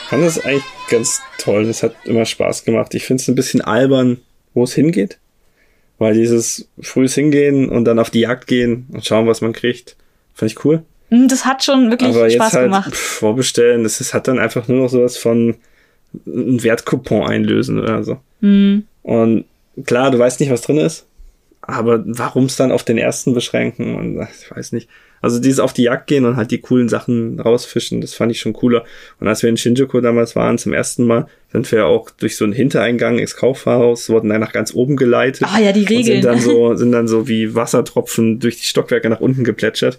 [0.00, 1.66] Ich fand das eigentlich ganz toll.
[1.66, 2.94] Das hat immer Spaß gemacht.
[2.94, 4.18] Ich finde es ein bisschen albern,
[4.54, 5.18] wo es hingeht.
[5.98, 9.96] Weil dieses frühes Hingehen und dann auf die Jagd gehen und schauen, was man kriegt,
[10.34, 10.82] fand ich cool.
[11.10, 12.94] Mm, Das hat schon wirklich Aber Spaß halt gemacht.
[12.94, 15.56] vorbestellen, das ist, hat dann einfach nur noch sowas von
[16.26, 18.18] ein Wertkupon einlösen oder so.
[18.40, 18.84] Hm.
[19.02, 19.44] Und
[19.84, 21.04] klar, du weißt nicht, was drin ist,
[21.62, 23.96] aber warum es dann auf den ersten beschränken?
[23.96, 24.88] Und ich weiß nicht.
[25.20, 28.40] Also dieses auf die Jagd gehen und halt die coolen Sachen rausfischen, das fand ich
[28.40, 28.84] schon cooler.
[29.20, 32.44] Und als wir in Shinjuku damals waren, zum ersten Mal, sind wir auch durch so
[32.44, 35.48] einen Hintereingang ins Kaufhaus, wurden dann nach ganz oben geleitet.
[35.50, 36.04] Ah ja, die Und Regeln.
[36.04, 39.98] sind dann so, sind dann so wie Wassertropfen durch die Stockwerke nach unten geplätschert.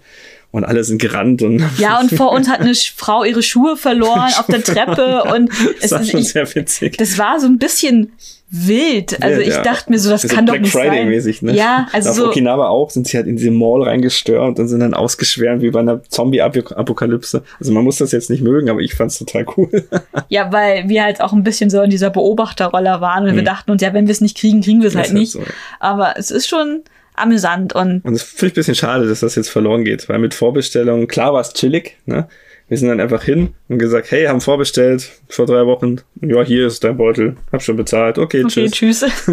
[0.51, 4.31] Und alle sind gerannt und Ja, und vor uns hat eine Frau ihre Schuhe verloren
[4.39, 6.97] auf der Treppe und das es war ist, schon ich, sehr witzig.
[6.97, 8.13] das war so ein bisschen
[8.51, 9.21] wild.
[9.21, 9.61] Also Wild, ich ja.
[9.61, 11.09] dachte mir so, das So kann doch Black nicht Friday sein.
[11.09, 11.53] mäßig, ne?
[11.55, 14.79] Ja, also Auf so, Okinawa auch sind sie halt in diese Mall reingestürmt und sind
[14.79, 17.43] dann ausgeschwärmt wie bei einer Zombie-Apokalypse.
[17.59, 19.69] Also man muss das jetzt nicht mögen, aber ich fand's total cool.
[20.29, 23.69] ja, weil wir halt auch ein bisschen so in dieser Beobachterrolle waren und wir dachten
[23.71, 24.97] uns, ja, wenn wir es nicht kriegen, kriegen wir es Mhm.
[24.99, 25.35] Das halt ist nicht.
[25.35, 25.53] halt so.
[25.79, 26.81] Aber es ist schon
[27.19, 30.19] amüsant und Und das finde ich ein bisschen schade, dass das jetzt verloren geht, weil
[30.19, 32.27] mit Vorbestellungen, klar war es chillig, ne?
[32.69, 36.01] Wir sind dann einfach hin und gesagt, hey, haben vorbestellt vor drei Wochen.
[36.21, 37.35] Ja, hier ist dein Beutel.
[37.51, 38.19] Hab schon bezahlt.
[38.19, 39.01] Okay, okay, tschüss.
[39.01, 39.27] tschüss.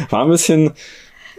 [0.08, 0.72] War ein bisschen,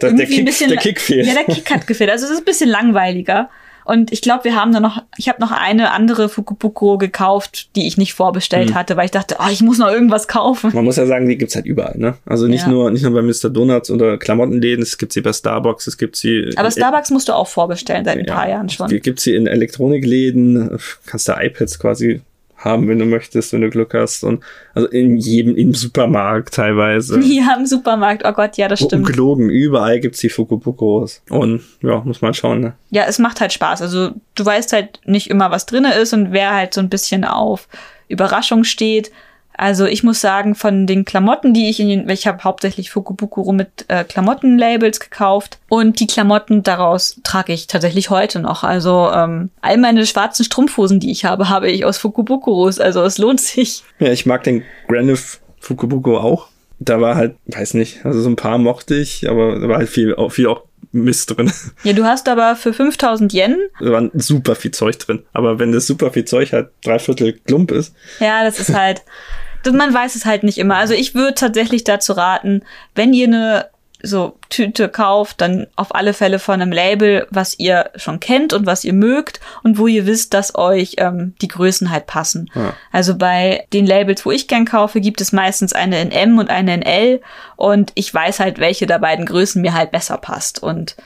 [0.00, 1.26] der, der, Kick, bisschen der Kick fehlt.
[1.26, 2.08] Ja, der Kick hat gefehlt.
[2.08, 3.50] Also es ist ein bisschen langweiliger.
[3.84, 7.86] Und ich glaube, wir haben da noch, ich habe noch eine andere Fukubukuro gekauft, die
[7.86, 10.70] ich nicht vorbestellt hatte, weil ich dachte, oh, ich muss noch irgendwas kaufen.
[10.74, 12.14] Man muss ja sagen, die gibt's halt überall, ne?
[12.26, 12.68] Also nicht Ja.
[12.68, 13.50] nur nicht nur bei Mr.
[13.50, 17.32] Donuts oder Klamottenläden, es gibt sie bei Starbucks, es gibt sie Aber Starbucks musst du
[17.32, 18.88] auch vorbestellen seit ein paar Jahren schon.
[18.88, 22.20] Die gibt's hier in Elektronikläden, kannst da iPads quasi
[22.60, 24.22] haben, wenn du möchtest, wenn du Glück hast.
[24.22, 24.42] Und
[24.74, 27.20] also in jedem, im Supermarkt teilweise.
[27.30, 28.22] Ja, im Supermarkt.
[28.26, 29.06] Oh Gott, ja, das stimmt.
[29.06, 31.22] Ungelogen, überall gibt's die Fukubukos.
[31.30, 32.74] Und ja, muss man schauen, ne?
[32.90, 33.80] Ja, es macht halt Spaß.
[33.82, 37.24] Also du weißt halt nicht immer, was drinne ist und wer halt so ein bisschen
[37.24, 37.68] auf
[38.08, 39.10] Überraschung steht.
[39.56, 43.52] Also ich muss sagen, von den Klamotten, die ich in den, ich habe hauptsächlich Fukubukuro
[43.52, 48.64] mit äh, Klamottenlabels gekauft und die Klamotten daraus trage ich tatsächlich heute noch.
[48.64, 52.80] Also ähm, all meine schwarzen Strumpfhosen, die ich habe, habe ich aus Fukubukuros.
[52.80, 53.82] Also es lohnt sich.
[53.98, 56.48] Ja, ich mag den Granif Fukubuko auch.
[56.78, 59.90] Da war halt, weiß nicht, also so ein paar mochte ich, aber da war halt
[59.90, 60.62] viel, viel auch
[60.92, 61.52] Mist drin.
[61.84, 65.22] Ja, du hast aber für 5000 Yen, Da war super viel Zeug drin.
[65.32, 69.02] Aber wenn das super viel Zeug halt dreiviertel Klump ist, Ja, das ist halt,
[69.72, 70.76] man weiß es halt nicht immer.
[70.76, 72.62] Also ich würde tatsächlich dazu raten,
[72.94, 73.66] wenn ihr eine
[74.02, 78.66] so Tüte kauft, dann auf alle Fälle von einem Label, was ihr schon kennt und
[78.66, 82.50] was ihr mögt und wo ihr wisst, dass euch ähm, die Größen halt passen.
[82.54, 82.74] Ja.
[82.92, 86.50] Also bei den Labels, wo ich gern kaufe, gibt es meistens eine in M und
[86.50, 87.20] eine in L
[87.56, 90.62] und ich weiß halt, welche der beiden Größen mir halt besser passt.
[90.62, 90.96] Und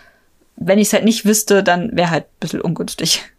[0.57, 3.23] wenn ich es halt nicht wüsste, dann wäre halt ein bisschen ungünstig.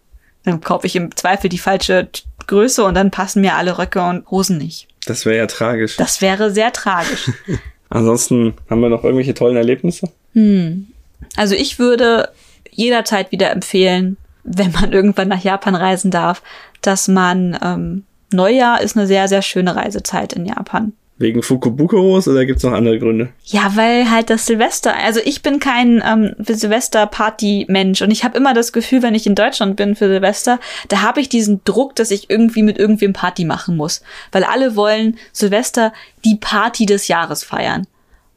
[0.44, 2.08] Dann kaufe ich im Zweifel die falsche
[2.46, 4.88] Größe und dann passen mir alle Röcke und Hosen nicht.
[5.08, 5.98] das wäre ja tragisch.
[5.98, 7.32] Das wäre sehr tragisch.
[7.90, 10.10] Ansonsten haben wir noch irgendwelche tollen Erlebnisse.
[11.36, 12.30] Also ich würde
[12.72, 16.42] jederzeit wieder empfehlen, wenn man irgendwann nach Japan reisen darf,
[16.82, 20.94] dass man ähm, Neujahr ist eine sehr, sehr schöne Reisezeit in Japan.
[21.18, 23.30] Wegen Fukubukuros oder gibt's noch andere Gründe?
[23.46, 28.54] Ja, weil halt das Silvester, also ich bin kein ähm, Silvester-Party-Mensch und ich habe immer
[28.54, 30.60] das Gefühl, wenn ich in Deutschland bin für Silvester,
[30.90, 34.02] da habe ich diesen Druck, dass ich irgendwie mit irgendwem Party machen muss.
[34.34, 35.94] Weil alle wollen Silvester
[36.26, 37.88] die Party des Jahres feiern.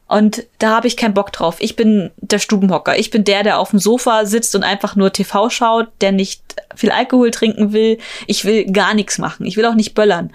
[0.07, 1.57] Und da habe ich keinen Bock drauf.
[1.59, 2.97] Ich bin der Stubenhocker.
[2.97, 6.41] Ich bin der, der auf dem Sofa sitzt und einfach nur TV schaut, der nicht
[6.75, 7.97] viel Alkohol trinken will.
[8.25, 9.45] Ich will gar nichts machen.
[9.45, 10.31] Ich will auch nicht böllern.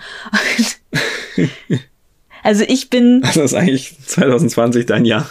[2.45, 3.23] Also ich bin.
[3.25, 5.29] Das ist eigentlich 2020 dein Jahr.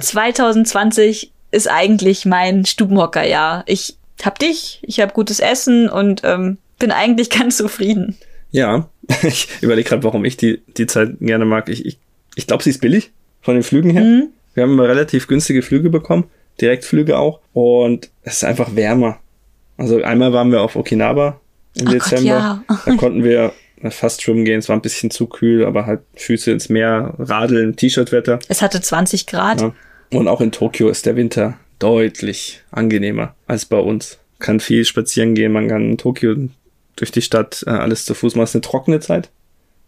[0.00, 3.62] 2020 ist eigentlich mein Stubenhockerjahr.
[3.66, 8.16] Ich hab dich, ich hab gutes Essen und ähm, bin eigentlich ganz zufrieden.
[8.50, 8.88] Ja,
[9.22, 11.68] ich überlege gerade, warum ich die, die Zeit gerne mag.
[11.68, 11.98] Ich, ich,
[12.34, 13.12] ich glaube, sie ist billig
[13.42, 14.02] von den Flügen her.
[14.02, 14.28] Mhm.
[14.54, 16.24] Wir haben immer relativ günstige Flüge bekommen,
[16.60, 17.40] Direktflüge auch.
[17.52, 19.18] Und es ist einfach wärmer.
[19.76, 21.40] Also einmal waren wir auf Okinawa
[21.74, 22.64] im Ach Dezember.
[22.68, 22.82] Gott, ja.
[22.86, 23.52] Da konnten wir
[23.90, 24.58] fast schwimmen gehen.
[24.58, 28.38] Es war ein bisschen zu kühl, aber halt Füße ins Meer, Radeln, T-Shirt-Wetter.
[28.48, 29.60] Es hatte 20 Grad.
[29.60, 29.74] Ja.
[30.12, 34.18] Und auch in Tokio ist der Winter deutlich angenehmer als bei uns.
[34.38, 36.34] Kann viel spazieren gehen, man kann in Tokio
[36.96, 38.44] durch die Stadt äh, alles zu Fuß machen.
[38.44, 39.30] Es ist eine trockene Zeit.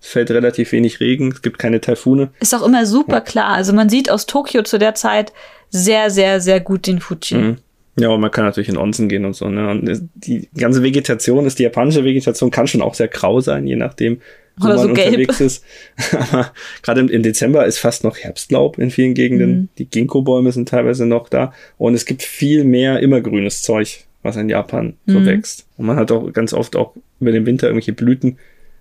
[0.01, 2.31] Es fällt relativ wenig Regen, es gibt keine Taifune.
[2.41, 3.21] Ist auch immer super ja.
[3.21, 3.49] klar.
[3.49, 5.33] Also man sieht aus Tokio zu der Zeit
[5.71, 7.37] sehr, sehr, sehr gut den Fuji.
[7.37, 7.57] Mhm.
[7.99, 9.49] Ja, und man kann natürlich in Onsen gehen und so.
[9.49, 9.71] Ne?
[9.71, 13.77] Und die ganze Vegetation ist, die japanische Vegetation kann schon auch sehr grau sein, je
[13.77, 14.21] nachdem,
[14.59, 15.07] wo Oder man so gelb.
[15.09, 15.65] unterwegs ist.
[16.13, 19.51] Aber gerade im, im Dezember ist fast noch Herbstlaub in vielen Gegenden.
[19.51, 19.69] Mhm.
[19.79, 21.53] Die Ginkgo-Bäume sind teilweise noch da.
[21.79, 25.27] Und es gibt viel mehr immergrünes Zeug, was in Japan so Mhm.
[25.27, 25.67] wächst.
[25.79, 28.37] Und man hat auch ganz oft auch über den Winter irgendwelche Blüten.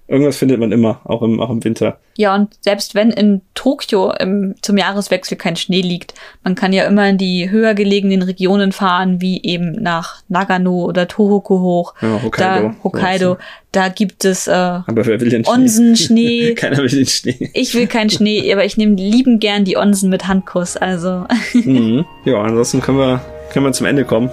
[0.08, 1.98] Irgendwas findet man immer, auch im, auch im Winter.
[2.16, 6.86] Ja, und selbst wenn in Tokio im, zum Jahreswechsel kein Schnee liegt, man kann ja
[6.86, 11.96] immer in die höher gelegenen Regionen fahren, wie eben nach Nagano oder Tohoku hoch.
[12.02, 12.68] Ja, Hokkaido.
[12.68, 13.38] Da, Hokkaido.
[13.72, 15.54] Da gibt es äh, Aber wer will den Schnee?
[15.54, 16.54] Onsen-Schnee.
[16.56, 17.50] Keiner will den Schnee.
[17.54, 20.78] Ich will keinen Schnee, aber ich nehme lieben gern die Onsen mit Handkuss.
[20.78, 22.06] Also mhm.
[22.26, 24.30] Ja, ansonsten können wir, können wir zum Ende kommen.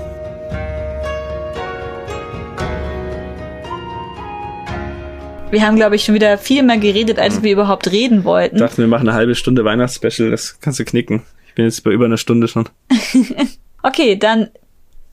[5.52, 8.58] wir haben, glaube ich, schon wieder viel mehr geredet, als wir überhaupt reden Ich wollten.
[8.58, 11.24] dachte, wir machen eine halbe Stunde Weihnachtsspecial, das kannst du knicken.
[11.48, 12.68] Ich bin jetzt bei über einer Stunde schon.
[13.84, 14.50] Okay, dann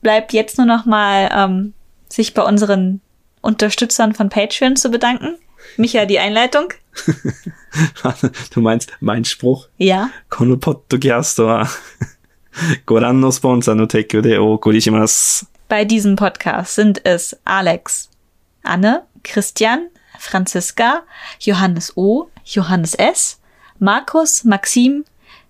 [0.01, 1.73] bleibt jetzt nur noch mal ähm,
[2.09, 2.99] sich bei unseren
[3.41, 5.35] Unterstützern von Patreon zu bedanken.
[5.77, 6.73] Micha, die Einleitung.
[8.53, 9.67] du meinst mein Spruch?
[9.77, 10.09] Ja.
[10.29, 11.67] このポッドキャストは
[12.85, 15.49] ご覧のスポンサーの提供でお送りします。
[15.69, 18.09] Bei diesem Podcast sind es Alex,
[18.63, 19.89] Anne, Christian,
[20.20, 21.02] Franziska,
[21.40, 23.40] Johannes O, Johannes S,
[23.78, 25.04] Markus, Maxim,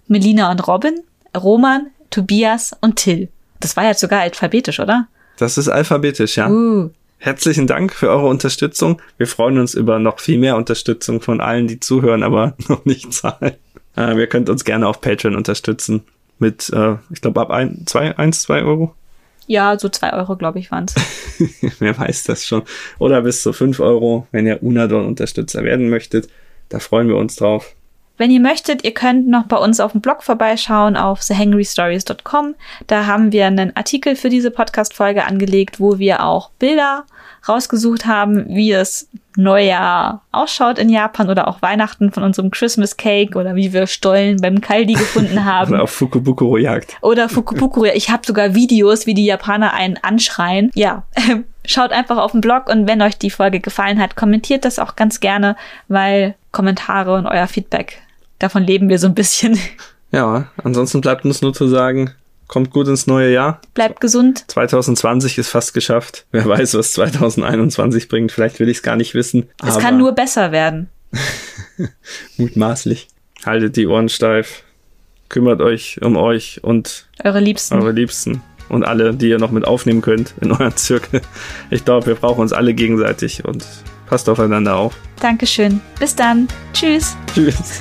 [0.06, 1.00] Melina und Robin,
[1.36, 3.28] Roman, Tobias und Till.
[3.58, 5.08] Das war jetzt sogar alphabetisch, oder?
[5.38, 6.48] Das ist alphabetisch, ja.
[6.48, 6.90] Uh.
[7.18, 9.02] Herzlichen Dank für eure Unterstützung.
[9.18, 13.12] Wir freuen uns über noch viel mehr Unterstützung von allen, die zuhören, aber noch nicht
[13.12, 13.56] zahlen.
[13.96, 16.04] Äh, wir könnt uns gerne auf Patreon unterstützen
[16.38, 18.94] mit, äh, ich glaube, ab ein, zwei, eins, zwei Euro.
[19.50, 20.94] Ja, so zwei Euro, glaube ich, waren's.
[21.80, 22.62] Wer weiß das schon.
[23.00, 26.28] Oder bis zu fünf Euro, wenn ihr Unadon-Unterstützer werden möchtet.
[26.68, 27.74] Da freuen wir uns drauf.
[28.16, 32.54] Wenn ihr möchtet, ihr könnt noch bei uns auf dem Blog vorbeischauen auf thehangrystories.com.
[32.86, 37.04] Da haben wir einen Artikel für diese Podcast-Folge angelegt, wo wir auch Bilder
[37.48, 43.38] rausgesucht haben, wie es Neujahr ausschaut in Japan oder auch Weihnachten von unserem Christmas Cake
[43.38, 45.74] oder wie wir Stollen beim Kaldi gefunden haben.
[45.74, 46.96] Oder auf Fukubukuro-Jagd.
[47.00, 47.86] Oder Fukupukuro.
[47.86, 50.70] Ich habe sogar Videos, wie die Japaner einen anschreien.
[50.74, 51.04] Ja,
[51.64, 54.96] schaut einfach auf den Blog und wenn euch die Folge gefallen hat, kommentiert das auch
[54.96, 55.56] ganz gerne,
[55.88, 58.02] weil Kommentare und euer Feedback,
[58.38, 59.58] davon leben wir so ein bisschen.
[60.12, 62.10] Ja, ansonsten bleibt uns nur zu sagen,
[62.50, 63.60] kommt gut ins neue Jahr.
[63.74, 64.44] Bleibt gesund.
[64.48, 66.26] 2020 ist fast geschafft.
[66.32, 68.32] Wer weiß, was 2021 bringt.
[68.32, 69.48] Vielleicht will ich es gar nicht wissen.
[69.64, 70.88] Es kann nur besser werden.
[72.36, 73.06] mutmaßlich.
[73.46, 74.64] Haltet die Ohren steif.
[75.28, 77.74] Kümmert euch um euch und Eure Liebsten.
[77.74, 78.42] eure Liebsten.
[78.68, 81.20] Und alle, die ihr noch mit aufnehmen könnt in euren Zirkel.
[81.70, 83.64] Ich glaube, wir brauchen uns alle gegenseitig und
[84.06, 84.96] passt aufeinander auf.
[85.20, 85.80] Dankeschön.
[86.00, 86.48] Bis dann.
[86.72, 87.16] Tschüss.
[87.32, 87.78] Tschüss.